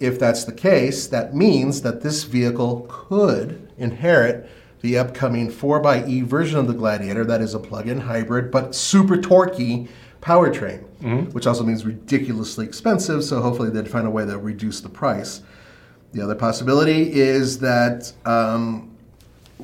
If 0.00 0.18
that's 0.18 0.42
the 0.42 0.52
case, 0.52 1.06
that 1.06 1.36
means 1.36 1.82
that 1.82 2.02
this 2.02 2.24
vehicle 2.24 2.86
could 2.88 3.68
inherit 3.78 4.50
the 4.80 4.98
upcoming 4.98 5.48
4xE 5.48 6.24
version 6.24 6.58
of 6.58 6.66
the 6.66 6.74
Gladiator 6.74 7.24
that 7.26 7.40
is 7.40 7.54
a 7.54 7.60
plug 7.60 7.86
in 7.86 8.00
hybrid 8.00 8.50
but 8.50 8.74
super 8.74 9.16
torquey 9.16 9.86
powertrain, 10.20 10.82
which 11.32 11.46
also 11.46 11.62
means 11.62 11.84
ridiculously 11.86 12.66
expensive, 12.66 13.22
so 13.22 13.40
hopefully 13.40 13.70
they'd 13.70 13.88
find 13.88 14.08
a 14.08 14.10
way 14.10 14.26
to 14.26 14.36
reduce 14.36 14.80
the 14.80 14.88
price. 14.88 15.42
The 16.10 16.22
other 16.22 16.34
possibility 16.34 17.12
is 17.12 17.60
that 17.60 18.12
um, 18.26 18.93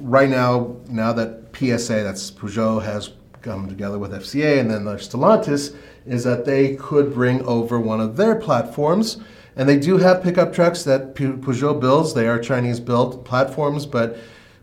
right 0.02 0.28
now, 0.28 0.76
now 0.88 1.12
that 1.12 1.54
PSA, 1.54 2.02
that's 2.02 2.30
Peugeot, 2.30 2.82
has 2.82 3.10
come 3.42 3.68
together 3.68 3.98
with 3.98 4.12
FCA 4.12 4.60
and 4.60 4.70
then 4.70 4.84
there's 4.84 5.08
Stellantis, 5.08 5.74
is 6.06 6.24
that 6.24 6.44
they 6.44 6.76
could 6.76 7.14
bring 7.14 7.42
over 7.42 7.80
one 7.80 8.00
of 8.00 8.16
their 8.16 8.34
platforms. 8.34 9.18
And 9.56 9.68
they 9.68 9.78
do 9.78 9.98
have 9.98 10.22
pickup 10.22 10.52
trucks 10.52 10.84
that 10.84 11.14
Peugeot 11.14 11.80
builds. 11.80 12.14
They 12.14 12.28
are 12.28 12.38
Chinese 12.38 12.80
built 12.80 13.24
platforms, 13.24 13.84
but 13.84 14.18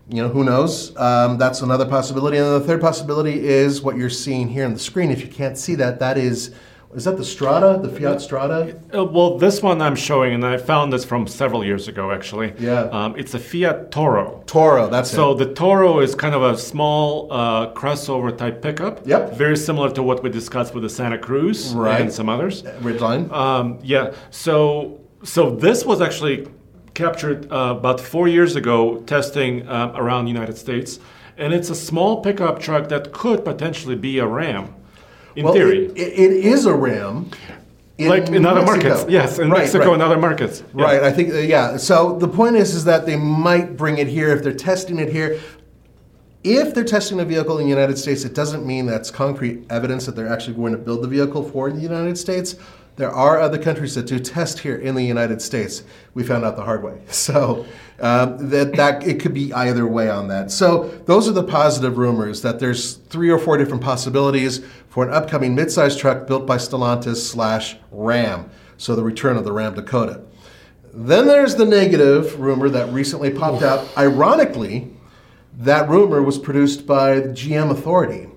you 0.10 0.22
know, 0.22 0.30
who 0.30 0.44
knows? 0.44 0.96
Um, 0.96 1.38
that's 1.38 1.62
another 1.62 1.86
possibility. 1.86 2.38
And 2.38 2.48
the 2.48 2.62
third 2.62 2.80
possibility 2.80 3.46
is 3.46 3.82
what 3.82 3.98
you're 3.98 4.10
seeing 4.10 4.48
here 4.48 4.66
on 4.66 4.74
the 4.74 4.80
screen. 4.80 5.12
If 5.12 5.22
you 5.22 5.28
can't 5.28 5.58
see 5.58 5.76
that, 5.76 6.00
that 6.00 6.18
is 6.18 6.56
is 6.96 7.04
that 7.04 7.18
the 7.18 7.26
Strada, 7.26 7.78
the 7.80 7.90
Fiat 7.90 8.22
Strada? 8.22 8.80
Uh, 8.96 9.04
well, 9.04 9.38
this 9.38 9.62
one 9.62 9.82
I'm 9.82 9.96
showing, 9.96 10.34
and 10.34 10.46
I 10.46 10.58
found 10.58 10.92
this 10.92 11.04
from 11.06 11.28
several 11.28 11.64
years 11.64 11.88
ago, 11.88 12.12
actually. 12.12 12.54
Yeah. 12.60 12.84
Um, 12.84 13.16
it's 13.18 13.34
a 13.34 13.40
Fiat 13.40 13.92
Toro. 13.92 14.44
Toro, 14.48 14.90
that's 14.90 15.12
so 15.12 15.32
it. 15.32 15.40
So 15.40 15.46
the 15.46 15.54
Toro 15.54 16.00
is 16.00 16.16
kind 16.16 16.34
of 16.34 16.44
a 16.44 16.58
small 16.58 17.32
uh, 17.32 17.74
crossover 17.74 18.36
type 18.36 18.62
pickup. 18.62 19.06
Yep. 19.06 19.34
Very 19.34 19.58
similar 19.58 19.92
to 19.92 20.02
what 20.02 20.24
we 20.24 20.30
discussed 20.30 20.74
with 20.74 20.84
the 20.84 20.90
Santa 20.90 21.18
Cruz 21.18 21.74
Right. 21.74 22.02
and 22.02 22.12
some 22.12 22.30
others. 22.30 22.64
Ridgeline. 22.82 23.32
Um, 23.32 23.80
yeah. 23.84 24.14
So 24.32 25.02
so 25.24 25.52
this 25.56 25.86
was 25.86 26.00
actually 26.02 26.48
captured 26.94 27.52
uh, 27.52 27.76
about 27.78 28.00
four 28.00 28.28
years 28.28 28.56
ago, 28.56 28.98
testing 29.02 29.68
um, 29.68 29.96
around 29.96 30.26
the 30.26 30.32
United 30.32 30.58
States, 30.58 31.00
and 31.38 31.54
it's 31.54 31.70
a 31.70 31.76
small 31.76 32.22
pickup 32.22 32.60
truck 32.60 32.88
that 32.90 33.12
could 33.12 33.44
potentially 33.46 33.96
be 33.96 34.18
a 34.20 34.26
Ram, 34.26 34.74
in 35.38 35.46
well, 35.46 35.54
theory. 35.54 35.86
It, 35.96 36.20
it, 36.20 36.46
is 36.46 36.66
a 36.66 36.74
Ram. 36.74 37.30
like 38.00 38.28
in 38.30 38.44
other 38.46 38.62
Mexico. 38.64 38.90
markets, 38.90 39.06
yes, 39.10 39.38
in 39.38 39.52
Right, 39.52 39.60
Mexico 39.60 39.86
right. 39.86 39.94
and 39.94 40.02
other 40.02 40.18
markets, 40.18 40.64
Yeah. 40.76 40.84
Right, 40.84 41.04
I 41.04 41.12
think 41.12 41.32
uh, 41.32 41.38
yeah. 41.38 41.78
So 41.78 42.18
the 42.18 42.28
point 42.28 42.56
is, 42.56 42.74
is 42.74 42.86
that 42.86 43.06
they 43.06 43.16
might 43.16 43.78
bring 43.78 44.00
it 44.00 44.08
here 44.08 44.30
if 44.30 44.44
they're 44.44 44.52
testing 44.52 44.98
it 44.98 45.12
here. 45.12 45.40
If 46.44 46.74
they're 46.74 46.84
testing 46.84 47.20
a 47.20 47.26
vehicle 47.26 47.60
in 47.60 47.66
the 47.66 47.70
United 47.70 47.98
States, 47.98 48.24
it 48.24 48.34
doesn't 48.34 48.66
mean 48.66 48.88
that's 48.88 49.12
concrete 49.12 49.66
evidence 49.70 50.06
that 50.08 50.16
they're 50.16 50.32
actually 50.32 50.56
going 50.56 50.72
to 50.72 50.78
build 50.78 51.04
the 51.04 51.08
vehicle 51.08 51.44
for 51.44 51.70
the 51.72 51.82
United 51.82 52.18
States. 52.18 52.56
There 52.96 53.12
are 53.12 53.40
other 53.40 53.60
countries 53.60 53.94
that 53.94 54.08
do 54.08 54.18
test 54.18 54.58
here 54.60 54.76
in 54.76 54.96
the 54.96 55.04
United 55.04 55.40
States. 55.40 55.84
We 56.16 56.24
found 56.24 56.44
out 56.46 56.56
the 56.56 56.64
hard 56.64 56.84
way. 56.84 57.00
So 57.12 57.66
um, 58.00 58.50
that 58.50 58.74
that 58.76 59.08
it 59.08 59.20
could 59.20 59.34
be 59.34 59.54
either 59.54 59.86
way 59.88 60.10
on 60.10 60.28
that. 60.30 60.52
So 60.52 60.88
those 61.06 61.28
are 61.28 61.32
the 61.32 61.44
positive 61.44 61.98
rumors 61.98 62.42
that 62.44 62.60
there's 62.60 62.94
three 62.94 63.30
or 63.30 63.40
four 63.40 63.58
different 63.58 63.84
possibilities 63.84 64.62
for 64.98 65.08
an 65.08 65.14
upcoming 65.14 65.56
midsize 65.56 65.96
truck 65.96 66.26
built 66.26 66.48
by 66.48 66.58
Stellantis 66.58 67.18
slash 67.18 67.78
Ram. 67.92 68.50
So 68.78 68.96
the 68.96 69.04
return 69.04 69.38
of 69.38 69.44
the 69.44 69.52
Ram 69.52 69.76
Dakota. 69.76 70.22
Then 70.92 71.28
there's 71.28 71.54
the 71.54 71.66
negative 71.66 72.40
rumor 72.40 72.68
that 72.70 72.92
recently 72.92 73.30
popped 73.30 73.62
out. 73.62 73.88
Ironically, 73.96 74.92
that 75.60 75.88
rumor 75.88 76.24
was 76.24 76.40
produced 76.40 76.88
by 76.88 77.20
the 77.20 77.30
GM 77.30 77.70
Authority. 77.70 78.28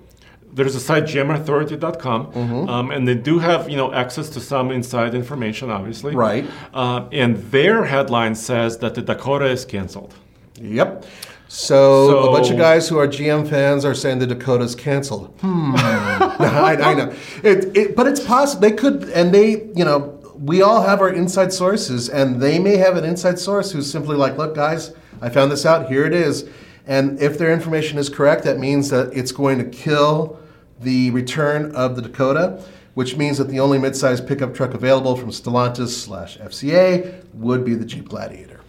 There's 0.52 0.74
a 0.74 0.80
site 0.80 1.04
gmauthority.com, 1.04 2.26
Mm-hmm. 2.32 2.68
um, 2.68 2.90
and 2.90 3.08
they 3.08 3.14
do 3.14 3.38
have 3.38 3.70
you 3.70 3.78
know 3.78 3.90
access 3.94 4.28
to 4.28 4.40
some 4.40 4.70
inside 4.70 5.14
information, 5.14 5.70
obviously. 5.70 6.14
Right. 6.14 6.44
Um, 6.74 7.08
and 7.10 7.38
their 7.50 7.86
headline 7.86 8.34
says 8.34 8.76
that 8.80 8.94
the 8.94 9.00
Dakota 9.00 9.46
is 9.46 9.64
canceled. 9.64 10.12
Yep. 10.60 11.06
So, 11.52 12.28
a 12.28 12.30
bunch 12.30 12.48
of 12.48 12.58
guys 12.58 12.88
who 12.88 12.96
are 12.98 13.08
GM 13.08 13.50
fans 13.50 13.84
are 13.84 13.92
saying 13.92 14.20
the 14.20 14.26
Dakota's 14.28 14.76
canceled. 14.76 15.36
Hmm. 15.40 15.74
I, 15.76 16.78
I 16.80 16.94
know. 16.94 17.12
It, 17.42 17.76
it, 17.76 17.96
but 17.96 18.06
it's 18.06 18.20
possible 18.20 18.60
they 18.60 18.70
could, 18.70 19.10
and 19.10 19.34
they, 19.34 19.64
you 19.74 19.84
know, 19.84 20.16
we 20.38 20.62
all 20.62 20.82
have 20.82 21.00
our 21.00 21.12
inside 21.12 21.52
sources, 21.52 22.08
and 22.08 22.40
they 22.40 22.60
may 22.60 22.76
have 22.76 22.96
an 22.96 23.04
inside 23.04 23.40
source 23.40 23.72
who's 23.72 23.90
simply 23.90 24.16
like, 24.16 24.38
"Look, 24.38 24.54
guys, 24.54 24.94
I 25.20 25.28
found 25.28 25.50
this 25.50 25.66
out. 25.66 25.88
Here 25.88 26.06
it 26.06 26.14
is." 26.14 26.48
And 26.86 27.20
if 27.20 27.36
their 27.36 27.52
information 27.52 27.98
is 27.98 28.08
correct, 28.08 28.44
that 28.44 28.60
means 28.60 28.88
that 28.90 29.12
it's 29.12 29.32
going 29.32 29.58
to 29.58 29.64
kill 29.64 30.38
the 30.80 31.10
return 31.10 31.74
of 31.74 31.96
the 31.96 32.02
Dakota, 32.02 32.62
which 32.94 33.16
means 33.16 33.38
that 33.38 33.48
the 33.48 33.58
only 33.58 33.78
midsize 33.78 34.24
pickup 34.24 34.54
truck 34.54 34.72
available 34.72 35.16
from 35.16 35.30
Stellantis 35.30 35.88
slash 35.88 36.38
FCA 36.38 37.24
would 37.34 37.64
be 37.64 37.74
the 37.74 37.84
Jeep 37.84 38.08
Gladiator. 38.08 38.59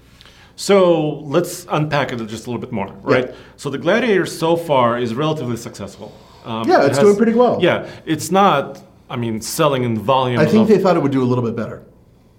So 0.62 1.22
let's 1.36 1.66
unpack 1.72 2.14
it 2.14 2.18
just 2.28 2.46
a 2.46 2.52
little 2.52 2.62
bit 2.62 2.72
more, 2.72 2.94
right? 3.02 3.34
So 3.58 3.72
the 3.72 3.80
Gladiator 3.80 4.28
so 4.28 4.56
far 4.56 5.00
is 5.00 5.16
relatively 5.16 5.58
successful. 5.58 6.16
Um, 6.46 6.70
Yeah, 6.70 6.84
it 6.84 6.90
it's 6.90 7.00
doing 7.00 7.16
pretty 7.16 7.34
well. 7.34 7.58
Yeah, 7.60 7.90
it's 8.06 8.30
not. 8.30 8.80
I 9.10 9.16
mean, 9.16 9.42
selling 9.42 9.84
in 9.84 9.98
volume. 9.98 10.40
I 10.40 10.46
think 10.46 10.62
of- 10.64 10.68
they 10.68 10.78
thought 10.78 10.96
it 10.96 11.02
would 11.02 11.12
do 11.12 11.24
a 11.24 11.30
little 11.32 11.44
bit 11.44 11.56
better. 11.56 11.82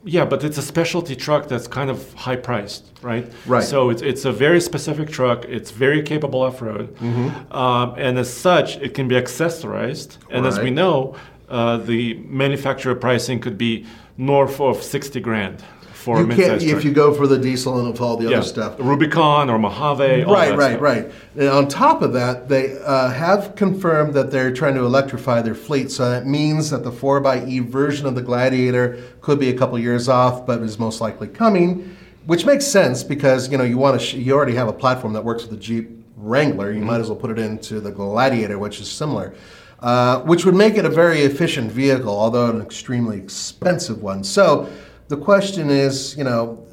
Yeah, 0.04 0.24
but 0.24 0.44
it's 0.44 0.56
a 0.56 0.62
specialty 0.62 1.16
truck 1.16 1.48
that's 1.48 1.66
kind 1.66 1.90
of 1.90 1.98
high 2.14 2.37
priced, 2.37 2.85
right? 3.02 3.26
Right. 3.44 3.64
So 3.64 3.90
it's, 3.90 4.02
it's 4.02 4.24
a 4.24 4.32
very 4.32 4.61
specific 4.61 5.11
truck. 5.11 5.44
It's 5.48 5.72
very 5.72 6.02
capable 6.02 6.42
off 6.42 6.62
road. 6.62 6.94
Mm-hmm. 6.96 7.52
Um, 7.52 7.94
and 7.98 8.18
as 8.18 8.32
such, 8.32 8.76
it 8.76 8.94
can 8.94 9.08
be 9.08 9.16
accessorized. 9.16 10.18
And 10.30 10.46
as 10.46 10.61
we 10.61 10.70
know, 10.70 11.16
uh, 11.48 11.78
the 11.78 12.14
manufacturer 12.28 12.94
pricing 12.94 13.40
could 13.40 13.58
be 13.58 13.85
north 14.16 14.61
of 14.61 14.80
60 14.82 15.18
grand 15.20 15.64
for 16.02 16.18
You 16.20 16.24
a 16.30 16.34
can't 16.34 16.62
if 16.62 16.68
truck. 16.70 16.84
you 16.84 16.92
go 16.92 17.14
for 17.14 17.26
the 17.28 17.38
diesel 17.38 17.78
and 17.86 17.98
all 18.00 18.16
the 18.16 18.28
yeah. 18.28 18.38
other 18.38 18.46
stuff. 18.46 18.74
Rubicon 18.78 19.48
or 19.48 19.58
Mojave. 19.58 20.24
all 20.24 20.34
Right, 20.34 20.56
right, 20.56 20.70
stuff. 20.72 20.80
right. 20.82 21.12
And 21.36 21.48
on 21.48 21.68
top 21.68 22.02
of 22.02 22.12
that, 22.14 22.48
they 22.48 22.76
uh, 22.82 23.08
have 23.10 23.54
confirmed 23.54 24.14
that 24.14 24.30
they're 24.32 24.52
trying 24.52 24.74
to 24.74 24.84
electrify 24.84 25.42
their 25.42 25.54
fleet. 25.54 25.90
So 25.92 26.10
that 26.10 26.26
means 26.26 26.70
that 26.70 26.82
the 26.82 26.90
4xE 26.90 27.68
version 27.68 28.06
of 28.06 28.14
the 28.16 28.22
Gladiator 28.22 28.98
could 29.20 29.38
be 29.38 29.48
a 29.50 29.56
couple 29.56 29.78
years 29.78 30.08
off, 30.08 30.44
but 30.44 30.60
is 30.62 30.78
most 30.78 31.00
likely 31.00 31.28
coming, 31.28 31.96
which 32.26 32.44
makes 32.44 32.66
sense 32.66 33.04
because 33.04 33.50
you 33.50 33.56
know 33.56 33.64
you 33.64 33.78
want 33.78 33.98
to 34.00 34.04
sh- 34.04 34.14
you 34.14 34.32
already 34.34 34.54
have 34.54 34.68
a 34.68 34.72
platform 34.72 35.12
that 35.12 35.24
works 35.24 35.42
with 35.42 35.52
the 35.52 35.56
Jeep 35.64 35.88
Wrangler. 36.16 36.72
You 36.72 36.82
might 36.82 37.00
as 37.00 37.08
well 37.08 37.16
put 37.18 37.30
it 37.30 37.38
into 37.38 37.80
the 37.80 37.90
Gladiator, 37.92 38.58
which 38.58 38.80
is 38.80 38.90
similar. 38.90 39.34
Uh, 39.80 40.20
which 40.20 40.44
would 40.44 40.54
make 40.54 40.76
it 40.76 40.84
a 40.84 40.88
very 40.88 41.22
efficient 41.22 41.70
vehicle, 41.72 42.16
although 42.16 42.48
an 42.50 42.60
extremely 42.62 43.18
expensive 43.18 44.00
one. 44.00 44.22
So 44.22 44.68
the 45.12 45.18
question 45.18 45.68
is, 45.68 46.16
you 46.16 46.25
know, 46.25 46.66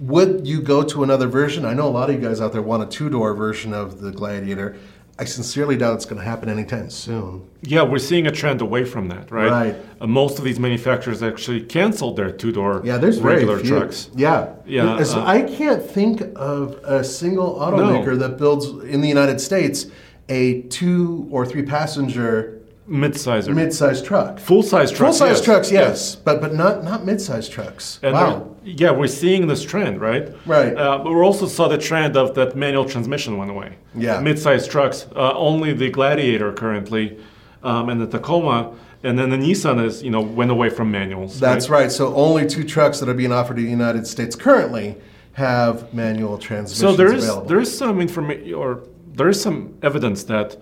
would 0.00 0.44
you 0.48 0.60
go 0.60 0.82
to 0.82 1.04
another 1.04 1.28
version? 1.28 1.64
I 1.64 1.74
know 1.74 1.86
a 1.86 1.94
lot 2.00 2.10
of 2.10 2.16
you 2.20 2.28
guys 2.28 2.40
out 2.40 2.52
there 2.52 2.60
want 2.60 2.82
a 2.82 2.86
two-door 2.86 3.34
version 3.34 3.72
of 3.72 4.00
the 4.00 4.10
Gladiator. 4.10 4.76
I 5.16 5.24
sincerely 5.24 5.76
doubt 5.76 5.94
it's 5.94 6.04
going 6.04 6.18
to 6.20 6.24
happen 6.24 6.48
anytime 6.48 6.90
soon. 6.90 7.48
Yeah, 7.62 7.82
we're 7.84 8.00
seeing 8.00 8.26
a 8.26 8.32
trend 8.32 8.60
away 8.62 8.84
from 8.84 9.06
that, 9.10 9.30
right? 9.30 9.48
Right. 9.48 9.76
Uh, 10.00 10.08
most 10.08 10.40
of 10.40 10.44
these 10.44 10.58
manufacturers 10.58 11.22
actually 11.22 11.60
canceled 11.60 12.16
their 12.16 12.32
two 12.32 12.50
door 12.50 12.82
Yeah, 12.84 12.98
there's 12.98 13.18
very 13.18 13.34
regular 13.36 13.60
few. 13.60 13.68
trucks. 13.78 14.10
Yeah, 14.16 14.54
Yeah, 14.66 14.96
As- 14.96 15.14
uh, 15.14 15.24
I 15.24 15.42
can't 15.42 15.88
think 15.88 16.20
of 16.34 16.72
a 16.82 17.04
single 17.04 17.54
automaker 17.60 18.18
that 18.18 18.38
builds 18.38 18.66
in 18.92 19.02
the 19.02 19.08
United 19.08 19.40
States 19.40 19.86
a 20.28 20.62
two 20.62 21.28
or 21.30 21.46
three 21.46 21.62
passenger 21.62 22.60
Mid-sizer. 22.86 23.54
mid-sized 23.54 24.04
truck. 24.04 24.38
Full-size 24.38 24.90
trucks, 24.90 25.18
Full-size 25.18 25.36
yes. 25.38 25.44
trucks, 25.44 25.72
yes, 25.72 26.16
but 26.16 26.40
but 26.42 26.54
not 26.54 26.84
not 26.84 27.04
mid-sized 27.06 27.50
trucks. 27.50 27.98
And 28.02 28.12
wow. 28.12 28.56
yeah, 28.62 28.90
we're 28.90 29.06
seeing 29.06 29.46
this 29.46 29.64
trend, 29.64 30.00
right? 30.00 30.28
Right. 30.44 30.76
Uh, 30.76 30.98
but 30.98 31.10
we 31.12 31.20
also 31.20 31.46
saw 31.46 31.66
the 31.66 31.78
trend 31.78 32.16
of 32.16 32.34
that 32.34 32.54
manual 32.56 32.84
transmission 32.84 33.38
went 33.38 33.50
away. 33.50 33.76
Yeah. 33.94 34.20
Mid-sized 34.20 34.70
trucks, 34.70 35.06
uh, 35.16 35.32
only 35.34 35.72
the 35.72 35.88
Gladiator 35.88 36.52
currently, 36.52 37.18
um, 37.62 37.88
and 37.88 37.98
the 38.00 38.06
Tacoma, 38.06 38.74
and 39.02 39.18
then 39.18 39.30
the 39.30 39.36
Nissan 39.38 39.82
is, 39.82 40.02
you 40.02 40.10
know, 40.10 40.20
went 40.20 40.50
away 40.50 40.68
from 40.68 40.90
manuals. 40.90 41.40
That's 41.40 41.70
right. 41.70 41.90
So 41.90 42.14
only 42.14 42.46
two 42.46 42.64
trucks 42.64 43.00
that 43.00 43.08
are 43.08 43.14
being 43.14 43.32
offered 43.32 43.58
in 43.58 43.64
the 43.64 43.70
United 43.70 44.06
States 44.06 44.36
currently 44.36 44.96
have 45.32 45.92
manual 45.94 46.36
transmissions 46.38 46.80
So 46.80 46.94
there 46.96 47.12
is 47.12 47.24
available. 47.24 47.48
there 47.48 47.60
is 47.60 47.76
some 47.76 48.00
information, 48.00 48.54
or 48.54 48.82
there 49.14 49.28
is 49.28 49.40
some 49.40 49.74
evidence 49.82 50.24
that, 50.24 50.56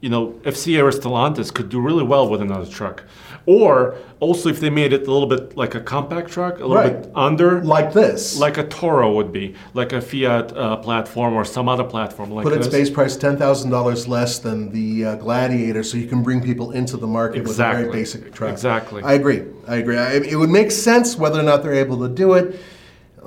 you 0.00 0.08
know, 0.10 0.32
FCA 0.44 0.82
or 0.82 0.90
Stellantis 0.90 1.52
could 1.52 1.68
do 1.68 1.80
really 1.80 2.04
well 2.04 2.28
with 2.28 2.40
another 2.42 2.66
truck, 2.70 3.02
or 3.46 3.96
also 4.20 4.48
if 4.48 4.60
they 4.60 4.70
made 4.70 4.92
it 4.92 5.06
a 5.06 5.10
little 5.10 5.28
bit 5.28 5.56
like 5.56 5.74
a 5.74 5.80
compact 5.80 6.30
truck, 6.30 6.58
a 6.58 6.66
little 6.66 6.74
Right. 6.76 7.02
bit 7.02 7.10
under, 7.14 7.62
like 7.64 7.92
this. 7.92 8.38
like 8.38 8.58
a 8.58 8.64
Toro 8.66 9.12
would 9.14 9.32
be, 9.32 9.54
like 9.74 9.92
a 9.92 10.00
Fiat 10.00 10.56
uh, 10.56 10.76
platform 10.76 11.34
or 11.34 11.44
some 11.44 11.68
other 11.68 11.84
platform 11.84 12.30
like 12.30 12.44
Put 12.44 12.52
its 12.52 12.66
this. 12.66 12.74
base 12.74 12.90
price 12.90 13.16
ten 13.16 13.36
thousand 13.36 13.70
dollars 13.70 14.06
less 14.06 14.38
than 14.38 14.70
the 14.70 15.04
uh, 15.04 15.14
Gladiator, 15.16 15.82
so 15.82 15.96
you 15.96 16.06
can 16.06 16.22
bring 16.22 16.42
people 16.42 16.72
into 16.72 16.96
the 16.96 17.06
market 17.06 17.42
with 17.44 17.52
a 17.52 17.54
very 17.54 17.90
basic 17.90 18.32
truck. 18.34 18.52
Exactly. 18.52 19.02
I 19.02 19.14
agree. 19.14 19.42
I 19.66 19.76
agree. 19.76 19.96
I, 19.96 20.12
it 20.16 20.36
would 20.36 20.50
make 20.50 20.70
sense 20.70 21.16
whether 21.16 21.40
or 21.40 21.42
not 21.42 21.62
they're 21.62 21.74
able 21.74 21.98
to 22.06 22.08
do 22.08 22.34
it. 22.34 22.58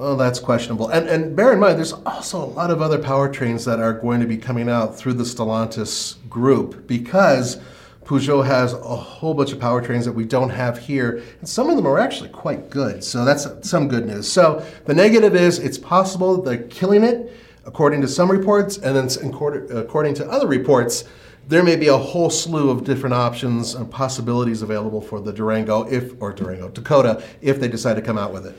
Oh, 0.01 0.15
that's 0.15 0.39
questionable. 0.39 0.87
And 0.87 1.09
and 1.09 1.35
bear 1.35 1.51
in 1.51 1.59
mind, 1.59 1.77
there's 1.77 1.91
also 1.91 2.41
a 2.41 2.45
lot 2.45 2.71
of 2.71 2.81
other 2.81 2.97
powertrains 2.97 3.65
that 3.65 3.79
are 3.79 3.91
going 3.91 4.21
to 4.21 4.25
be 4.25 4.37
coming 4.37 4.69
out 4.69 4.95
through 4.95 5.15
the 5.15 5.25
Stellantis 5.25 6.15
group 6.29 6.87
because 6.87 7.59
Peugeot 8.05 8.45
has 8.45 8.71
a 8.71 8.77
whole 8.77 9.33
bunch 9.33 9.51
of 9.51 9.59
powertrains 9.59 10.05
that 10.05 10.13
we 10.13 10.23
don't 10.23 10.51
have 10.51 10.79
here, 10.79 11.21
and 11.41 11.49
some 11.49 11.69
of 11.69 11.75
them 11.75 11.85
are 11.85 11.99
actually 11.99 12.29
quite 12.29 12.69
good. 12.69 13.03
So 13.03 13.25
that's 13.25 13.45
some 13.69 13.89
good 13.89 14.05
news. 14.07 14.31
So 14.31 14.65
the 14.85 14.93
negative 14.93 15.35
is 15.35 15.59
it's 15.59 15.77
possible 15.77 16.41
they're 16.41 16.63
killing 16.63 17.03
it, 17.03 17.35
according 17.65 17.99
to 17.99 18.07
some 18.07 18.31
reports, 18.31 18.77
and 18.77 18.95
then 18.95 19.09
according 19.29 19.69
according 19.77 20.13
to 20.13 20.29
other 20.29 20.47
reports, 20.47 21.03
there 21.49 21.61
may 21.61 21.75
be 21.75 21.89
a 21.89 21.97
whole 21.97 22.29
slew 22.29 22.69
of 22.69 22.85
different 22.85 23.15
options 23.15 23.75
and 23.75 23.91
possibilities 23.91 24.61
available 24.61 25.01
for 25.01 25.19
the 25.19 25.33
Durango 25.33 25.83
if 25.91 26.13
or 26.21 26.31
Durango 26.31 26.69
Dakota 26.69 27.21
if 27.41 27.59
they 27.59 27.67
decide 27.67 27.95
to 27.95 28.01
come 28.01 28.17
out 28.17 28.31
with 28.31 28.45
it. 28.45 28.55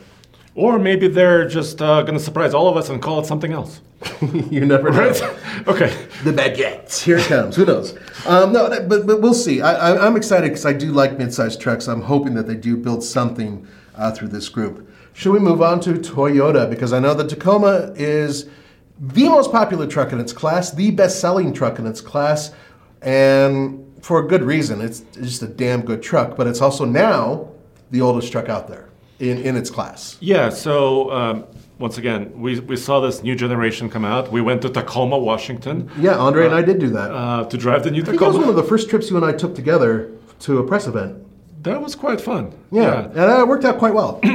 Or 0.55 0.79
maybe 0.79 1.07
they're 1.09 1.49
just 1.49 1.81
uh, 1.81 2.03
going 2.03 2.19
to 2.19 2.23
surprise 2.25 2.55
all 2.55 2.69
of 2.69 2.77
us 2.77 2.89
and 2.89 3.01
call 3.01 3.21
it 3.21 3.27
something 3.27 3.53
else. 3.53 3.81
you 4.51 4.65
never 4.67 4.91
know. 4.91 5.09
okay. 5.69 5.95
The 6.25 6.33
baguettes. 6.33 7.01
Here 7.03 7.19
it 7.19 7.27
comes. 7.27 7.55
Who 7.57 7.65
knows? 7.65 7.97
Um, 8.27 8.53
no, 8.53 8.69
that- 8.69 8.89
but, 8.89 9.07
but 9.07 9.21
we'll 9.21 9.35
see. 9.35 9.61
I, 9.61 9.93
I, 9.93 10.07
I'm 10.07 10.17
excited 10.17 10.49
because 10.49 10.67
I 10.67 10.73
do 10.73 10.93
like 10.93 11.19
mid-sized 11.19 11.61
trucks. 11.61 11.87
I'm 11.87 12.03
hoping 12.03 12.35
that 12.35 12.47
they 12.47 12.57
do 12.57 12.77
build 12.77 13.05
something 13.05 13.67
uh, 13.95 14.11
through 14.13 14.29
this 14.29 14.49
group. 14.49 14.91
Should 15.13 15.33
we 15.33 15.39
move 15.39 15.63
on 15.63 15.81
to 15.81 15.93
Toyota? 15.95 16.69
Because 16.69 16.93
I 16.93 16.99
know 16.99 17.15
the 17.15 17.27
Tacoma 17.27 17.93
is 17.97 18.49
the 18.99 19.29
most 19.29 19.53
popular 19.53 19.87
truck 19.87 20.13
in 20.13 20.21
its 20.21 20.33
class, 20.33 20.73
the 20.73 20.91
best-selling 20.91 21.53
truck 21.53 21.79
in 21.79 21.87
its 21.87 22.01
class, 22.01 22.53
and 23.03 23.87
for 24.03 24.25
a 24.25 24.29
good 24.29 24.43
reason. 24.43 24.81
It's 24.81 25.01
just 25.15 25.43
a 25.43 25.47
damn 25.47 25.83
good 25.83 26.03
truck, 26.03 26.37
but 26.37 26.47
it's 26.47 26.61
also 26.61 26.85
now 26.85 27.51
the 27.91 28.01
oldest 28.01 28.31
truck 28.33 28.49
out 28.49 28.69
there 28.69 28.90
in, 29.21 29.39
in 29.39 29.57
its 29.57 29.71
class. 29.71 30.17
Yeah, 30.21 30.49
so 30.49 31.11
um, 31.13 31.45
once 31.79 31.99
again, 31.99 32.33
we, 32.41 32.59
we 32.61 32.77
saw 32.77 33.01
this 33.01 33.23
new 33.23 33.35
generation 33.37 33.89
come 33.91 34.05
out. 34.05 34.33
We 34.33 34.41
went 34.41 34.63
to 34.63 34.69
Tacoma, 34.71 35.19
Washington 35.19 35.91
Yeah, 35.99 36.17
Andre 36.17 36.47
and 36.47 36.55
I 36.55 36.63
did 36.63 36.79
do 36.79 36.89
that. 36.91 37.11
uh, 37.13 37.45
to 37.45 37.57
drive 37.57 37.85
the 37.85 37.91
new 37.91 38.03
I 38.03 38.07
think 38.07 38.19
that 38.21 38.27
was 38.27 38.39
one 38.39 38.49
of 38.49 38.57
the 38.57 38.63
first 38.63 38.89
trips 38.91 39.11
you 39.11 39.17
and 39.17 39.25
I 39.25 39.33
took 39.33 39.55
together 39.55 40.11
to 40.41 40.59
a 40.59 40.67
press 40.67 40.87
event. 40.87 41.17
That 41.63 41.83
was 41.83 41.95
quite 41.95 42.21
fun. 42.23 42.53
Yeah, 42.73 43.05
and 43.05 43.19
uh, 43.19 43.43
it 43.43 43.49
worked 43.49 43.67
out 43.67 43.79
quite 43.79 43.95
well. 43.95 44.21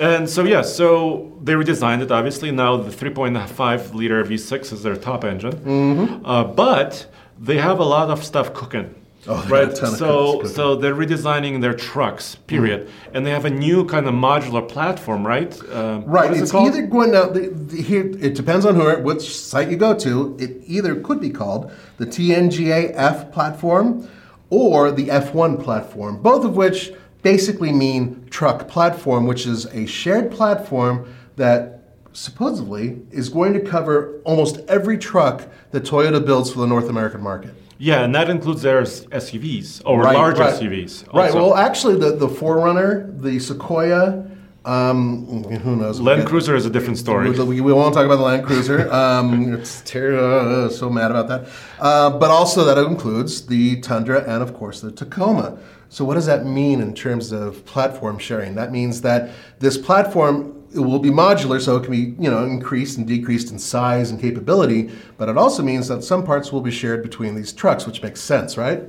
And 0.00 0.30
so, 0.30 0.44
yeah, 0.44 0.62
so 0.62 1.30
they 1.42 1.52
redesigned 1.52 2.00
it, 2.00 2.10
obviously. 2.10 2.50
Now 2.50 2.78
the 2.78 2.88
3.5 2.90 3.92
liter 3.92 4.24
V6 4.24 4.72
is 4.72 4.82
their 4.82 4.96
top 4.96 5.24
engine. 5.24 5.52
Mm-hmm. 5.52 6.24
Uh, 6.24 6.44
but 6.44 7.06
they 7.38 7.58
have 7.58 7.80
a 7.80 7.84
lot 7.84 8.08
of 8.08 8.24
stuff 8.24 8.54
cooking. 8.54 8.94
Oh, 9.26 9.46
right. 9.48 9.68
a 9.68 9.74
ton 9.74 9.92
of 9.92 9.98
so, 9.98 10.44
so 10.44 10.76
they're 10.76 10.94
redesigning 10.94 11.60
their 11.60 11.74
trucks, 11.74 12.36
period. 12.36 12.86
Mm-hmm. 12.86 13.16
And 13.16 13.26
they 13.26 13.30
have 13.30 13.44
a 13.44 13.50
new 13.50 13.84
kind 13.84 14.06
of 14.06 14.14
modular 14.14 14.66
platform, 14.66 15.26
right? 15.26 15.52
Um, 15.72 16.04
right, 16.04 16.30
is 16.30 16.38
it 16.38 16.42
it's 16.44 16.54
either 16.54 16.86
going 16.86 17.14
out. 17.14 17.34
The, 17.34 17.48
the, 17.48 17.82
here, 17.82 18.06
it 18.18 18.34
depends 18.34 18.64
on 18.64 18.76
who, 18.76 18.98
which 19.00 19.36
site 19.36 19.70
you 19.70 19.76
go 19.76 19.94
to. 19.98 20.36
It 20.38 20.62
either 20.66 21.00
could 21.00 21.20
be 21.20 21.30
called 21.30 21.70
the 21.98 22.06
TNGA 22.06 22.92
F 22.94 23.30
platform 23.30 24.08
or 24.48 24.90
the 24.90 25.08
F1 25.08 25.62
platform, 25.62 26.22
both 26.22 26.44
of 26.44 26.56
which 26.56 26.92
basically 27.22 27.72
mean 27.72 28.26
truck 28.30 28.68
platform, 28.68 29.26
which 29.26 29.46
is 29.46 29.66
a 29.66 29.86
shared 29.86 30.30
platform 30.30 31.14
that 31.36 31.80
supposedly 32.12 33.02
is 33.10 33.28
going 33.28 33.52
to 33.52 33.60
cover 33.60 34.20
almost 34.24 34.58
every 34.66 34.98
truck 34.98 35.46
that 35.70 35.84
Toyota 35.84 36.24
builds 36.24 36.50
for 36.50 36.60
the 36.60 36.66
North 36.66 36.88
American 36.88 37.20
market. 37.20 37.54
Yeah, 37.80 38.04
and 38.04 38.14
that 38.14 38.28
includes 38.28 38.60
their 38.60 38.82
SUVs 38.82 39.80
or 39.86 40.04
large 40.04 40.36
SUVs. 40.36 41.12
Right. 41.14 41.32
Well, 41.32 41.54
actually, 41.54 41.96
the 41.98 42.14
the 42.14 42.28
4Runner, 42.28 43.18
the 43.20 43.38
Sequoia, 43.38 44.30
um, 44.66 45.44
who 45.44 45.76
knows? 45.76 45.98
Land 45.98 46.28
Cruiser 46.28 46.54
is 46.54 46.66
a 46.66 46.70
different 46.70 46.98
story. 46.98 47.30
We, 47.30 47.62
we 47.62 47.72
won't 47.72 47.94
talk 47.94 48.04
about 48.04 48.16
the 48.16 48.22
Land 48.22 48.44
Cruiser. 48.46 48.90
Um, 49.00 49.54
it's 49.54 49.80
ter- 49.82 50.18
uh, 50.18 50.68
so 50.68 50.90
mad 50.90 51.10
about 51.10 51.28
that. 51.28 51.48
Uh, 51.78 52.10
but 52.18 52.30
also 52.30 52.64
that 52.64 52.76
includes 52.76 53.46
the 53.46 53.80
Tundra 53.80 54.22
and 54.28 54.42
of 54.42 54.52
course 54.52 54.80
the 54.80 54.92
Tacoma. 54.92 55.58
So 55.88 56.04
what 56.04 56.14
does 56.14 56.26
that 56.26 56.44
mean 56.44 56.80
in 56.80 56.94
terms 56.94 57.32
of 57.32 57.64
platform 57.64 58.18
sharing? 58.18 58.56
That 58.56 58.72
means 58.72 59.00
that 59.00 59.30
this 59.58 59.78
platform 59.78 60.59
it 60.72 60.78
will 60.80 60.98
be 60.98 61.10
modular, 61.10 61.60
so 61.60 61.76
it 61.76 61.82
can 61.84 61.90
be 61.92 62.14
you 62.22 62.30
know 62.30 62.44
increased 62.44 62.98
and 62.98 63.06
decreased 63.06 63.50
in 63.50 63.58
size 63.58 64.10
and 64.10 64.20
capability. 64.20 64.90
But 65.18 65.28
it 65.28 65.36
also 65.36 65.62
means 65.62 65.88
that 65.88 66.04
some 66.04 66.24
parts 66.24 66.52
will 66.52 66.60
be 66.60 66.70
shared 66.70 67.02
between 67.02 67.34
these 67.34 67.52
trucks, 67.52 67.86
which 67.86 68.02
makes 68.02 68.20
sense, 68.20 68.56
right? 68.56 68.82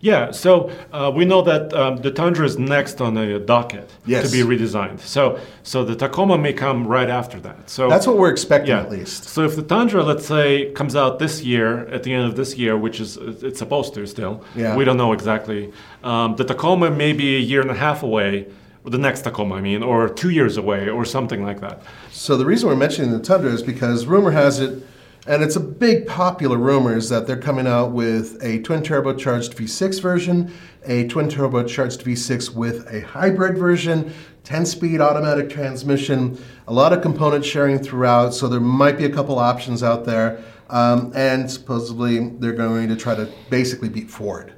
Yeah, 0.00 0.30
so 0.30 0.70
uh, 0.92 1.10
we 1.12 1.24
know 1.24 1.42
that 1.42 1.74
um, 1.74 1.96
the 1.96 2.12
Tundra 2.12 2.46
is 2.46 2.56
next 2.56 3.00
on 3.00 3.14
the 3.14 3.40
docket 3.40 3.90
Yes. 4.06 4.30
to 4.30 4.44
be 4.44 4.48
redesigned. 4.56 5.00
So, 5.00 5.40
so 5.64 5.84
the 5.84 5.96
Tacoma 5.96 6.38
may 6.38 6.52
come 6.52 6.86
right 6.86 7.10
after 7.10 7.40
that. 7.40 7.68
So 7.68 7.88
That's 7.90 8.06
what 8.06 8.16
we're 8.16 8.30
expecting 8.30 8.70
yeah. 8.70 8.82
at 8.82 8.92
least. 8.92 9.24
So 9.24 9.42
if 9.42 9.56
the 9.56 9.62
Tundra, 9.64 10.04
let's 10.04 10.24
say, 10.24 10.70
comes 10.70 10.94
out 10.94 11.18
this 11.18 11.42
year 11.42 11.88
at 11.88 12.04
the 12.04 12.12
end 12.12 12.26
of 12.26 12.36
this 12.36 12.56
year, 12.56 12.76
which 12.78 13.00
is 13.00 13.16
it's 13.16 13.58
supposed 13.58 13.92
to 13.94 14.06
still, 14.06 14.44
Yeah. 14.54 14.76
we 14.76 14.84
don't 14.84 14.98
know 14.98 15.12
exactly. 15.12 15.72
Um, 16.04 16.36
the 16.36 16.44
Tacoma 16.44 16.92
may 16.92 17.12
be 17.12 17.34
a 17.34 17.40
year 17.40 17.60
and 17.60 17.70
a 17.72 17.74
half 17.74 18.04
away. 18.04 18.46
The 18.88 18.98
next 18.98 19.20
Tacoma, 19.20 19.56
I 19.56 19.60
mean, 19.60 19.82
or 19.82 20.08
two 20.08 20.30
years 20.30 20.56
away, 20.56 20.88
or 20.88 21.04
something 21.04 21.42
like 21.44 21.60
that. 21.60 21.82
So 22.10 22.38
the 22.38 22.46
reason 22.46 22.70
we're 22.70 22.76
mentioning 22.76 23.12
the 23.12 23.20
Tundra 23.20 23.52
is 23.52 23.62
because 23.62 24.06
rumor 24.06 24.30
has 24.30 24.60
it, 24.60 24.82
and 25.26 25.42
it's 25.42 25.56
a 25.56 25.60
big 25.60 26.06
popular 26.06 26.56
rumor, 26.56 26.96
is 26.96 27.10
that 27.10 27.26
they're 27.26 27.36
coming 27.36 27.66
out 27.66 27.92
with 27.92 28.42
a 28.42 28.62
twin 28.62 28.82
turbocharged 28.82 29.54
V6 29.54 30.00
version, 30.00 30.50
a 30.86 31.06
twin 31.08 31.28
turbocharged 31.28 32.02
V6 32.02 32.54
with 32.54 32.86
a 32.90 33.02
hybrid 33.02 33.58
version, 33.58 34.10
10-speed 34.44 35.02
automatic 35.02 35.50
transmission, 35.50 36.42
a 36.66 36.72
lot 36.72 36.94
of 36.94 37.02
component 37.02 37.44
sharing 37.44 37.78
throughout. 37.78 38.32
So 38.32 38.48
there 38.48 38.58
might 38.58 38.96
be 38.96 39.04
a 39.04 39.10
couple 39.10 39.38
options 39.38 39.82
out 39.82 40.06
there, 40.06 40.42
um, 40.70 41.12
and 41.14 41.50
supposedly 41.50 42.30
they're 42.38 42.52
going 42.54 42.88
to 42.88 42.96
try 42.96 43.14
to 43.14 43.30
basically 43.50 43.90
beat 43.90 44.10
Ford. 44.10 44.54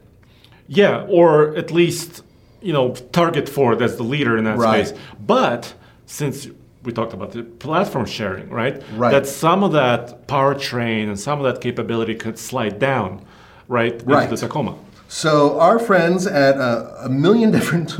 Yeah, 0.68 1.04
or 1.08 1.56
at 1.56 1.72
least 1.72 2.22
you 2.62 2.72
know 2.72 2.94
target 3.12 3.48
Ford 3.48 3.80
as 3.82 3.96
the 3.96 4.02
leader 4.02 4.36
in 4.36 4.44
that 4.44 4.58
Right. 4.58 4.86
space. 4.88 4.98
But 5.26 5.74
since 6.06 6.48
we 6.84 6.92
talked 6.92 7.12
about 7.12 7.32
the 7.32 7.42
platform 7.42 8.06
sharing, 8.06 8.48
right? 8.50 8.82
Right. 8.96 9.10
That 9.12 9.26
some 9.26 9.62
of 9.62 9.72
that 9.72 10.26
powertrain 10.26 11.08
and 11.08 11.18
some 11.18 11.38
of 11.38 11.44
that 11.52 11.60
capability 11.60 12.14
could 12.14 12.38
slide 12.38 12.78
down, 12.78 13.20
right? 13.68 14.00
Right. 14.06 14.24
Into 14.24 14.36
the 14.36 14.46
Tacoma. 14.46 14.74
So 15.08 15.58
our 15.60 15.78
friends 15.78 16.26
at 16.26 16.56
uh, 16.56 16.92
a 17.00 17.08
million 17.08 17.50
different, 17.56 17.96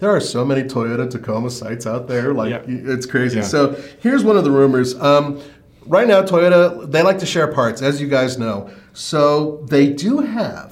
there 0.00 0.10
are 0.10 0.20
so 0.20 0.44
many 0.44 0.62
Toyota 0.62 1.10
Tacoma 1.10 1.50
sites 1.50 1.86
out 1.86 2.06
there, 2.08 2.32
like 2.34 2.50
Yeah. 2.50 2.60
it's 2.66 3.06
crazy. 3.06 3.38
Yeah. 3.38 3.42
So 3.44 3.74
here's 4.00 4.22
one 4.22 4.36
of 4.36 4.44
the 4.44 4.50
rumors. 4.50 4.94
Um, 5.00 5.40
right 5.86 6.06
now, 6.06 6.22
Toyota 6.22 6.90
they 6.92 7.02
like 7.02 7.18
to 7.20 7.26
share 7.26 7.48
parts, 7.48 7.82
as 7.82 8.00
you 8.00 8.06
guys 8.06 8.38
know. 8.38 8.68
So 8.92 9.64
they 9.68 9.88
do 9.90 10.18
have 10.18 10.71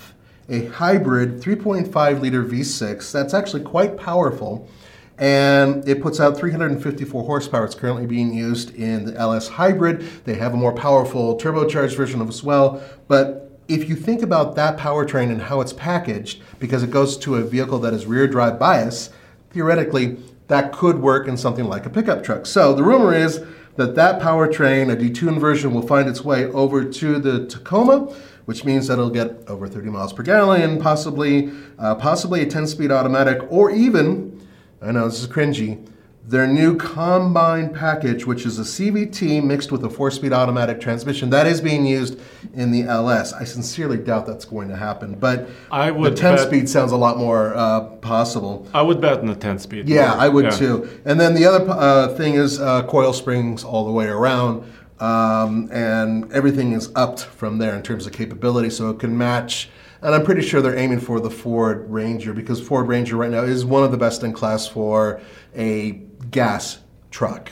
a 0.51 0.67
hybrid 0.67 1.41
3.5 1.41 2.21
liter 2.21 2.45
V6 2.45 3.13
that's 3.13 3.33
actually 3.33 3.63
quite 3.63 3.97
powerful. 3.97 4.69
And 5.17 5.87
it 5.87 6.03
puts 6.03 6.19
out 6.19 6.37
354 6.39 7.25
horsepower. 7.25 7.65
It's 7.67 7.75
currently 7.75 8.07
being 8.07 8.33
used 8.33 8.75
in 8.75 9.05
the 9.05 9.15
LS 9.15 9.49
Hybrid. 9.49 10.01
They 10.25 10.35
have 10.35 10.55
a 10.55 10.57
more 10.57 10.73
powerful 10.73 11.37
turbocharged 11.39 11.95
version 11.95 12.23
of 12.23 12.29
as 12.31 12.43
well. 12.43 12.83
But 13.07 13.61
if 13.69 13.87
you 13.87 13.97
think 13.97 14.23
about 14.23 14.57
that 14.57 14.79
powertrain 14.79 15.31
and 15.31 15.43
how 15.43 15.61
it's 15.61 15.75
packaged, 15.75 16.43
because 16.59 16.83
it 16.83 16.91
goes 16.91 17.19
to 17.19 17.37
a 17.37 17.43
vehicle 17.43 17.79
that 17.81 17.93
is 17.93 18.07
rear 18.07 18.27
drive 18.27 18.59
bias, 18.59 19.11
theoretically, 19.51 20.17
that 20.49 20.73
could 20.73 20.99
work 20.99 21.29
in 21.29 21.37
something 21.37 21.67
like 21.67 21.85
a 21.85 21.91
pickup 21.91 22.25
truck. 22.25 22.47
So 22.47 22.75
the 22.75 22.83
rumor 22.83 23.15
is 23.15 23.45
that 23.77 23.95
that 23.95 24.21
powertrain, 24.21 24.93
a 24.93 24.97
detuned 24.97 25.41
version, 25.41 25.73
will 25.73 25.87
find 25.87 26.09
its 26.09 26.25
way 26.25 26.47
over 26.47 26.85
to 26.85 27.19
the 27.19 27.47
Tacoma, 27.47 28.15
which 28.45 28.65
means 28.65 28.89
that 28.89 28.95
it'll 28.95 29.11
get 29.11 29.45
over 29.49 29.69
30 29.69 29.91
miles 29.91 30.13
per 30.13 30.23
gallon, 30.23 30.81
possibly, 30.81 31.51
uh, 31.79 31.95
possibly 31.95 32.43
a 32.43 32.47
10-speed 32.47 32.91
automatic, 32.91 33.41
or 33.51 33.71
even, 33.71 34.45
I 34.83 34.93
know 34.93 35.09
this 35.09 35.21
is 35.21 35.29
cringy, 35.29 35.87
their 36.25 36.47
new 36.47 36.77
combine 36.77 37.73
package, 37.73 38.27
which 38.27 38.45
is 38.45 38.59
a 38.59 38.63
CVT 38.63 39.43
mixed 39.43 39.73
with 39.73 39.85
a 39.85 39.91
four-speed 39.91 40.33
automatic 40.33 40.81
transmission. 40.81 41.31
That 41.31 41.47
is 41.47 41.61
being 41.61 41.85
used 41.87 42.21
in 42.55 42.71
the 42.71 42.83
LS. 42.83 43.33
I 43.33 43.45
sincerely 43.45 43.97
doubt 43.97 44.27
that's 44.27 44.45
going 44.45 44.69
to 44.69 44.77
happen, 44.77 45.15
but 45.15 45.49
I 45.71 45.91
would 45.91 46.17
the 46.17 46.21
bet- 46.23 46.39
10-speed 46.39 46.69
sounds 46.69 46.93
a 46.93 46.97
lot 46.97 47.17
more 47.17 47.55
uh, 47.57 47.81
possible. 47.97 48.69
I 48.75 48.83
would 48.83 49.01
bet 49.01 49.19
on 49.21 49.27
the 49.27 49.35
10 49.35 49.59
speed. 49.59 49.89
Yeah, 49.89 50.15
I 50.15 50.29
would 50.29 50.45
Yeah. 50.45 50.51
too. 50.51 50.91
And 51.05 51.19
then 51.19 51.35
the 51.35 51.47
other 51.47 51.69
uh, 51.69 52.09
thing 52.15 52.35
is 52.35 52.61
uh, 52.61 52.83
coil 52.85 53.13
springs 53.13 53.65
all 53.65 53.87
the 53.87 53.93
way 53.93 54.07
around, 54.07 54.71
um, 55.01 55.69
and 55.73 56.31
everything 56.33 56.73
is 56.73 56.93
upped 56.95 57.21
from 57.25 57.59
there 57.59 57.75
in 57.75 57.83
terms 57.83 58.07
of 58.07 58.13
capability, 58.13 58.69
so 58.71 58.91
it 58.91 58.99
can 59.01 59.17
match. 59.17 59.71
And 60.03 60.15
I'm 60.15 60.25
pretty 60.25 60.43
sure 60.43 60.63
they're 60.63 60.79
aiming 60.79 61.01
for 61.01 61.19
the 61.21 61.31
Ford 61.31 61.91
Ranger 61.91 62.33
because 62.35 62.61
Ford 62.61 62.89
Ranger 62.89 63.17
right 63.17 63.31
now 63.31 63.43
is 63.43 63.65
one 63.65 63.85
of 63.85 63.91
the 63.91 63.99
best 63.99 64.23
in 64.23 64.33
class 64.33 64.67
for 64.67 65.21
a 65.57 66.03
gas 66.31 66.79
truck 67.11 67.51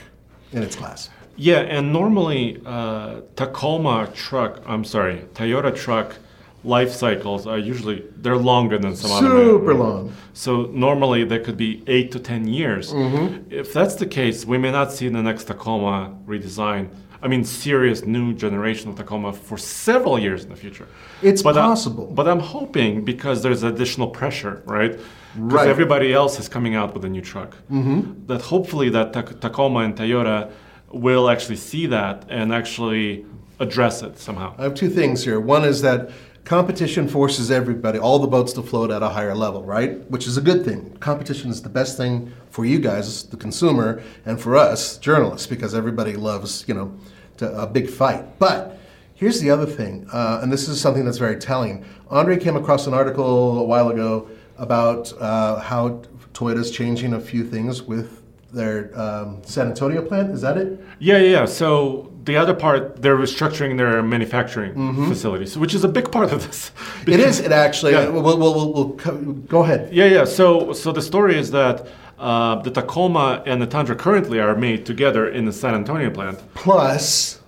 in 0.51 0.63
its 0.63 0.75
class. 0.75 1.09
Yeah, 1.35 1.59
and 1.59 1.93
normally 1.93 2.61
uh, 2.65 3.21
Tacoma 3.35 4.11
truck, 4.13 4.61
I'm 4.65 4.83
sorry, 4.83 5.25
Toyota 5.33 5.75
truck 5.75 6.15
life 6.63 6.91
cycles 6.91 7.47
are 7.47 7.57
usually 7.57 8.03
they're 8.17 8.35
longer 8.35 8.77
than 8.77 8.95
some 8.95 9.11
other 9.11 9.29
Super 9.29 9.73
long. 9.73 10.13
So 10.33 10.63
normally 10.73 11.23
they 11.23 11.39
could 11.39 11.57
be 11.57 11.83
eight 11.87 12.11
to 12.11 12.19
ten 12.19 12.47
years. 12.47 12.91
Mm-hmm. 12.93 13.51
If 13.51 13.73
that's 13.73 13.95
the 13.95 14.05
case, 14.05 14.45
we 14.45 14.57
may 14.57 14.71
not 14.71 14.91
see 14.91 15.07
the 15.07 15.21
next 15.21 15.45
Tacoma 15.45 16.17
redesign. 16.25 16.89
I 17.21 17.27
mean, 17.27 17.43
serious 17.43 18.05
new 18.05 18.33
generation 18.33 18.89
of 18.89 18.95
Tacoma 18.95 19.33
for 19.33 19.57
several 19.57 20.17
years 20.17 20.43
in 20.43 20.49
the 20.49 20.55
future. 20.55 20.87
It's 21.21 21.41
But 21.41 21.57
I- 21.57 21.61
possible. 21.61 22.09
but 22.13 22.27
I'm 22.27 22.39
hoping 22.39 23.03
because 23.03 23.43
there's 23.43 23.63
additional 23.63 24.07
pressure, 24.07 24.61
right? 24.65 24.93
Because 25.35 25.53
Right. 25.53 25.67
everybody 25.67 26.13
else 26.13 26.39
is 26.39 26.47
coming 26.47 26.75
out 26.75 26.93
with 26.93 27.03
a 27.05 27.09
new 27.09 27.21
truck. 27.21 27.57
Mm-hmm. 27.71 28.25
That 28.27 28.41
hopefully 28.43 28.89
that 28.89 29.13
Ta- 29.13 29.21
Tacoma 29.41 29.79
and 29.79 29.95
Toyota 29.95 30.49
will 30.91 31.29
actually 31.29 31.57
see 31.57 31.85
that 31.87 32.25
and 32.29 32.53
actually 32.53 33.25
address 33.59 34.01
it 34.01 34.17
somehow. 34.17 34.53
I 34.57 34.63
have 34.63 34.73
two 34.73 34.89
things 34.89 35.23
here. 35.25 35.39
One 35.39 35.65
is 35.65 35.81
that 35.81 36.09
competition 36.49 37.07
forces 37.07 37.51
everybody, 37.51 37.99
all 37.99 38.17
the 38.17 38.27
boats 38.27 38.53
to 38.53 38.63
float 38.63 38.89
at 38.89 39.03
a 39.03 39.09
higher 39.09 39.35
level, 39.35 39.63
right? 39.63 40.09
Which 40.09 40.25
is 40.25 40.35
a 40.35 40.41
good 40.41 40.65
thing. 40.65 40.97
Competition 40.99 41.51
is 41.51 41.61
the 41.61 41.69
best 41.69 41.95
thing 41.95 42.33
for 42.49 42.65
you 42.65 42.79
guys, 42.79 43.21
the 43.25 43.37
consumer, 43.37 44.01
and 44.25 44.41
for 44.41 44.57
us, 44.57 44.97
journalists, 44.97 45.45
because 45.45 45.75
everybody 45.75 46.15
loves, 46.15 46.65
you 46.67 46.73
know, 46.73 46.91
to, 47.37 47.55
a 47.55 47.67
big 47.67 47.87
fight. 47.87 48.39
But 48.39 48.79
here's 49.13 49.39
the 49.39 49.51
other 49.51 49.67
thing, 49.67 50.07
uh, 50.11 50.39
and 50.41 50.51
this 50.51 50.67
is 50.67 50.81
something 50.81 51.05
that's 51.05 51.19
very 51.19 51.37
telling. 51.37 51.85
Andre 52.09 52.35
came 52.35 52.55
across 52.55 52.87
an 52.87 52.95
article 52.95 53.59
a 53.59 53.63
while 53.63 53.89
ago 53.89 54.27
about 54.57 55.13
uh, 55.21 55.59
how 55.59 56.01
Toyota's 56.33 56.71
changing 56.71 57.13
a 57.13 57.19
few 57.19 57.43
things 57.43 57.83
with 57.83 58.23
their 58.51 58.99
um, 58.99 59.39
San 59.43 59.67
Antonio 59.67 60.01
plant. 60.01 60.31
Is 60.31 60.41
that 60.41 60.57
it? 60.57 60.79
Yeah, 60.97 61.19
yeah, 61.19 61.41
yeah. 61.41 61.45
So 61.45 62.08
the 62.23 62.35
other 62.37 62.53
part, 62.53 63.01
they're 63.01 63.17
restructuring 63.17 63.77
their 63.77 64.01
manufacturing 64.03 65.07
facilities, 65.07 65.57
which 65.57 65.73
is 65.73 65.83
a 65.83 65.87
big 65.87 66.11
part 66.11 66.31
of 66.31 66.45
this. 66.45 66.71
It 67.07 67.19
is. 67.19 67.39
It 67.39 67.51
actually. 67.51 67.93
Yeah. 67.93 68.09
We'll, 68.09 68.37
we'll, 68.37 68.53
we'll, 68.53 68.73
we'll 68.73 68.93
co- 68.97 69.17
go 69.17 69.63
ahead. 69.63 69.91
Yeah, 69.93 70.05
yeah. 70.05 70.25
So, 70.25 70.73
so 70.73 70.91
the 70.91 71.01
story 71.01 71.37
is 71.37 71.51
that 71.51 71.87
uh, 72.17 72.61
the 72.61 72.71
Tacoma 72.71 73.41
and 73.45 73.61
the 73.61 73.67
Tundra 73.67 73.95
currently 73.95 74.39
are 74.39 74.55
made 74.55 74.85
together 74.85 75.27
in 75.29 75.45
the 75.45 75.53
San 75.53 75.73
Antonio 75.73 76.09
plant, 76.09 76.39
Plus, 76.53 77.38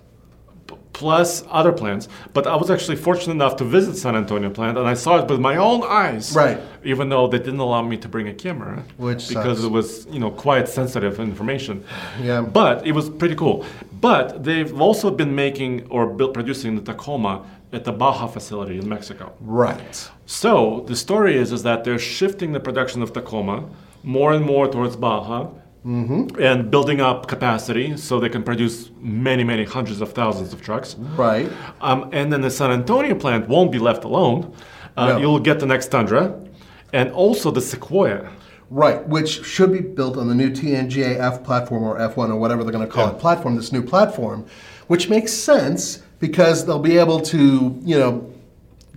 plus 0.92 1.44
other 1.50 1.72
plants. 1.72 2.08
But 2.34 2.46
I 2.46 2.56
was 2.56 2.70
actually 2.70 2.96
fortunate 2.96 3.32
enough 3.34 3.56
to 3.56 3.64
visit 3.64 3.96
San 3.96 4.14
Antonio 4.16 4.50
plant, 4.50 4.76
and 4.78 4.86
I 4.86 4.94
saw 4.94 5.18
it 5.22 5.28
with 5.28 5.40
my 5.40 5.56
own 5.56 5.82
eyes. 5.84 6.34
Right. 6.36 6.60
Even 6.84 7.08
though 7.08 7.26
they 7.28 7.38
didn't 7.38 7.60
allow 7.60 7.82
me 7.82 7.96
to 7.98 8.08
bring 8.08 8.28
a 8.28 8.34
camera, 8.34 8.84
Which 8.96 9.28
because 9.28 9.58
sucks. 9.58 9.64
it 9.64 9.70
was 9.70 10.06
you 10.10 10.18
know 10.18 10.30
quite 10.30 10.68
sensitive 10.68 11.18
information. 11.20 11.84
Yeah. 12.20 12.42
But 12.42 12.86
it 12.86 12.92
was 12.92 13.08
pretty 13.10 13.34
cool. 13.36 13.64
But 14.00 14.44
they've 14.44 14.72
also 14.80 15.10
been 15.10 15.34
making 15.34 15.86
or 15.88 16.06
built, 16.06 16.34
producing 16.34 16.74
the 16.76 16.82
Tacoma 16.82 17.44
at 17.72 17.84
the 17.84 17.92
Baja 17.92 18.26
facility 18.26 18.78
in 18.78 18.88
Mexico. 18.88 19.32
right. 19.40 20.10
So 20.26 20.84
the 20.86 20.96
story 20.96 21.36
is 21.36 21.52
is 21.52 21.62
that 21.62 21.84
they're 21.84 21.98
shifting 21.98 22.52
the 22.52 22.60
production 22.60 23.02
of 23.02 23.12
Tacoma 23.12 23.64
more 24.02 24.32
and 24.32 24.44
more 24.44 24.66
towards 24.68 24.96
Baja. 24.96 25.48
And 25.84 26.70
building 26.70 27.00
up 27.00 27.26
capacity 27.26 27.96
so 27.96 28.20
they 28.20 28.28
can 28.28 28.42
produce 28.44 28.90
many, 29.00 29.42
many 29.42 29.64
hundreds 29.64 30.00
of 30.00 30.12
thousands 30.12 30.52
of 30.52 30.62
trucks. 30.62 30.94
Right. 31.16 31.50
Um, 31.80 32.08
and 32.12 32.32
then 32.32 32.40
the 32.40 32.50
San 32.50 32.70
Antonio 32.70 33.14
plant 33.16 33.48
won't 33.48 33.72
be 33.72 33.78
left 33.78 34.04
alone. 34.04 34.54
Uh, 34.96 35.08
No. 35.08 35.18
You'll 35.18 35.40
get 35.40 35.58
the 35.58 35.66
next 35.66 35.88
Tundra 35.88 36.38
and 36.92 37.10
also 37.12 37.50
the 37.50 37.60
Sequoia. 37.60 38.30
Right, 38.70 39.06
which 39.08 39.44
should 39.44 39.72
be 39.72 39.80
built 39.80 40.16
on 40.16 40.28
the 40.28 40.34
new 40.34 40.50
TNGA 40.50 41.18
F 41.18 41.42
platform 41.44 41.82
or 41.82 41.98
F1 41.98 42.30
or 42.30 42.36
whatever 42.36 42.62
they're 42.64 42.72
going 42.72 42.86
to 42.86 42.90
call 42.90 43.06
Yeah. 43.08 43.14
it 43.14 43.18
platform, 43.18 43.56
this 43.56 43.72
new 43.72 43.82
platform, 43.82 44.46
which 44.86 45.10
makes 45.10 45.32
sense 45.32 46.02
because 46.20 46.64
they'll 46.64 46.78
be 46.78 46.96
able 46.96 47.20
to, 47.20 47.76
you 47.82 47.98
know, 47.98 48.24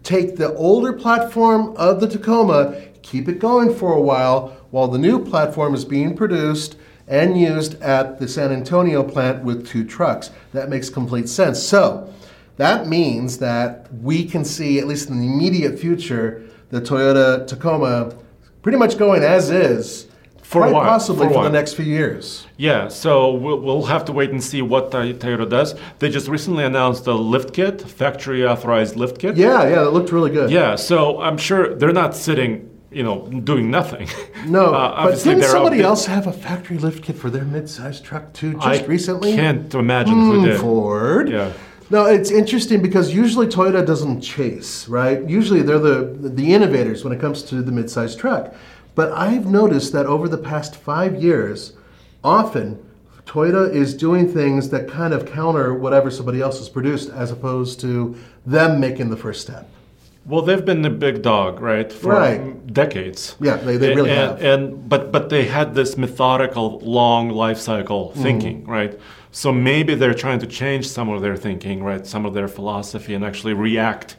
take 0.04 0.36
the 0.38 0.54
older 0.54 0.94
platform 0.94 1.74
of 1.78 2.00
the 2.00 2.08
Tacoma, 2.08 2.76
keep 3.06 3.30
it 3.30 3.40
going 3.40 3.74
for 3.74 3.94
a 3.94 4.02
while 4.02 4.58
while 4.72 4.88
the 4.88 4.98
new 4.98 5.24
platform 5.24 5.76
is 5.76 5.86
being 5.86 6.16
produced 6.16 6.76
and 7.08 7.40
used 7.40 7.80
at 7.82 8.20
the 8.20 8.28
San 8.28 8.52
Antonio 8.52 9.04
plant 9.04 9.44
with 9.44 9.68
two 9.68 9.86
trucks. 9.86 10.32
That 10.54 10.70
makes 10.70 10.90
complete 10.90 11.30
sense. 11.30 11.62
So, 11.62 12.12
that 12.58 12.88
means 12.88 13.38
that 13.38 13.94
we 13.94 14.26
can 14.26 14.44
see, 14.44 14.80
at 14.80 14.88
least 14.88 15.10
in 15.10 15.20
the 15.20 15.28
immediate 15.28 15.78
future, 15.78 16.44
the 16.70 16.82
Toyota 16.82 17.46
Tacoma 17.46 18.16
pretty 18.64 18.78
much 18.78 18.98
going 18.98 19.22
as 19.22 19.52
is 19.52 20.08
For 20.42 20.60
a 20.60 20.62
quite 20.64 20.74
while, 20.74 20.86
possibly 20.86 21.28
for 21.28 21.34
for, 21.34 21.44
the 21.44 21.50
next 21.52 21.74
few 21.74 21.86
years. 21.86 22.48
Yeah, 22.58 22.88
so 22.88 23.34
we'll, 23.34 23.60
we'll 23.60 23.84
have 23.84 24.06
to 24.06 24.12
wait 24.14 24.32
and 24.32 24.44
see 24.44 24.64
what 24.64 24.90
Toyota 24.90 25.48
does. 25.48 25.76
They 26.00 26.10
just 26.10 26.28
recently 26.28 26.64
announced 26.64 27.06
a 27.06 27.14
lift 27.14 27.54
kit, 27.54 27.82
factory 27.82 28.44
authorized 28.48 28.96
lift 28.96 29.20
kit. 29.20 29.36
Yeah, 29.38 29.64
yeah, 29.64 29.84
that 29.84 29.92
looked 29.92 30.12
really 30.12 30.32
good. 30.32 30.50
Yeah, 30.50 30.76
so 30.76 31.22
I'm 31.22 31.38
sure 31.38 31.76
they're 31.76 31.92
not 31.92 32.16
sitting, 32.16 32.70
you 32.96 33.04
know, 33.04 33.28
doing 33.44 33.70
nothing. 33.70 34.08
No, 34.48 34.74
Uh, 34.74 35.04
but 35.10 35.22
didn't 35.24 35.44
somebody 35.44 35.82
else 35.82 36.06
have 36.06 36.28
a 36.28 36.32
factory 36.32 36.78
lift 36.78 37.04
kit 37.04 37.18
for 37.18 37.30
their 37.30 37.44
mid-sized 37.44 38.04
truck 38.06 38.32
too, 38.34 38.54
just 38.54 38.84
I 38.84 38.86
recently? 38.86 39.34
I 39.34 39.36
can't 39.36 39.74
imagine 39.76 40.14
who 40.20 40.40
Hmm, 40.40 40.46
did. 40.46 40.60
Ford. 40.62 41.30
Yeah. 41.30 41.52
No, 41.90 42.06
it's 42.06 42.32
interesting 42.32 42.82
because 42.82 43.14
usually 43.14 43.48
Toyota 43.48 43.86
doesn't 43.86 44.22
chase, 44.22 44.88
right? 44.88 45.22
Usually 45.30 45.62
they're 45.62 45.78
the 45.78 45.98
the 46.40 46.54
innovators 46.54 47.04
when 47.04 47.12
it 47.14 47.20
comes 47.20 47.44
to 47.44 47.62
the 47.62 47.72
mid-sized 47.72 48.18
truck. 48.18 48.54
But 48.96 49.12
I've 49.12 49.46
noticed 49.46 49.92
that 49.92 50.06
over 50.06 50.30
the 50.30 50.38
past 50.38 50.78
five 50.78 51.22
years, 51.22 51.74
often 52.24 52.80
Toyota 53.26 53.72
is 53.74 53.94
doing 53.94 54.32
things 54.32 54.70
that 54.70 54.88
kind 54.88 55.14
of 55.14 55.26
counter 55.26 55.74
whatever 55.74 56.10
somebody 56.10 56.40
else 56.42 56.58
has 56.60 56.70
produced, 56.70 57.10
as 57.10 57.30
opposed 57.32 57.80
to 57.82 58.16
them 58.46 58.80
making 58.80 59.10
the 59.10 59.18
first 59.18 59.42
step. 59.42 59.70
Well, 60.28 60.42
they've 60.42 60.66
been 60.66 60.82
the 60.82 60.90
big 60.90 61.22
dog, 61.22 61.62
right, 61.62 61.92
for 61.94 62.14
Right. 62.14 62.74
decades. 62.74 63.36
Yeah, 63.40 63.58
they- 63.58 63.78
they 63.78 63.94
really 63.94 64.10
and, 64.10 64.20
have. 64.40 64.42
And 64.44 64.90
but 64.90 65.12
but 65.12 65.30
they 65.30 65.46
had 65.46 65.76
this 65.76 65.98
methodical, 65.98 66.82
long 66.84 67.30
life 67.30 67.60
cycle 67.60 68.12
Mm. 68.16 68.22
thinking, 68.24 68.66
right? 68.66 68.98
So 69.32 69.52
maybe 69.52 69.94
they're 69.96 70.14
trying 70.16 70.40
to 70.40 70.48
change 70.48 70.88
some 70.88 71.10
of 71.10 71.22
their 71.22 71.36
thinking, 71.36 71.84
right, 71.84 72.08
some 72.08 72.26
of 72.26 72.34
their 72.34 72.48
philosophy, 72.48 73.14
and 73.14 73.24
actually 73.24 73.54
react 73.54 74.16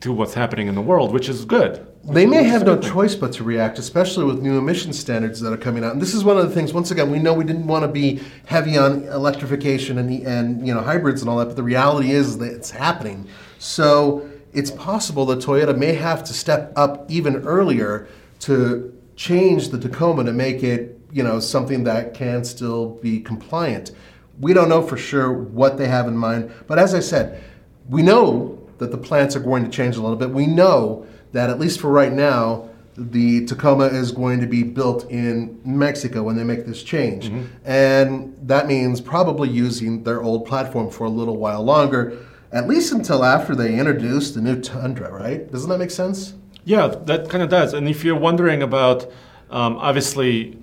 to 0.00 0.12
what's 0.12 0.34
happening 0.34 0.68
in 0.68 0.74
the 0.74 0.80
world, 0.80 1.12
which 1.12 1.28
is 1.28 1.44
good. 1.44 1.80
They 2.08 2.26
may 2.26 2.44
have 2.44 2.64
no 2.64 2.76
choice 2.76 3.14
but 3.16 3.32
to 3.32 3.44
react, 3.44 3.78
especially 3.78 4.24
with 4.24 4.40
new 4.40 4.56
emission 4.56 4.92
standards 4.92 5.40
that 5.40 5.52
are 5.52 5.56
coming 5.58 5.82
out. 5.82 5.92
And 5.92 6.00
this 6.00 6.14
is 6.14 6.24
one 6.24 6.38
of 6.38 6.48
the 6.48 6.54
things. 6.54 6.72
Once 6.72 6.90
again, 6.90 7.10
we 7.10 7.18
know 7.18 7.32
we 7.34 7.44
didn't 7.44 7.66
want 7.66 7.82
to 7.84 7.88
be 7.88 8.20
heavy 8.46 8.76
on 8.78 9.04
electrification 9.12 9.96
and 9.98 10.10
and 10.26 10.66
you 10.66 10.74
know 10.74 10.80
hybrids 10.82 11.22
and 11.22 11.30
all 11.30 11.38
that, 11.38 11.46
but 11.46 11.56
the 11.56 11.62
reality 11.62 12.10
is 12.12 12.36
that 12.38 12.52
it's 12.52 12.70
happening. 12.70 13.24
So 13.58 14.22
it's 14.58 14.72
possible 14.72 15.24
that 15.26 15.38
Toyota 15.38 15.78
may 15.78 15.94
have 15.94 16.24
to 16.24 16.34
step 16.34 16.72
up 16.74 17.08
even 17.08 17.36
earlier 17.36 18.08
to 18.40 18.92
change 19.14 19.68
the 19.68 19.78
Tacoma 19.78 20.24
to 20.24 20.32
make 20.32 20.64
it 20.64 20.98
you 21.12 21.22
know 21.22 21.38
something 21.38 21.84
that 21.84 22.12
can 22.12 22.44
still 22.44 22.90
be 22.96 23.20
compliant. 23.20 23.92
We 24.40 24.52
don't 24.52 24.68
know 24.68 24.82
for 24.82 24.96
sure 24.96 25.32
what 25.32 25.78
they 25.78 25.86
have 25.86 26.08
in 26.08 26.16
mind, 26.16 26.52
but 26.66 26.78
as 26.78 26.92
I 26.92 27.00
said, 27.00 27.40
we 27.88 28.02
know 28.02 28.58
that 28.78 28.90
the 28.90 28.98
plants 28.98 29.36
are 29.36 29.40
going 29.40 29.64
to 29.64 29.70
change 29.70 29.96
a 29.96 30.02
little 30.02 30.16
bit. 30.16 30.30
We 30.30 30.46
know 30.46 31.06
that 31.32 31.50
at 31.50 31.60
least 31.60 31.80
for 31.80 31.90
right 31.90 32.12
now, 32.12 32.68
the 32.96 33.46
Tacoma 33.46 33.86
is 33.86 34.10
going 34.10 34.40
to 34.40 34.46
be 34.46 34.64
built 34.64 35.08
in 35.08 35.60
Mexico 35.64 36.24
when 36.24 36.36
they 36.36 36.44
make 36.44 36.66
this 36.66 36.82
change. 36.82 37.28
Mm-hmm. 37.28 37.44
And 37.64 38.36
that 38.42 38.66
means 38.66 39.00
probably 39.00 39.48
using 39.48 40.02
their 40.02 40.20
old 40.20 40.46
platform 40.46 40.90
for 40.90 41.04
a 41.04 41.08
little 41.08 41.36
while 41.36 41.62
longer, 41.62 42.18
at 42.52 42.66
least 42.68 42.92
until 42.92 43.24
after 43.24 43.54
they 43.54 43.78
introduced 43.78 44.34
the 44.34 44.40
new 44.40 44.60
Tundra, 44.60 45.12
right? 45.12 45.50
Doesn't 45.50 45.68
that 45.68 45.78
make 45.78 45.90
sense? 45.90 46.34
Yeah, 46.64 46.88
that 47.06 47.28
kind 47.28 47.42
of 47.42 47.48
does. 47.48 47.74
And 47.74 47.88
if 47.88 48.04
you're 48.04 48.16
wondering 48.18 48.62
about, 48.62 49.10
um, 49.50 49.76
obviously, 49.78 50.58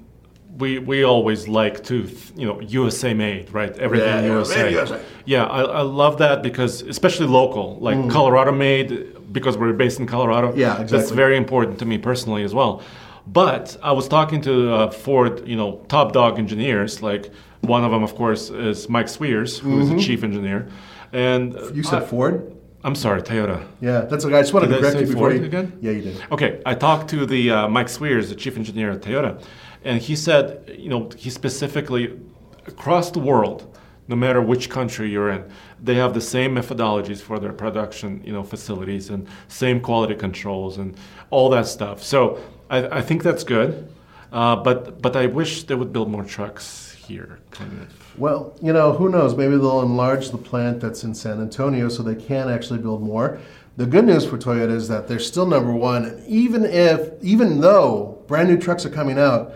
we 0.58 0.80
we 0.80 1.04
always 1.04 1.48
like 1.48 1.84
to, 1.86 2.10
you 2.36 2.46
know, 2.48 2.60
USA 2.62 3.14
made, 3.14 3.52
right? 3.54 3.76
Everything 3.78 4.24
Yeah, 4.24 4.32
USA. 4.32 4.64
made 4.64 4.72
USA. 4.74 5.02
Yeah, 5.26 5.46
I, 5.46 5.62
I 5.64 5.82
love 5.82 6.18
that 6.20 6.44
because, 6.44 6.82
especially 6.84 7.28
local, 7.28 7.78
like 7.80 8.10
Colorado 8.10 8.52
made, 8.52 9.34
because 9.34 9.58
we're 9.58 9.74
based 9.74 10.00
in 10.00 10.06
Colorado. 10.08 10.52
Mm. 10.52 10.58
Yeah, 10.58 10.84
That's 10.84 11.12
very 11.12 11.36
important 11.38 11.80
to 11.80 11.86
me 11.86 11.98
personally 11.98 12.44
as 12.44 12.54
well. 12.54 12.82
But 13.28 13.76
I 13.82 13.92
was 13.92 14.08
talking 14.08 14.40
to 14.42 14.74
uh, 14.74 14.92
Ford, 14.92 15.48
you 15.48 15.56
know, 15.56 15.84
top 15.88 16.14
dog 16.14 16.38
engineers. 16.38 17.02
Like 17.02 17.32
one 17.62 17.84
of 17.84 17.92
them, 17.92 18.04
of 18.04 18.16
course, 18.16 18.50
is 18.52 18.88
Mike 18.88 19.10
Sweers, 19.10 19.58
who 19.60 19.80
is 19.82 19.90
the 19.90 20.00
chief 20.00 20.24
engineer. 20.24 20.68
And. 21.16 21.54
You 21.76 21.84
said 21.84 22.04
I- 22.04 22.06
Ford? 22.06 22.52
I'm 22.84 22.94
sorry, 22.94 23.24
Toyota. 23.24 23.66
Yeah, 23.82 24.02
that's 24.02 24.26
okay. 24.26 24.36
I 24.38 24.42
just 24.42 24.54
wanted 24.54 24.68
Did 24.68 24.74
to 24.74 24.78
I 24.78 24.82
correct 24.82 25.00
you 25.02 25.08
before 25.08 25.30
Ford 25.32 25.42
you 25.42 25.46
again? 25.46 25.76
Yeah, 25.82 25.92
you 25.92 26.02
did. 26.04 26.24
Okay, 26.32 26.62
I 26.68 26.76
talked 26.76 27.10
to 27.10 27.26
the 27.26 27.50
uh, 27.50 27.68
Mike 27.68 27.90
Sweers, 27.90 28.30
the 28.30 28.36
chief 28.36 28.58
engineer 28.58 28.92
at 28.92 29.02
Toyota, 29.02 29.42
and 29.84 30.00
he 30.00 30.16
said, 30.16 30.76
you 30.78 30.90
know, 30.90 31.10
he 31.18 31.32
specifically 31.32 32.20
across 32.68 33.10
the 33.10 33.18
world, 33.20 33.76
no 34.08 34.16
matter 34.16 34.40
which 34.40 34.70
country 34.70 35.10
you're 35.10 35.32
in, 35.32 35.44
they 35.82 35.96
have 35.96 36.14
the 36.14 36.22
same 36.22 36.54
methodologies 36.54 37.22
for 37.22 37.40
their 37.40 37.54
production, 37.54 38.22
you 38.24 38.32
know, 38.32 38.44
facilities 38.44 39.10
and 39.10 39.28
same 39.48 39.80
quality 39.82 40.14
controls 40.14 40.78
and 40.78 40.96
all 41.32 41.50
that 41.50 41.66
stuff. 41.66 42.04
So 42.04 42.40
I, 42.70 43.00
I 43.00 43.02
think 43.02 43.24
that's 43.24 43.44
good, 43.44 43.92
uh, 44.32 44.58
but 44.58 45.02
but 45.02 45.16
I 45.16 45.26
wish 45.26 45.64
they 45.64 45.74
would 45.74 45.92
build 45.92 46.12
more 46.12 46.24
trucks 46.24 46.94
here, 47.08 47.40
kind 47.50 47.82
of. 47.82 48.05
Well, 48.18 48.54
you 48.62 48.72
know, 48.74 48.94
who 48.94 49.10
knows? 49.10 49.36
Maybe 49.36 49.56
they'll 49.58 49.82
enlarge 49.82 50.30
the 50.32 50.38
plant 50.38 50.80
that's 50.80 51.04
in 51.04 51.14
San 51.14 51.42
Antonio 51.42 51.90
so 51.90 52.02
they 52.04 52.16
can 52.16 52.50
actually 52.50 52.80
build 52.80 53.02
more. 53.02 53.40
The 53.78 53.86
good 53.86 54.06
news 54.06 54.26
for 54.26 54.38
Toyota 54.38 54.72
is 54.72 54.88
that 54.88 55.08
they're 55.08 55.20
still 55.20 55.46
number 55.46 55.74
one, 55.74 56.24
even 56.28 56.64
if, 56.64 57.10
even 57.22 57.60
though 57.60 58.18
brand 58.28 58.48
new 58.50 58.58
trucks 58.58 58.86
are 58.86 58.90
coming 58.90 59.20
out, 59.20 59.54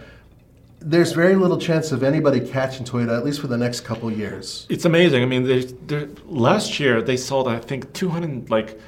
there's 0.82 1.14
very 1.14 1.36
little 1.36 1.58
chance 1.58 1.92
of 1.94 2.04
anybody 2.04 2.40
catching 2.42 2.86
Toyota 2.86 3.18
at 3.18 3.24
least 3.26 3.40
for 3.40 3.48
the 3.48 3.58
next 3.58 3.82
couple 3.82 4.12
years. 4.12 4.66
It's 4.70 4.84
amazing. 4.86 5.24
I 5.24 5.26
mean, 5.26 5.44
they, 5.44 5.62
they, 5.88 6.08
last 6.26 6.80
year 6.80 7.02
they 7.02 7.16
sold, 7.18 7.48
I 7.48 7.60
think, 7.60 7.92
200 7.94 8.50
like. 8.50 8.80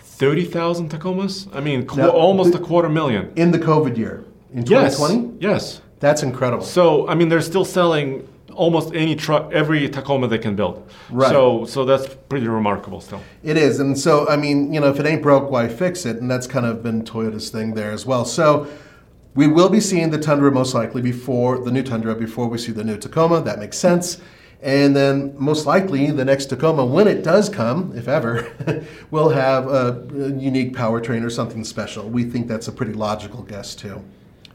30,000 0.00 0.90
Tacomas? 0.90 1.48
I 1.52 1.60
mean, 1.60 1.86
qu- 1.86 1.96
Now, 1.96 2.10
almost 2.10 2.52
the- 2.52 2.58
a 2.58 2.62
quarter 2.62 2.88
million. 2.88 3.32
In 3.34 3.50
the 3.50 3.58
COVID 3.58 3.96
year, 3.98 4.24
in 4.52 4.64
Yes. 4.64 4.96
2020, 4.96 5.38
Yes. 5.40 5.80
that's 5.98 6.22
incredible. 6.22 6.64
So, 6.64 7.08
I 7.08 7.16
mean, 7.16 7.28
they're 7.28 7.40
still 7.40 7.64
selling 7.64 8.22
almost 8.54 8.94
any 8.94 9.14
truck, 9.16 9.52
every 9.52 9.88
Tacoma 9.88 10.28
they 10.28 10.38
can 10.38 10.56
build. 10.56 10.88
Right. 11.10 11.30
So, 11.30 11.64
so 11.64 11.84
that's 11.84 12.14
pretty 12.28 12.48
remarkable 12.48 13.00
still. 13.00 13.20
It 13.42 13.56
is, 13.56 13.80
and 13.80 13.98
so 13.98 14.28
I 14.28 14.36
mean, 14.36 14.72
you 14.72 14.80
know, 14.80 14.88
if 14.88 14.98
it 14.98 15.06
ain't 15.06 15.22
broke, 15.22 15.50
why 15.50 15.68
fix 15.68 16.06
it? 16.06 16.16
And 16.16 16.30
that's 16.30 16.46
kind 16.46 16.66
of 16.66 16.82
been 16.82 17.04
Toyota's 17.04 17.50
thing 17.50 17.74
there 17.74 17.90
as 17.92 18.06
well. 18.06 18.24
So 18.24 18.66
we 19.34 19.46
will 19.46 19.68
be 19.68 19.80
seeing 19.80 20.10
the 20.10 20.18
Tundra 20.18 20.50
most 20.50 20.74
likely 20.74 21.02
before 21.02 21.58
the 21.58 21.70
new 21.70 21.82
Tundra 21.82 22.14
before 22.14 22.48
we 22.48 22.58
see 22.58 22.72
the 22.72 22.84
new 22.84 22.96
Tacoma. 22.96 23.40
That 23.40 23.58
makes 23.58 23.76
sense. 23.76 24.20
And 24.62 24.96
then 24.96 25.34
most 25.36 25.66
likely 25.66 26.10
the 26.10 26.24
next 26.24 26.46
Tacoma, 26.46 26.86
when 26.86 27.06
it 27.06 27.22
does 27.22 27.50
come, 27.50 27.92
if 27.94 28.08
ever, 28.08 28.50
will 29.10 29.28
have 29.28 29.66
a, 29.66 30.06
a 30.14 30.28
unique 30.30 30.72
powertrain 30.72 31.22
or 31.22 31.28
something 31.28 31.64
special. 31.64 32.08
We 32.08 32.24
think 32.24 32.48
that's 32.48 32.66
a 32.66 32.72
pretty 32.72 32.94
logical 32.94 33.42
guess 33.42 33.74
too. 33.74 34.02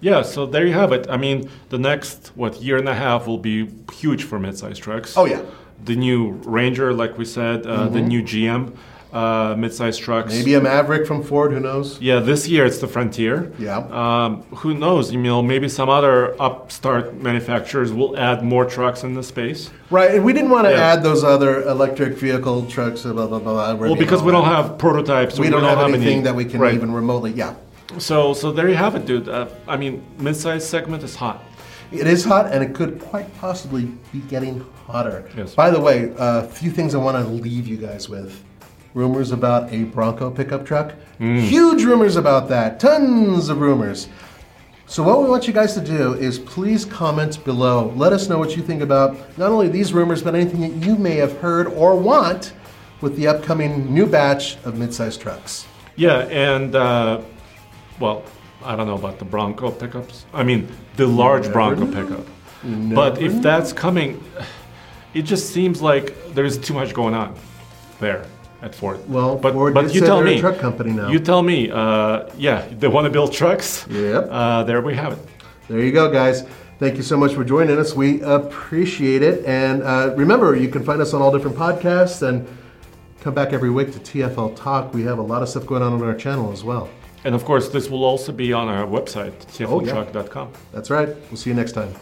Yeah, 0.02 0.22
so 0.22 0.46
there 0.46 0.66
you 0.66 0.74
have 0.74 0.92
it. 0.92 1.08
I 1.10 1.18
mean, 1.18 1.50
the 1.70 1.78
next 1.78 2.32
what 2.36 2.62
year 2.62 2.78
and 2.78 2.88
a 2.88 2.96
half 2.96 3.28
will 3.28 3.38
be 3.38 3.70
huge 3.94 4.24
for 4.24 4.40
midsize 4.40 4.78
trucks. 4.78 5.18
Oh, 5.18 5.26
yeah. 5.26 5.42
The 5.84 5.96
new 5.96 6.32
Ranger, 6.46 6.94
like 6.94 7.18
we 7.18 7.26
said, 7.26 7.66
uh, 7.66 7.88
the 7.88 8.02
new 8.02 8.22
GM 8.22 8.76
uh, 9.12 9.56
midsize 9.56 10.00
trucks. 10.00 10.34
Maybe 10.34 10.54
a 10.54 10.62
Maverick 10.62 11.08
from 11.08 11.24
Ford, 11.24 11.52
who 11.52 11.60
knows? 11.60 12.00
Yeah, 12.00 12.20
this 12.20 12.48
year 12.48 12.66
it's 12.66 12.78
the 12.80 12.88
Frontier. 12.88 13.52
Yeah. 13.58 13.78
Um, 13.78 14.44
who 14.56 14.74
knows? 14.74 15.12
You 15.12 15.20
know, 15.20 15.42
maybe 15.42 15.68
some 15.68 15.90
other 15.90 16.40
upstart 16.42 17.16
manufacturers 17.16 17.92
will 17.92 18.18
add 18.18 18.44
more 18.44 18.66
trucks 18.66 19.04
in 19.04 19.16
the 19.16 19.24
space. 19.24 19.72
Right, 19.90 20.12
and 20.12 20.24
we 20.24 20.34
didn't 20.34 20.52
want 20.52 20.68
to 20.68 20.72
Yeah. 20.72 20.94
add 20.94 21.04
those 21.04 21.24
other 21.24 21.64
electric 21.64 22.18
vehicle 22.18 22.68
trucks, 22.68 23.02
blah, 23.02 23.14
blah, 23.14 23.28
blah. 23.28 23.40
blah. 23.40 23.74
Well, 23.74 23.96
because 23.96 24.22
we 24.22 24.32
don't 24.32 24.46
have 24.46 24.78
prototypes. 24.78 25.40
we 25.40 25.50
don't, 25.50 25.64
have, 25.64 25.80
anything 25.80 26.08
any, 26.08 26.22
that 26.22 26.36
we 26.36 26.46
can 26.46 26.60
right. 26.60 26.74
even 26.74 26.92
remotely, 26.94 27.32
yeah. 27.32 27.56
So, 27.98 28.34
so 28.34 28.52
there 28.52 28.70
you 28.70 28.76
have 28.76 28.96
it, 28.96 29.06
dude. 29.06 29.28
Uh, 29.28 29.48
I 29.68 29.76
mean, 29.76 30.06
midsize 30.18 30.62
segment 30.62 31.04
is 31.04 31.16
hot. 31.16 31.44
It 31.92 32.06
is 32.06 32.24
hot, 32.24 32.52
and 32.52 32.64
it 32.64 32.76
could 32.76 33.00
quite 33.00 33.36
possibly 33.40 33.86
be 34.14 34.20
getting 34.30 34.64
hotter. 34.86 35.28
Yes. 35.36 35.56
By 35.56 35.72
the 35.72 35.80
way, 35.80 36.14
a 36.18 36.48
few 36.48 36.70
things 36.70 36.94
I 36.94 37.00
want 37.00 37.18
to 37.18 37.32
leave 37.32 37.68
you 37.68 37.78
guys 37.78 38.08
with. 38.08 38.44
Rumors 38.94 39.32
about 39.32 39.72
a 39.72 39.84
Bronco 39.86 40.30
pickup 40.30 40.66
truck. 40.66 40.94
Huge 41.20 41.84
rumors 41.84 42.16
about 42.16 42.48
that. 42.50 42.80
Tons 42.80 43.50
of 43.50 43.60
rumors. 43.60 44.08
So 44.88 45.04
what 45.04 45.22
we 45.22 45.30
want 45.30 45.46
you 45.46 45.54
guys 45.54 45.76
to 45.76 45.82
do 45.82 46.14
is 46.16 46.40
please 46.40 46.86
comment 46.86 47.44
below. 47.46 47.94
Let 47.96 48.14
us 48.14 48.28
know 48.28 48.40
what 48.40 48.58
you 48.58 48.64
think 48.64 48.82
about 48.82 49.16
not 49.38 49.52
only 49.52 49.68
these 49.68 49.94
rumors, 49.94 50.24
but 50.24 50.34
anything 50.34 50.62
that 50.62 50.86
you 50.86 50.96
may 50.96 51.16
have 51.16 51.38
heard 51.38 51.68
or 51.68 51.96
want 51.96 52.54
with 53.02 53.16
the 53.16 53.28
upcoming 53.28 53.94
new 53.94 54.08
batch 54.08 54.56
of 54.66 54.74
midsize 54.76 55.20
trucks. 55.20 55.68
Yeah, 55.96 56.22
and 56.30 56.76
uh, 56.76 57.22
well, 58.00 58.24
I 58.64 58.76
don't 58.76 58.88
know 58.88 58.96
about 58.96 59.20
the 59.20 59.26
Bronco 59.26 59.72
pickups. 59.72 60.26
I 60.34 60.44
mean, 60.44 60.68
the 60.96 61.08
large 61.08 61.44
never 61.44 61.54
Bronco 61.54 61.86
know. 61.86 62.04
pickup. 62.04 62.26
But 62.94 63.22
if 63.22 63.42
that's 63.42 63.72
coming, 63.72 64.24
it 65.14 65.24
just 65.24 65.54
seems 65.54 65.82
like 65.82 66.34
there's 66.34 66.58
too 66.58 66.74
much 66.74 66.94
going 66.94 67.14
on 67.14 67.36
there 68.00 68.26
at 68.62 68.76
Ford. 68.76 69.08
Well, 69.10 69.38
but 69.38 69.54
Ford 69.54 69.74
but 69.74 69.94
you 69.94 70.02
tell 70.02 70.22
me. 70.22 70.40
truck 70.40 70.60
company 70.60 70.92
now. 70.92 71.10
You 71.10 71.20
tell 71.20 71.42
me. 71.42 71.72
Uh, 71.72 72.30
yeah, 72.38 72.68
they 72.72 72.88
want 72.88 73.06
to 73.06 73.10
build 73.10 73.32
trucks. 73.32 73.88
Yep. 73.90 74.28
Uh, 74.30 74.64
there 74.64 74.82
we 74.82 74.96
have 74.96 75.14
it. 75.14 75.20
There 75.70 75.80
you 75.80 75.92
go, 75.92 76.12
guys. 76.12 76.46
Thank 76.80 76.96
you 76.96 77.04
so 77.04 77.18
much 77.18 77.34
for 77.34 77.44
joining 77.44 77.78
us. 77.78 77.94
We 77.94 78.22
appreciate 78.22 79.22
it. 79.22 79.46
And 79.46 79.84
uh, 79.84 80.14
remember, 80.16 80.56
you 80.56 80.70
can 80.70 80.84
find 80.84 81.02
us 81.02 81.14
on 81.14 81.22
all 81.22 81.32
different 81.32 81.58
podcasts 81.58 82.28
and 82.28 82.48
come 83.22 83.34
back 83.34 83.52
every 83.54 83.70
week 83.70 83.92
to 83.94 84.00
TFL 84.00 84.56
Talk. 84.56 84.94
We 84.94 85.04
have 85.04 85.20
a 85.20 85.22
lot 85.22 85.42
of 85.42 85.50
stuff 85.50 85.66
going 85.66 85.84
on 85.84 85.94
on 85.94 86.02
our 86.04 86.16
channel 86.16 86.52
as 86.52 86.64
well. 86.64 86.90
And 87.24 87.36
of 87.36 87.44
course, 87.46 87.70
this 87.70 87.90
will 87.90 88.04
also 88.04 88.32
be 88.32 88.54
on 88.54 88.68
our 88.68 88.86
website, 88.88 89.34
Oh, 89.68 89.82
yeah. 89.82 89.94
That's 90.72 90.90
right. 90.90 91.10
We'll 91.30 91.38
see 91.38 91.50
you 91.50 91.56
next 91.56 91.74
time. 91.74 91.94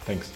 Thanks. 0.00 0.32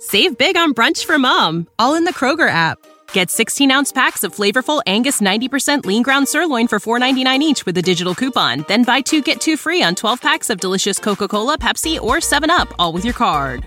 Save 0.00 0.36
big 0.36 0.56
on 0.56 0.74
brunch 0.74 1.04
for 1.04 1.18
mom, 1.18 1.68
all 1.78 1.94
in 1.94 2.04
the 2.04 2.12
Kroger 2.12 2.48
app. 2.48 2.78
Get 3.12 3.30
16 3.30 3.70
ounce 3.70 3.92
packs 3.92 4.24
of 4.24 4.34
flavorful 4.34 4.82
Angus 4.86 5.20
90% 5.20 5.86
lean 5.86 6.02
ground 6.02 6.28
sirloin 6.28 6.66
for 6.66 6.78
$4.99 6.80 7.38
each 7.40 7.64
with 7.66 7.76
a 7.78 7.82
digital 7.82 8.14
coupon. 8.14 8.64
Then 8.68 8.82
buy 8.84 9.00
two 9.00 9.22
get 9.22 9.40
two 9.40 9.56
free 9.56 9.82
on 9.82 9.94
12 9.94 10.20
packs 10.20 10.50
of 10.50 10.60
delicious 10.60 10.98
Coca 10.98 11.28
Cola, 11.28 11.56
Pepsi, 11.58 12.00
or 12.00 12.16
7UP, 12.16 12.72
all 12.78 12.92
with 12.92 13.04
your 13.04 13.14
card. 13.14 13.66